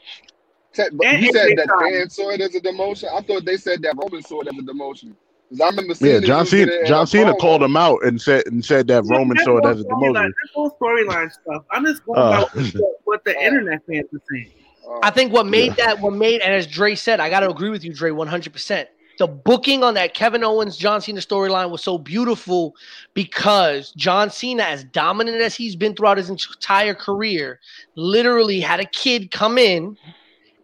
Tay, 0.74 0.89
but 0.93 1.06
And 1.08 1.24
you 1.24 1.32
said 1.32 1.49
that 1.58 1.66
Styles. 1.66 1.82
fans 1.91 2.16
saw 2.16 2.30
it 2.32 2.41
as 2.41 2.56
a 2.56 2.60
demotion. 2.62 3.14
I 3.14 3.22
thought 3.22 3.45
they 3.45 3.58
said 3.58 3.82
that 3.84 3.95
Roman 3.95 4.24
saw 4.24 4.41
it 4.41 4.47
as 4.47 4.58
a 4.58 4.62
demotion. 4.64 5.14
'Cause 5.52 5.62
I 5.62 5.68
remember 5.70 5.93
seeing 5.95 6.14
Yeah, 6.22 6.28
John 6.28 6.45
Cena. 6.45 6.72
John 6.88 7.06
Cena 7.08 7.36
called 7.36 7.62
him 7.62 7.76
out 7.76 8.04
and 8.06 8.22
said 8.22 8.43
and 8.47 8.64
said 8.64 8.88
that 8.88 9.04
Roman 9.04 9.36
That's 9.36 9.43
saw 9.45 9.58
it 9.58 9.66
all 9.66 9.72
as 9.72 9.82
a 9.82 9.84
storyline- 9.84 10.14
demotion. 10.14 10.32
That's 10.43 10.56
all 10.56 10.78
storyline 10.82 11.32
stuff. 11.32 11.64
I'm 11.72 11.86
just 11.86 12.06
going 12.06 12.20
Uh. 12.20 12.45
about 12.54 12.56
what 13.04 13.24
the, 13.26 13.36
Uh. 13.38 13.41
internet 13.41 13.82
fans 13.86 14.06
are 14.14 14.22
saying. 14.32 14.49
Uh, 14.88 14.99
I 15.04 15.10
think 15.12 15.34
what 15.34 15.45
made 15.47 15.76
that, 15.76 15.99
what 15.99 16.14
made, 16.14 16.39
and 16.41 16.54
as 16.54 16.66
Dre 16.68 16.95
said, 16.95 17.20
I 17.20 17.30
got 17.30 17.41
to 17.41 17.49
agree 17.49 17.70
with 17.70 17.84
you, 17.84 17.93
Dre, 17.93 18.12
100%. 18.12 18.88
The 19.20 19.28
booking 19.28 19.84
on 19.84 19.93
that 19.95 20.14
Kevin 20.14 20.43
Owens 20.43 20.78
John 20.78 21.02
Cena 21.02 21.20
storyline 21.20 21.70
was 21.70 21.84
so 21.84 21.97
beautiful 21.97 22.74
because 23.14 23.91
John 23.91 24.30
Cena, 24.32 24.64
as 24.64 24.84
dominant 24.86 25.41
as 25.41 25.54
he's 25.54 25.76
been 25.76 25.93
throughout 25.95 26.18
his 26.18 26.30
entire 26.30 26.93
career, 26.95 27.60
literally 27.95 28.60
had 28.62 28.80
a 28.80 28.86
kid 28.86 29.30
come 29.32 29.58
in 29.58 29.97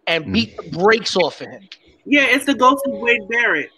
and 0.06 0.24
Mm. 0.24 0.32
beat 0.32 0.56
the 0.56 0.62
brakes 0.76 1.14
off 1.14 1.40
of 1.42 1.46
him. 1.48 1.68
Yeah, 2.06 2.24
it's 2.24 2.46
the 2.46 2.54
ghost 2.54 2.82
of 2.86 2.94
Wade 2.94 3.28
Barrett. 3.28 3.70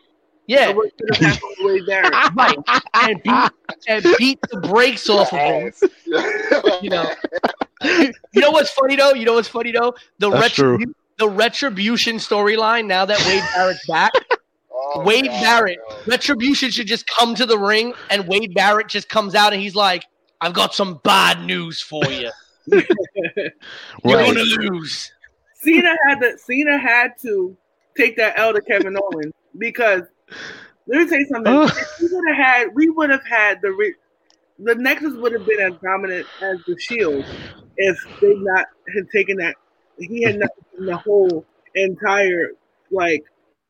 Yeah, 0.51 0.66
So 0.66 0.72
what 0.74 0.90
should 1.14 1.24
have 1.26 1.38
to 1.38 1.55
Wade 1.61 1.86
Barrett? 1.86 2.12
right. 2.34 2.57
And 2.94 3.22
beat 3.22 3.51
and 3.86 4.05
beat 4.18 4.38
the 4.51 4.61
brakes 4.61 5.09
off 5.09 5.32
of 5.32 5.38
him. 5.38 5.72
You 6.82 6.90
know. 6.90 7.11
you 7.84 8.40
know 8.40 8.51
what's 8.51 8.70
funny 8.70 8.96
though? 8.96 9.12
You 9.12 9.24
know 9.26 9.34
what's 9.34 9.46
funny 9.48 9.70
though? 9.70 9.94
The 10.18 10.30
That's 10.30 10.55
true. 10.55 10.78
retribu- 10.78 10.94
the 11.18 11.28
retribution 11.28 12.16
storyline. 12.16 12.86
Now 12.86 13.05
that 13.05 13.18
Wade 13.26 13.44
Barrett's 13.55 13.86
back, 13.86 14.12
Oh, 14.72 15.03
Wade 15.05 15.26
God, 15.26 15.40
Barrett. 15.42 15.78
yo. 15.88 15.96
retribution 16.07 16.70
should 16.70 16.86
just 16.88 17.07
come 17.07 17.34
to 17.36 17.46
the 17.46 17.57
ring, 17.59 17.92
and 18.11 18.26
Wade 18.26 18.53
Barrett 18.55 18.88
just 18.88 19.09
comes 19.09 19.34
out 19.36 19.53
and 19.53 19.62
he's 19.62 19.74
like, 19.76 20.05
"I've 20.40 20.55
got 20.55 20.74
some 20.74 21.01
bad 21.05 21.44
news 21.44 21.80
for 21.80 22.05
you. 22.07 22.30
You're 22.72 22.82
Right. 24.05 24.26
gonna 24.26 24.40
lose." 24.40 25.12
Cena 25.62 25.94
had 26.09 26.20
to 26.20 26.36
Cena 26.38 26.76
had 26.78 27.12
to 27.22 27.57
take 27.96 28.16
that 28.16 28.38
L 28.38 28.53
to 28.55 28.61
Kevin 28.62 28.96
Owens 28.96 29.32
because 29.59 30.03
let 30.87 31.03
me 31.03 31.09
tell 31.09 31.18
you 31.18 31.26
something. 31.33 31.53
Ugh. 31.53 31.70
If 31.70 32.01
we 32.01 32.09
would 32.12 32.28
have 32.28 32.37
had 32.37 32.74
we 32.74 32.89
would 32.91 33.11
have 33.11 33.24
had 33.24 33.61
the 33.62 33.72
re- 33.72 33.95
the 34.59 34.74
Nexus 34.74 35.14
would 35.14 35.33
have 35.33 35.47
been 35.47 35.61
as 35.61 35.72
dominant 35.83 36.26
as 36.43 36.59
the 36.66 36.78
Shield 36.78 37.24
if 37.76 37.99
they 38.20 38.35
not 38.35 38.66
had 38.95 39.09
taken 39.11 39.37
that 39.39 39.57
he 39.99 40.22
had 40.22 40.39
not 40.39 40.51
taken 40.72 40.87
the 40.87 40.97
whole 40.97 41.45
entire 41.74 42.51
like 42.91 43.24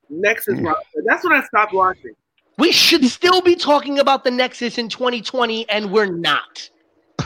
Nexus 0.08 0.54
Mm. 0.58 0.66
roster. 0.66 1.02
That's 1.06 1.22
when 1.24 1.32
I 1.32 1.42
stopped 1.44 1.72
watching. 1.72 2.12
We 2.58 2.72
should 2.72 3.04
still 3.06 3.40
be 3.40 3.54
talking 3.54 3.98
about 3.98 4.24
the 4.24 4.30
Nexus 4.30 4.76
in 4.76 4.88
2020, 4.88 5.68
and 5.70 5.90
we're 5.90 6.06
not. 6.12 6.68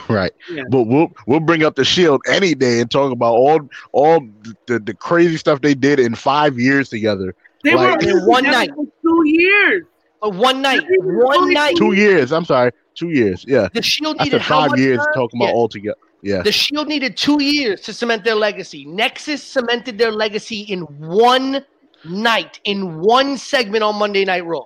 Right. 0.08 0.32
Yeah. 0.50 0.62
But 0.70 0.84
we'll 0.84 1.12
we'll 1.26 1.40
bring 1.40 1.62
up 1.64 1.76
the 1.76 1.84
shield 1.84 2.20
any 2.28 2.54
day 2.54 2.80
and 2.80 2.90
talk 2.90 3.10
about 3.12 3.34
all 3.34 3.68
all 3.92 4.20
the, 4.66 4.78
the 4.78 4.92
crazy 4.94 5.36
stuff 5.36 5.60
they 5.60 5.74
did 5.74 5.98
in 5.98 6.14
five 6.14 6.58
years 6.58 6.88
together. 6.88 7.34
They 7.64 7.74
Like- 7.74 8.00
were 8.02 8.08
In 8.10 8.26
one 8.26 8.44
night. 8.44 8.70
for 8.74 8.84
two 9.02 9.22
years. 9.24 9.84
But 10.20 10.34
one 10.34 10.62
night, 10.62 10.82
one 11.00 11.52
night, 11.52 11.76
Two 11.76 11.92
years. 11.94 12.32
I'm 12.32 12.44
sorry. 12.44 12.70
Two 12.94 13.10
years. 13.10 13.44
Yeah. 13.48 13.68
the 13.74 13.82
Shield 13.82 14.18
needed 14.18 14.32
said 14.32 14.40
how 14.42 14.60
five 14.62 14.70
much 14.70 14.80
years 14.80 14.98
time? 14.98 15.06
talking 15.14 15.40
about 15.40 15.48
Yeah. 15.48 15.54
all 15.54 15.68
together. 15.68 15.96
Yeah. 16.22 16.42
The 16.42 16.52
Shield 16.52 16.88
needed 16.88 17.16
two 17.16 17.42
years 17.42 17.80
to 17.82 17.92
cement 17.92 18.24
their 18.24 18.34
legacy. 18.36 18.84
Nexus 18.86 19.42
cemented 19.42 19.98
their 19.98 20.12
legacy 20.12 20.60
in 20.60 20.82
one 20.82 21.64
night, 22.06 22.60
in 22.64 23.00
one 23.00 23.36
segment 23.36 23.82
on 23.82 23.96
Monday 23.96 24.24
Night 24.24 24.46
Raw. 24.46 24.64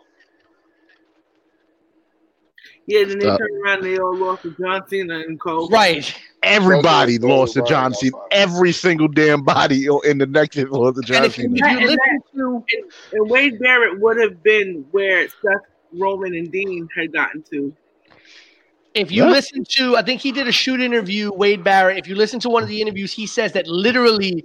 Yeah, 2.86 3.04
then 3.04 3.18
they 3.18 3.26
Stop. 3.26 3.38
turned 3.38 3.62
around 3.64 3.78
and 3.84 3.86
they 3.86 3.98
all 3.98 4.16
lost 4.16 4.42
to 4.42 4.54
John 4.58 4.82
Cena 4.88 5.18
and 5.18 5.38
Cole. 5.38 5.68
Right. 5.68 6.14
Everybody 6.42 7.18
Those 7.18 7.24
are- 7.30 7.36
lost 7.36 7.54
to 7.54 7.62
John 7.62 7.92
Cena. 7.92 8.16
Every 8.30 8.72
single 8.72 9.08
damn 9.08 9.42
body 9.42 9.86
in 10.04 10.18
the 10.18 10.26
Nexus 10.26 10.64
lost 10.70 10.94
to 10.94 10.98
And 11.00 11.06
John 11.06 11.24
if 11.24 11.36
you, 11.36 11.44
Cena. 11.44 11.54
if 11.54 11.72
you 11.72 11.86
listen 11.86 11.96
that- 11.96 12.20
to 12.38 12.64
And 13.12 13.30
Wade 13.30 13.58
Barrett 13.58 14.00
would 14.00 14.18
have 14.18 14.42
been 14.42 14.86
where 14.92 15.28
Seth 15.28 15.66
Roman 15.92 16.34
and 16.34 16.50
Dean 16.52 16.88
had 16.96 17.12
gotten 17.12 17.42
to. 17.50 17.74
if 18.94 19.10
you 19.12 19.24
What? 19.24 19.32
listen 19.32 19.64
to 19.70 19.96
I 19.96 20.02
think 20.02 20.20
he 20.20 20.32
did 20.32 20.48
a 20.48 20.52
shoot 20.52 20.80
interview, 20.80 21.32
Wade 21.32 21.64
Barrett. 21.64 21.98
If 21.98 22.08
you 22.08 22.14
listen 22.14 22.40
to 22.40 22.48
one 22.48 22.62
of 22.62 22.68
the 22.68 22.80
interviews, 22.80 23.12
he 23.12 23.26
says 23.26 23.52
that 23.52 23.66
literally 23.66 24.44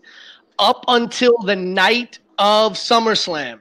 up 0.60 0.86
until 0.88 1.34
the 1.46 1.56
night 1.56 2.20
of 2.38 2.74
SummerSlam, 2.74 3.60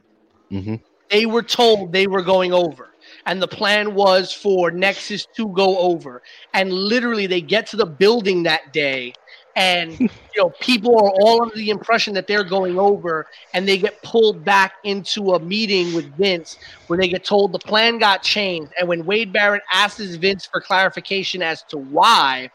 Mhm. 0.52 0.80
they 1.10 1.26
were 1.26 1.42
told 1.42 1.92
they 1.92 2.06
were 2.06 2.22
going 2.22 2.52
over. 2.52 2.88
And 3.26 3.40
the 3.42 3.48
plan 3.48 3.94
was 3.94 4.32
for 4.32 4.70
Nexus 4.70 5.26
to 5.36 5.48
go 5.48 5.78
over. 5.78 6.22
And 6.54 6.72
literally 6.72 7.26
they 7.26 7.40
get 7.40 7.66
to 7.68 7.76
the 7.76 7.86
building 7.86 8.42
that 8.44 8.72
day 8.72 9.12
and 9.56 9.98
you 10.00 10.08
know 10.36 10.50
people 10.60 10.96
are 10.96 11.10
all 11.20 11.42
under 11.42 11.54
the 11.54 11.70
impression 11.70 12.14
that 12.14 12.26
they're 12.26 12.44
going 12.44 12.78
over 12.78 13.26
and 13.54 13.68
they 13.68 13.76
get 13.78 14.00
pulled 14.02 14.44
back 14.44 14.74
into 14.84 15.32
a 15.32 15.40
meeting 15.40 15.94
with 15.94 16.16
Vince 16.16 16.56
where 16.86 16.98
they 16.98 17.08
get 17.08 17.24
told 17.24 17.52
the 17.52 17.58
plan 17.58 17.98
got 17.98 18.22
changed. 18.22 18.72
And 18.78 18.88
when 18.88 19.04
Wade 19.04 19.32
Barrett 19.32 19.62
asks 19.72 20.14
Vince 20.16 20.46
for 20.46 20.60
clarification 20.60 21.42
as 21.42 21.62
to 21.64 21.78
why 21.78 22.50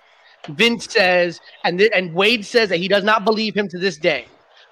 Vince 0.50 0.91
says 0.91 1.39
and 1.64 1.78
th- 1.80 1.91
and 1.93 2.14
Wade 2.14 2.45
says 2.45 2.70
that 2.70 2.78
he 2.78 2.88
does 2.88 3.04
not 3.04 3.26
believe 3.26 3.56
him 3.56 3.68
to 3.70 3.78
this 3.78 3.98
day. 3.98 4.26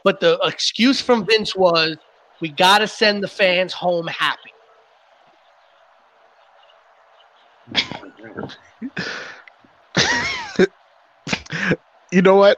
But 0.04 0.20
the 0.20 0.40
excuse 0.44 1.02
from 1.02 1.26
Vince 1.26 1.56
was 1.56 1.98
we 2.42 2.50
got 2.50 2.80
to 2.80 2.88
send 2.88 3.24
the 3.24 3.28
fans 3.28 3.74
home 3.74 4.08
happy 4.08 4.52
You 12.16 12.22
know 12.22 12.36
what? 12.38 12.58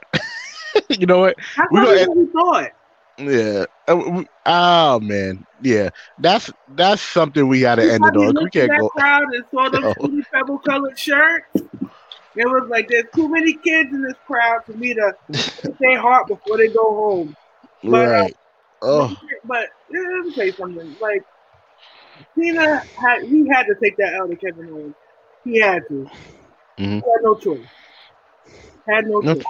you 0.88 1.04
know 1.06 1.18
what? 1.18 1.34
That's 1.56 1.68
We 1.72 1.80
what 1.80 1.86
gonna- 1.86 2.00
everybody 2.00 2.26
thought. 2.32 2.70
Yeah. 3.18 3.64
Uh, 3.88 4.22
Oh 4.46 5.00
man. 5.00 5.44
Yeah. 5.60 5.90
That's 6.20 6.48
that's 6.76 7.02
something 7.02 7.48
we 7.48 7.60
gotta 7.62 7.82
end 7.82 8.04
it 8.04 8.16
on. 8.16 8.36
We 8.44 8.50
can't 8.50 8.70
that 8.70 8.78
go. 8.80 8.88
crowd 8.90 9.24
and 9.34 9.44
saw 9.52 9.68
those 9.68 9.94
No. 10.00 10.22
pebble 10.32 10.58
colored 10.60 10.96
shirts. 10.96 11.46
It 12.36 12.46
was 12.46 12.68
like 12.70 12.86
there's 12.88 13.06
too 13.12 13.28
many 13.28 13.54
kids 13.54 13.92
in 13.92 14.00
this 14.02 14.14
crowd 14.28 14.64
for 14.64 14.74
me 14.74 14.94
to 14.94 15.12
their 15.80 15.98
heart 16.00 16.28
before 16.28 16.56
they 16.56 16.68
go 16.68 16.94
home. 16.94 17.36
But, 17.82 18.06
uh, 18.06 18.10
Right. 18.22 18.36
Oh. 18.82 19.16
But 19.44 19.70
yeah, 19.90 20.00
let 20.00 20.26
me 20.26 20.32
say 20.34 20.52
something. 20.52 20.94
Like 21.00 21.24
Cena 22.36 22.76
had 23.00 23.22
he 23.24 23.48
had 23.48 23.64
to 23.64 23.74
take 23.82 23.96
that 23.96 24.14
out 24.14 24.30
of 24.30 24.40
Kevin 24.40 24.70
Owens. 24.70 24.94
He 25.42 25.58
had 25.58 25.82
to. 25.88 26.08
Mhm. 26.78 27.02
He 27.02 27.10
had 27.10 27.22
no 27.22 27.34
choice. 27.34 27.66
Had 28.88 29.06
no 29.06 29.22
No 29.22 29.34
choice. 29.34 29.44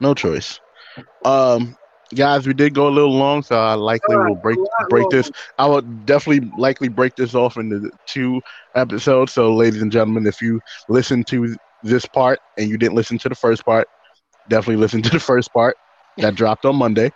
No 0.00 0.14
choice. 0.14 0.60
Um, 1.24 1.76
guys, 2.14 2.46
we 2.46 2.54
did 2.54 2.74
go 2.74 2.88
a 2.88 2.90
little 2.90 3.14
long, 3.14 3.42
so 3.42 3.56
I 3.56 3.74
likely 3.74 4.16
will 4.16 4.36
break 4.36 4.58
break 4.88 5.08
this. 5.10 5.30
I 5.58 5.66
would 5.66 6.06
definitely 6.06 6.50
likely 6.58 6.88
break 6.88 7.16
this 7.16 7.34
off 7.34 7.56
into 7.56 7.90
two 8.06 8.40
episodes. 8.74 9.32
So, 9.32 9.54
ladies 9.54 9.82
and 9.82 9.92
gentlemen, 9.92 10.26
if 10.26 10.40
you 10.40 10.60
listen 10.88 11.24
to 11.24 11.56
this 11.82 12.06
part 12.06 12.38
and 12.58 12.68
you 12.68 12.76
didn't 12.76 12.94
listen 12.94 13.18
to 13.18 13.28
the 13.28 13.34
first 13.34 13.64
part, 13.64 13.86
definitely 14.48 14.80
listen 14.80 15.02
to 15.02 15.10
the 15.10 15.20
first 15.20 15.52
part 15.52 15.76
that 16.18 16.34
dropped 16.34 16.64
on 16.64 16.76
Monday. 16.76 17.10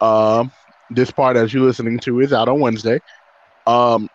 Um, 0.00 0.50
this 0.90 1.10
part, 1.10 1.36
as 1.36 1.52
you're 1.52 1.64
listening 1.64 1.98
to, 2.00 2.20
is 2.20 2.32
out 2.32 2.48
on 2.48 2.60
Wednesday. 2.60 3.00
Um, 3.66 4.08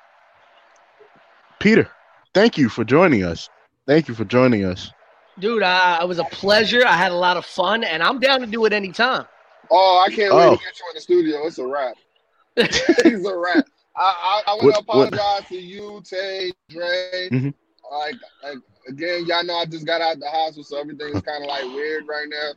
Peter, 1.59 1.89
thank 2.33 2.57
you 2.57 2.69
for 2.69 2.83
joining 2.83 3.23
us. 3.23 3.49
Thank 3.87 4.07
you 4.07 4.13
for 4.13 4.25
joining 4.25 4.65
us. 4.65 4.91
Dude 5.39 5.63
I, 5.63 6.01
it 6.01 6.07
was 6.07 6.19
a 6.19 6.23
pleasure 6.25 6.85
I 6.85 6.93
had 6.97 7.11
a 7.11 7.15
lot 7.15 7.38
of 7.38 7.45
fun 7.45 7.83
and 7.83 8.01
I'm 8.03 8.19
down 8.19 8.39
to 8.41 8.47
do 8.47 8.65
it 8.65 8.73
anytime 8.73 9.25
Oh, 9.69 10.03
I 10.05 10.09
can't 10.13 10.33
wait 10.33 10.45
Oh. 10.47 10.55
to 10.55 10.63
get 10.63 10.79
you 10.79 10.85
in 10.89 10.95
the 10.95 11.01
studio. 11.01 11.45
It's 11.45 11.57
a 11.59 11.67
wrap. 11.67 11.95
it's 12.55 13.27
a 13.27 13.38
wrap. 13.38 13.65
I, 13.97 14.01
I, 14.47 14.51
I 14.51 14.53
want 14.53 14.63
What- 14.63 14.71
to 14.75 14.97
what- 14.97 15.07
apologize 15.13 15.49
to 15.49 15.57
you, 15.57 16.01
Tay, 16.05 16.53
Dre. 16.69 17.27
Mhm. 17.31 17.53
Like, 17.91 18.15
like 18.43 18.57
again, 18.88 19.25
y'all 19.25 19.43
know 19.43 19.55
I 19.57 19.65
just 19.65 19.85
got 19.85 19.99
out 19.99 20.19
the 20.19 20.29
hospital, 20.29 20.63
so 20.63 20.77
everything 20.79 21.07
is 21.15 21.21
kind 21.21 21.43
of 21.43 21.49
like 21.49 21.63
weird 21.65 22.07
right 22.07 22.27
now. 22.29 22.51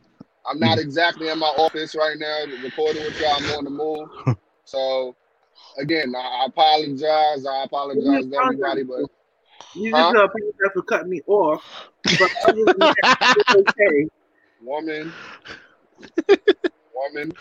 I'm 0.49 0.61
not 0.61 0.79
Mm-hmm. 0.79 0.87
exactly 0.87 1.29
in 1.31 1.39
my 1.41 1.49
office 1.49 1.97
right 1.97 2.17
now 2.17 2.45
recording 2.63 3.03
with 3.03 3.21
y'all. 3.21 3.35
I'm 3.39 3.59
on 3.59 3.65
the 3.65 3.71
move. 3.71 4.09
So, 4.65 5.17
again, 5.79 6.15
I, 6.17 6.21
I 6.21 6.45
apologize. 6.47 7.45
I 7.45 7.65
apologize 7.65 8.27
to 8.31 8.37
everybody, 8.41 8.85
but 8.85 9.11
You 9.75 9.93
Huh? 9.95 10.03
just 10.03 10.17
uh, 10.17 10.25
apologize 10.25 10.71
for 10.75 10.83
cutting 10.83 11.11
me 11.11 11.21
off. 11.27 11.63
But 12.19 12.31
other 12.47 12.65
than 12.67 12.79
that, 12.79 13.17
it's 13.37 13.55
okay. 13.55 14.09
woman, 14.63 15.13
woman, 16.95 17.33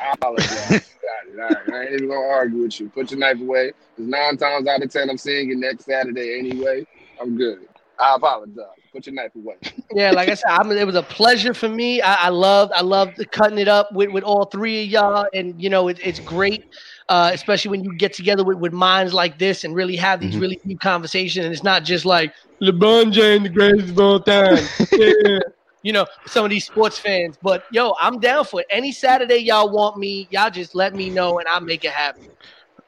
I 0.00 0.12
apologize. 0.12 0.48
You 0.48 0.58
got 0.58 1.28
it. 1.28 1.40
All 1.40 1.72
right. 1.72 1.74
I 1.74 1.84
ain't 1.84 1.94
even 1.94 2.08
gonna 2.08 2.20
argue 2.20 2.62
with 2.62 2.80
you. 2.80 2.88
Put 2.88 3.10
your 3.10 3.20
knife 3.20 3.40
away. 3.40 3.72
Because 3.96 4.10
nine 4.10 4.36
times 4.36 4.66
out 4.66 4.82
of 4.82 4.90
ten, 4.90 5.10
I'm 5.10 5.18
seeing 5.18 5.48
you 5.48 5.56
next 5.56 5.84
Saturday 5.84 6.38
anyway. 6.38 6.86
I'm 7.20 7.36
good. 7.36 7.68
I 7.98 8.16
apologize. 8.16 8.66
Put 8.92 9.06
your 9.06 9.14
knife 9.14 9.34
away. 9.36 9.56
Yeah, 9.94 10.10
like 10.10 10.28
I 10.28 10.34
said, 10.34 10.48
I 10.48 10.62
mean, 10.64 10.78
it 10.78 10.86
was 10.86 10.96
a 10.96 11.02
pleasure 11.02 11.54
for 11.54 11.68
me. 11.68 12.00
I, 12.00 12.26
I 12.26 12.28
loved, 12.30 12.72
I 12.72 12.80
loved 12.80 13.24
cutting 13.30 13.58
it 13.58 13.68
up 13.68 13.92
with, 13.92 14.10
with 14.10 14.24
all 14.24 14.46
three 14.46 14.82
of 14.82 14.88
y'all, 14.88 15.26
and 15.32 15.60
you 15.62 15.70
know, 15.70 15.88
it, 15.88 15.98
it's 16.02 16.18
great, 16.20 16.64
uh, 17.08 17.30
especially 17.34 17.70
when 17.70 17.84
you 17.84 17.94
get 17.96 18.12
together 18.12 18.44
with, 18.44 18.58
with 18.58 18.72
minds 18.72 19.12
like 19.12 19.38
this 19.38 19.64
and 19.64 19.74
really 19.74 19.96
have 19.96 20.20
these 20.20 20.34
Mhm. 20.36 20.40
really 20.40 20.60
deep 20.66 20.80
conversations. 20.80 21.44
And 21.44 21.52
it's 21.54 21.62
not 21.62 21.84
just 21.84 22.04
like 22.04 22.32
LeBron 22.62 23.12
James, 23.12 23.42
the 23.44 23.48
greatest 23.50 23.90
of 23.90 23.98
all 24.00 24.20
time. 24.20 24.58
Yeah. 24.92 25.38
you 25.82 25.92
know, 25.92 26.06
some 26.26 26.44
of 26.44 26.50
these 26.50 26.64
sports 26.64 26.98
fans. 26.98 27.36
But 27.42 27.64
yo, 27.70 27.94
I'm 28.00 28.18
down 28.20 28.44
for 28.46 28.60
it. 28.60 28.66
Any 28.70 28.90
Saturday 28.90 29.36
y'all 29.36 29.70
want 29.70 29.98
me, 29.98 30.26
y'all 30.30 30.50
just 30.50 30.74
let 30.74 30.94
me 30.94 31.10
know, 31.10 31.38
and 31.38 31.46
I'll 31.48 31.60
make 31.60 31.84
it 31.84 31.90
happen. 31.90 32.28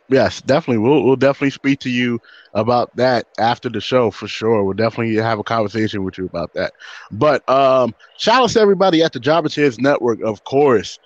Yes, 0.08 0.40
definitely. 0.40 0.78
We'll 0.78 1.02
we'll 1.04 1.16
definitely 1.16 1.50
speak 1.50 1.80
to 1.80 1.90
you 1.90 2.20
about 2.54 2.94
that 2.96 3.26
after 3.38 3.68
the 3.68 3.80
show 3.80 4.10
for 4.10 4.28
sure. 4.28 4.62
We'll 4.64 4.72
definitely 4.74 5.14
have 5.16 5.38
a 5.38 5.42
conversation 5.44 6.04
with 6.04 6.16
you 6.16 6.24
about 6.26 6.54
that. 6.54 6.72
But 7.10 7.46
um, 7.50 7.92
shout 8.16 8.42
out 8.44 8.50
to 8.50 8.60
everybody 8.60 9.02
at 9.02 9.12
the 9.12 9.20
Jobber 9.20 9.48
Chairs 9.48 9.78
Network, 9.78 10.20
of 10.22 10.44
course. 10.44 10.98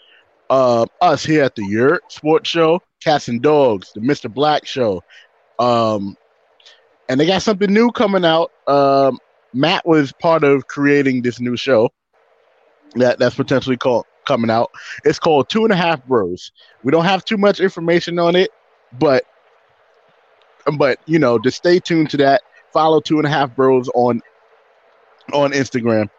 Uh, 0.50 0.84
us 1.00 1.24
here 1.24 1.42
at 1.44 1.54
the 1.54 1.64
Your 1.64 2.00
Sports 2.08 2.50
Show, 2.50 2.82
Cats 3.01 3.28
and 3.28 3.42
Dogs, 3.42 3.92
the 3.94 4.01
Mr. 4.01 4.32
Black 4.32 4.66
Show. 4.66 5.03
Um, 5.59 6.16
and 7.09 7.18
they 7.18 7.26
got 7.26 7.42
something 7.42 7.72
new 7.72 7.90
coming 7.90 8.24
out. 8.24 8.53
Um, 8.66 9.18
Matt 9.53 9.86
was 9.86 10.12
part 10.12 10.44
of 10.44 10.66
creating 10.68 11.22
this 11.22 11.40
new 11.40 11.57
show 11.57 11.90
that 12.94 13.18
that's 13.18 13.34
potentially 13.34 13.76
called 13.76 14.07
coming 14.26 14.51
out. 14.51 14.70
It's 15.05 15.18
called 15.18 15.48
Two 15.48 15.64
and 15.64 15.72
a 15.72 15.76
Half 15.76 16.05
Bros. 16.07 16.53
We 16.82 16.92
don't 16.92 17.05
have 17.05 17.24
too 17.24 17.36
much 17.36 17.61
information 17.61 18.18
on 18.18 18.36
it, 18.36 18.51
but 18.98 19.24
but 20.78 21.01
you 21.07 21.18
know, 21.18 21.38
just 21.38 21.57
stay 21.57 21.80
tuned 21.80 22.11
to 22.11 22.16
that. 22.18 22.42
Follow 22.72 23.01
Two 23.01 23.18
and 23.18 23.26
a 23.26 23.30
Half 23.30 23.57
Bros 23.57 23.88
on 23.94 24.22
on 25.32 25.53
Instagram, 25.53 26.11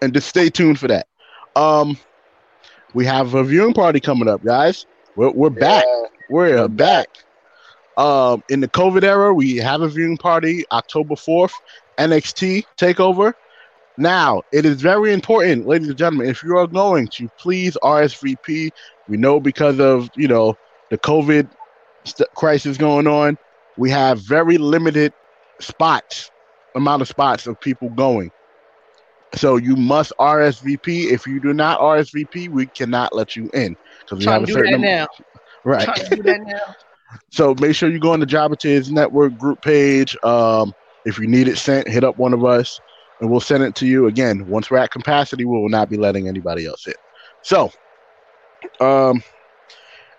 and 0.00 0.14
just 0.14 0.28
stay 0.28 0.48
tuned 0.50 0.78
for 0.78 0.88
that. 0.88 1.06
Um, 1.56 1.98
we 2.94 3.04
have 3.06 3.34
a 3.34 3.42
viewing 3.44 3.74
party 3.74 4.00
coming 4.00 4.28
up, 4.28 4.44
guys. 4.44 4.86
We're 5.16 5.30
we're 5.30 5.50
back. 5.50 5.84
Yeah. 5.86 6.06
We're 6.30 6.58
uh, 6.58 6.68
back. 6.68 7.08
Um, 7.98 8.42
in 8.48 8.60
the 8.60 8.68
COVID 8.68 9.02
era, 9.02 9.34
we 9.34 9.56
have 9.56 9.82
a 9.82 9.88
viewing 9.88 10.16
party 10.16 10.64
October 10.72 11.14
4th, 11.14 11.52
NXT 11.98 12.64
takeover. 12.78 13.34
Now, 13.98 14.42
it 14.52 14.64
is 14.64 14.80
very 14.80 15.12
important, 15.12 15.66
ladies 15.66 15.88
and 15.88 15.98
gentlemen, 15.98 16.28
if 16.28 16.42
you 16.42 16.56
are 16.56 16.66
going 16.66 17.08
to 17.08 17.28
please 17.38 17.76
RSVP. 17.82 18.70
We 19.08 19.16
know 19.18 19.38
because 19.38 19.78
of, 19.78 20.08
you 20.16 20.28
know, 20.28 20.54
the 20.90 20.96
COVID 20.96 21.50
st- 22.04 22.28
crisis 22.34 22.78
going 22.78 23.06
on, 23.06 23.36
we 23.76 23.90
have 23.90 24.18
very 24.20 24.56
limited 24.56 25.12
spots, 25.60 26.30
amount 26.74 27.02
of 27.02 27.08
spots 27.08 27.46
of 27.46 27.60
people 27.60 27.90
going. 27.90 28.30
So 29.34 29.56
you 29.56 29.76
must 29.76 30.12
RSVP. 30.18 31.10
If 31.10 31.26
you 31.26 31.40
do 31.40 31.52
not 31.52 31.80
RSVP, 31.80 32.48
we 32.48 32.66
cannot 32.66 33.14
let 33.14 33.36
you 33.36 33.50
in 33.52 33.76
because 34.04 34.18
we 34.20 34.24
Trying 34.24 34.40
have 34.40 34.44
to 34.44 34.44
a 34.44 34.46
do 34.46 34.52
certain 34.52 34.72
that 34.80 34.80
number. 34.80 34.88
now. 34.88 35.06
Right. 35.64 35.84
Trying 35.84 36.08
to 36.08 36.16
do 36.16 36.22
that 36.22 36.40
now. 36.42 36.74
So 37.30 37.54
make 37.60 37.74
sure 37.74 37.90
you 37.90 37.98
go 38.00 38.12
on 38.12 38.20
the 38.20 38.26
Jabba 38.26 38.58
Tiz 38.58 38.90
Network 38.90 39.36
group 39.36 39.60
page. 39.60 40.16
Um, 40.22 40.72
if 41.04 41.18
you 41.18 41.26
need 41.26 41.46
it 41.46 41.58
sent, 41.58 41.86
hit 41.86 42.04
up 42.04 42.16
one 42.16 42.32
of 42.32 42.42
us 42.44 42.80
and 43.20 43.30
we'll 43.30 43.40
send 43.40 43.62
it 43.62 43.74
to 43.76 43.86
you. 43.86 44.06
Again, 44.06 44.46
once 44.46 44.70
we're 44.70 44.78
at 44.78 44.90
capacity, 44.90 45.44
we 45.44 45.58
will 45.58 45.68
not 45.68 45.90
be 45.90 45.96
letting 45.98 46.26
anybody 46.26 46.66
else 46.66 46.86
in. 46.86 46.94
So, 47.42 47.70
um, 48.80 49.22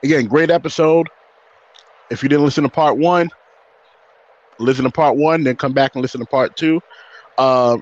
again, 0.04 0.28
great 0.28 0.52
episode. 0.52 1.08
If 2.12 2.22
you 2.22 2.30
didn't 2.30 2.46
listen 2.46 2.64
to 2.64 2.70
part 2.70 2.98
one, 2.98 3.30
listen 4.60 4.84
to 4.86 4.92
part 4.92 5.16
one, 5.16 5.44
then 5.44 5.56
come 5.56 5.74
back 5.74 5.96
and 5.96 6.02
listen 6.02 6.20
to 6.22 6.28
part 6.28 6.56
two. 6.56 6.80
Um, 7.40 7.82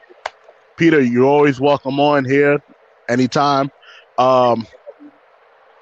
Peter, 0.78 1.02
you're 1.02 1.26
always 1.26 1.60
welcome 1.60 2.00
on 2.00 2.24
here 2.24 2.62
anytime. 3.10 3.70
Um, 4.18 4.66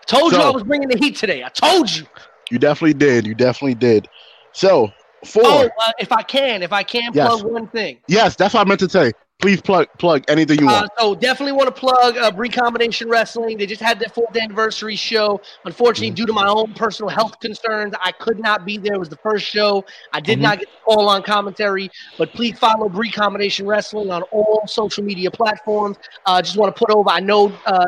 Told 0.09 0.33
you 0.33 0.39
I 0.39 0.49
was 0.49 0.63
bringing 0.63 0.89
the 0.89 0.97
heat 0.97 1.15
today. 1.15 1.43
I 1.43 1.49
told 1.49 1.95
you. 1.95 2.03
you 2.49 2.57
definitely 2.57 2.95
did. 2.95 3.27
You 3.27 3.35
definitely 3.35 3.75
did. 3.75 4.07
So, 4.53 4.91
four. 5.23 5.43
Oh, 5.45 5.69
uh, 5.83 5.91
if 5.99 6.11
I 6.11 6.23
can, 6.23 6.63
if 6.63 6.73
I 6.73 6.81
can 6.81 7.11
Yes. 7.13 7.27
plug 7.27 7.43
one 7.51 7.67
thing. 7.67 7.99
Yes, 8.07 8.35
that's 8.35 8.55
what 8.55 8.65
I 8.65 8.67
meant 8.67 8.79
to 8.79 8.89
say. 8.89 9.13
Please 9.39 9.61
plug 9.61 9.87
plug 9.97 10.25
anything 10.27 10.59
you 10.59 10.67
Uh, 10.67 10.81
want. 10.81 10.91
so 10.99 11.15
definitely 11.15 11.53
want 11.53 11.73
to 11.73 11.79
plug 11.79 12.17
uh, 12.17 12.29
Recombination 12.35 13.07
Wrestling. 13.07 13.57
They 13.57 13.65
just 13.65 13.81
had 13.81 13.97
their 13.97 14.09
fourth 14.09 14.35
anniversary 14.35 14.97
show. 14.97 15.39
Unfortunately, 15.63 16.09
due 16.11 16.25
to 16.25 16.33
my 16.33 16.45
own 16.45 16.73
personal 16.73 17.07
health 17.07 17.39
concerns, 17.39 17.93
I 18.01 18.11
could 18.11 18.37
not 18.37 18.65
be 18.65 18.77
there. 18.77 18.95
It 18.95 18.99
was 18.99 19.07
the 19.07 19.15
first 19.23 19.45
show. 19.45 19.85
I 20.11 20.19
did 20.19 20.39
Mhm. 20.39 20.41
not 20.41 20.59
get 20.59 20.67
to 20.67 20.75
call 20.83 21.07
on 21.07 21.23
commentary, 21.23 21.89
but 22.17 22.33
please 22.33 22.59
follow 22.59 22.89
Recombination 22.89 23.65
Wrestling 23.65 24.11
on 24.11 24.23
all 24.23 24.63
social 24.67 25.05
media 25.05 25.31
platforms. 25.31 25.95
Uh, 26.25 26.41
just 26.41 26.57
want 26.57 26.75
to 26.75 26.77
put 26.77 26.93
over. 26.93 27.09
I 27.09 27.21
know 27.21 27.49
uh, 27.65 27.85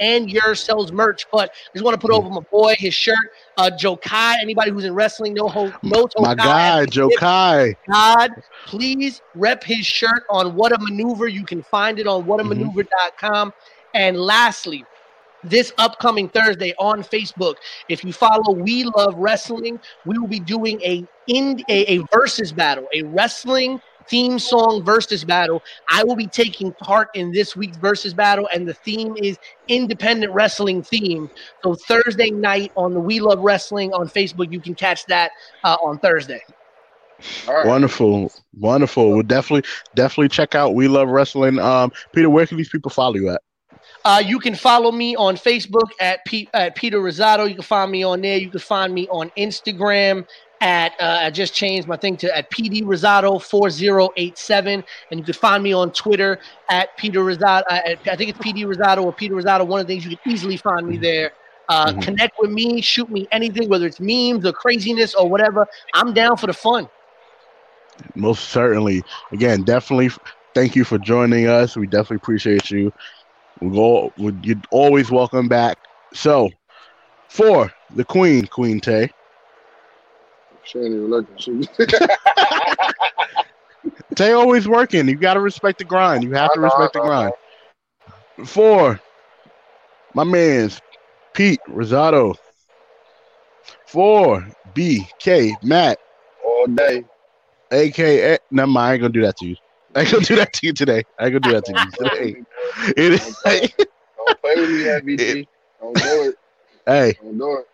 and 0.00 0.30
yours 0.30 0.60
sells 0.60 0.90
merch, 0.90 1.26
but 1.30 1.50
I 1.50 1.72
just 1.74 1.84
want 1.84 2.00
to 2.00 2.06
put 2.06 2.12
over 2.12 2.30
my 2.30 2.40
boy 2.50 2.74
his 2.78 2.94
shirt. 2.94 3.14
Uh, 3.56 3.70
Joe 3.70 3.96
Kai. 3.96 4.36
Anybody 4.40 4.70
who's 4.70 4.84
in 4.84 4.94
wrestling 4.94 5.34
know 5.34 5.48
ho- 5.48 5.72
knows 5.82 6.08
My 6.18 6.34
Joe 6.34 6.36
guy, 6.36 6.86
Joe 6.86 7.10
Kai. 7.18 7.74
God, 7.90 8.30
please 8.66 9.20
rep 9.34 9.62
his 9.64 9.86
shirt 9.86 10.22
on 10.30 10.54
What 10.54 10.72
a 10.72 10.78
Maneuver. 10.78 11.28
You 11.28 11.44
can 11.44 11.62
find 11.62 11.98
it 11.98 12.06
on 12.06 12.24
whatamaneuver.com. 12.24 13.52
And 13.94 14.18
lastly, 14.18 14.84
this 15.42 15.72
upcoming 15.78 16.28
Thursday 16.28 16.74
on 16.78 17.02
Facebook, 17.02 17.54
if 17.88 18.04
you 18.04 18.12
follow 18.12 18.52
We 18.52 18.84
Love 18.96 19.14
Wrestling, 19.16 19.78
we 20.04 20.18
will 20.18 20.28
be 20.28 20.40
doing 20.40 20.80
a 20.82 21.06
in 21.28 21.60
a, 21.68 21.94
a 21.94 22.02
versus 22.12 22.52
battle, 22.52 22.86
a 22.94 23.02
wrestling 23.04 23.78
theme 24.08 24.38
song 24.38 24.82
versus 24.82 25.24
battle. 25.24 25.62
I 25.88 26.04
will 26.04 26.16
be 26.16 26.26
taking 26.26 26.72
part 26.72 27.08
in 27.14 27.32
this 27.32 27.56
week's 27.56 27.76
versus 27.76 28.14
battle, 28.14 28.48
and 28.54 28.68
the 28.68 28.74
theme 28.74 29.16
is 29.16 29.38
independent 29.68 30.32
wrestling 30.32 30.82
theme. 30.82 31.30
So 31.62 31.74
Thursday 31.74 32.30
night 32.30 32.72
on 32.76 32.94
the 32.94 33.00
We 33.00 33.20
Love 33.20 33.40
Wrestling 33.40 33.92
on 33.92 34.08
Facebook, 34.08 34.52
you 34.52 34.60
can 34.60 34.74
catch 34.74 35.06
that 35.06 35.32
uh, 35.64 35.76
on 35.82 35.98
Thursday. 35.98 36.40
All 37.48 37.54
right. 37.54 37.66
Wonderful, 37.66 38.30
wonderful. 38.58 39.12
We'll 39.12 39.22
definitely 39.22 39.68
definitely 39.94 40.28
check 40.28 40.54
out 40.54 40.74
We 40.74 40.86
Love 40.86 41.08
Wrestling. 41.08 41.58
Um, 41.58 41.92
Peter, 42.12 42.28
where 42.28 42.46
can 42.46 42.58
these 42.58 42.68
people 42.68 42.90
follow 42.90 43.14
you 43.14 43.30
at? 43.30 43.40
Uh, 44.04 44.22
you 44.24 44.38
can 44.38 44.54
follow 44.54 44.92
me 44.92 45.16
on 45.16 45.34
Facebook 45.36 45.90
at, 46.00 46.24
P- 46.24 46.48
at 46.54 46.76
Peter 46.76 46.98
Rosado. 47.00 47.48
You 47.48 47.56
can 47.56 47.64
find 47.64 47.90
me 47.90 48.04
on 48.04 48.20
there. 48.20 48.38
You 48.38 48.50
can 48.50 48.60
find 48.60 48.94
me 48.94 49.08
on 49.08 49.30
Instagram 49.36 50.26
at 50.60 50.92
uh, 51.00 51.18
I 51.22 51.30
just 51.30 51.54
changed 51.54 51.86
my 51.86 51.96
thing 51.96 52.16
to 52.18 52.36
at 52.36 52.50
PD 52.50 52.82
Rosado 52.82 53.40
four 53.42 53.68
zero 53.70 54.08
eight 54.16 54.38
seven, 54.38 54.82
and 55.10 55.20
you 55.20 55.24
can 55.24 55.34
find 55.34 55.62
me 55.62 55.72
on 55.72 55.92
Twitter 55.92 56.38
at 56.70 56.96
Peter 56.96 57.20
Rosado. 57.20 57.62
Uh, 57.70 57.80
at, 57.84 57.98
I 58.08 58.16
think 58.16 58.30
it's 58.30 58.38
PD 58.38 58.64
Rosado 58.64 59.04
or 59.04 59.12
Peter 59.12 59.34
Rosado. 59.34 59.66
One 59.66 59.80
of 59.80 59.86
the 59.86 59.92
things 59.92 60.04
you 60.06 60.16
can 60.16 60.32
easily 60.32 60.56
find 60.56 60.86
me 60.88 60.96
there. 60.96 61.32
Uh, 61.68 61.86
Mhm. 61.92 62.02
Connect 62.02 62.36
with 62.40 62.50
me, 62.52 62.80
shoot 62.80 63.10
me 63.10 63.26
anything, 63.32 63.68
whether 63.68 63.86
it's 63.86 63.98
memes 64.00 64.46
or 64.46 64.52
craziness 64.52 65.14
or 65.14 65.28
whatever. 65.28 65.66
I'm 65.94 66.12
down 66.14 66.36
for 66.36 66.46
the 66.46 66.52
fun. 66.52 66.88
Most 68.14 68.50
certainly. 68.50 69.02
Again, 69.32 69.62
definitely. 69.62 70.10
Thank 70.54 70.76
you 70.76 70.84
for 70.84 70.96
joining 70.98 71.48
us. 71.48 71.76
We 71.76 71.86
definitely 71.86 72.16
appreciate 72.16 72.70
you. 72.70 72.92
We 73.60 73.70
go. 73.70 74.12
we- 74.16 74.34
You're 74.42 74.56
always 74.70 75.10
welcome 75.10 75.48
back. 75.48 75.78
So, 76.14 76.50
for 77.28 77.72
the 77.94 78.04
Queen, 78.04 78.46
Queen 78.46 78.80
Tay. 78.80 79.10
She 80.66 80.78
ain't 80.78 80.88
even 80.88 81.08
looking. 81.10 81.36
She- 81.38 81.68
Tay 84.16 84.32
always 84.32 84.66
working. 84.68 85.08
You 85.08 85.16
got 85.16 85.34
to 85.34 85.40
respect 85.40 85.78
the 85.78 85.84
grind. 85.84 86.24
You 86.24 86.32
have 86.32 86.52
to 86.54 86.60
respect 86.60 86.94
the 86.94 87.00
grind. 87.00 87.32
For 88.44 89.00
my 90.14 90.24
man's 90.24 90.80
Pete 91.34 91.60
Rosado. 91.68 92.34
For 93.86 94.44
BK 94.74 95.62
Matt, 95.62 95.98
all 96.44 96.66
day. 96.66 97.04
aka 97.72 98.38
never 98.50 98.66
mind, 98.66 98.86
I 98.86 98.92
ain't 98.94 99.00
gonna 99.02 99.12
do 99.12 99.22
that 99.22 99.36
to 99.38 99.46
you. 99.46 99.56
I 99.94 100.00
ain't 100.00 100.10
gonna 100.10 100.24
do 100.24 100.36
that 100.36 100.52
to 100.54 100.66
you 100.66 100.72
today. 100.72 101.04
I 101.18 101.26
ain't 101.26 101.32
gonna 101.32 101.40
do 101.40 101.52
that 101.52 101.64
to 101.66 101.72
you 101.72 101.90
today. 101.92 102.42
It 102.96 103.12
is, 103.14 103.42
Don't 104.16 104.40
play 104.42 104.56
with 104.56 104.70
me, 104.70 104.82
FBG. 104.84 105.46
Don't 105.80 105.94
do 105.94 106.22
it. 106.28 106.34
hey, 106.86 107.14
Don't 107.22 107.38
do 107.38 107.58
it. 107.58 107.66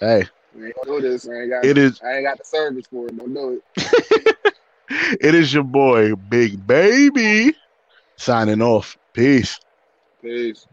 hey, 0.00 0.28
You 0.58 0.72
do 0.84 1.00
this. 1.00 1.28
I 1.28 1.46
got. 1.46 1.64
it 1.64 1.78
is 1.78 2.00
I 2.02 2.16
ain't 2.16 2.26
got 2.26 2.38
the 2.38 2.44
service 2.44 2.86
for 2.90 3.06
it. 3.06 3.16
Don't 3.16 3.34
do 3.34 3.60
it. 3.76 4.36
it 5.20 5.34
is 5.34 5.52
your 5.52 5.64
boy, 5.64 6.14
Big 6.14 6.66
Baby, 6.66 7.54
signing 8.16 8.62
off. 8.62 8.96
Peace. 9.12 9.58
Peace. 10.22 10.66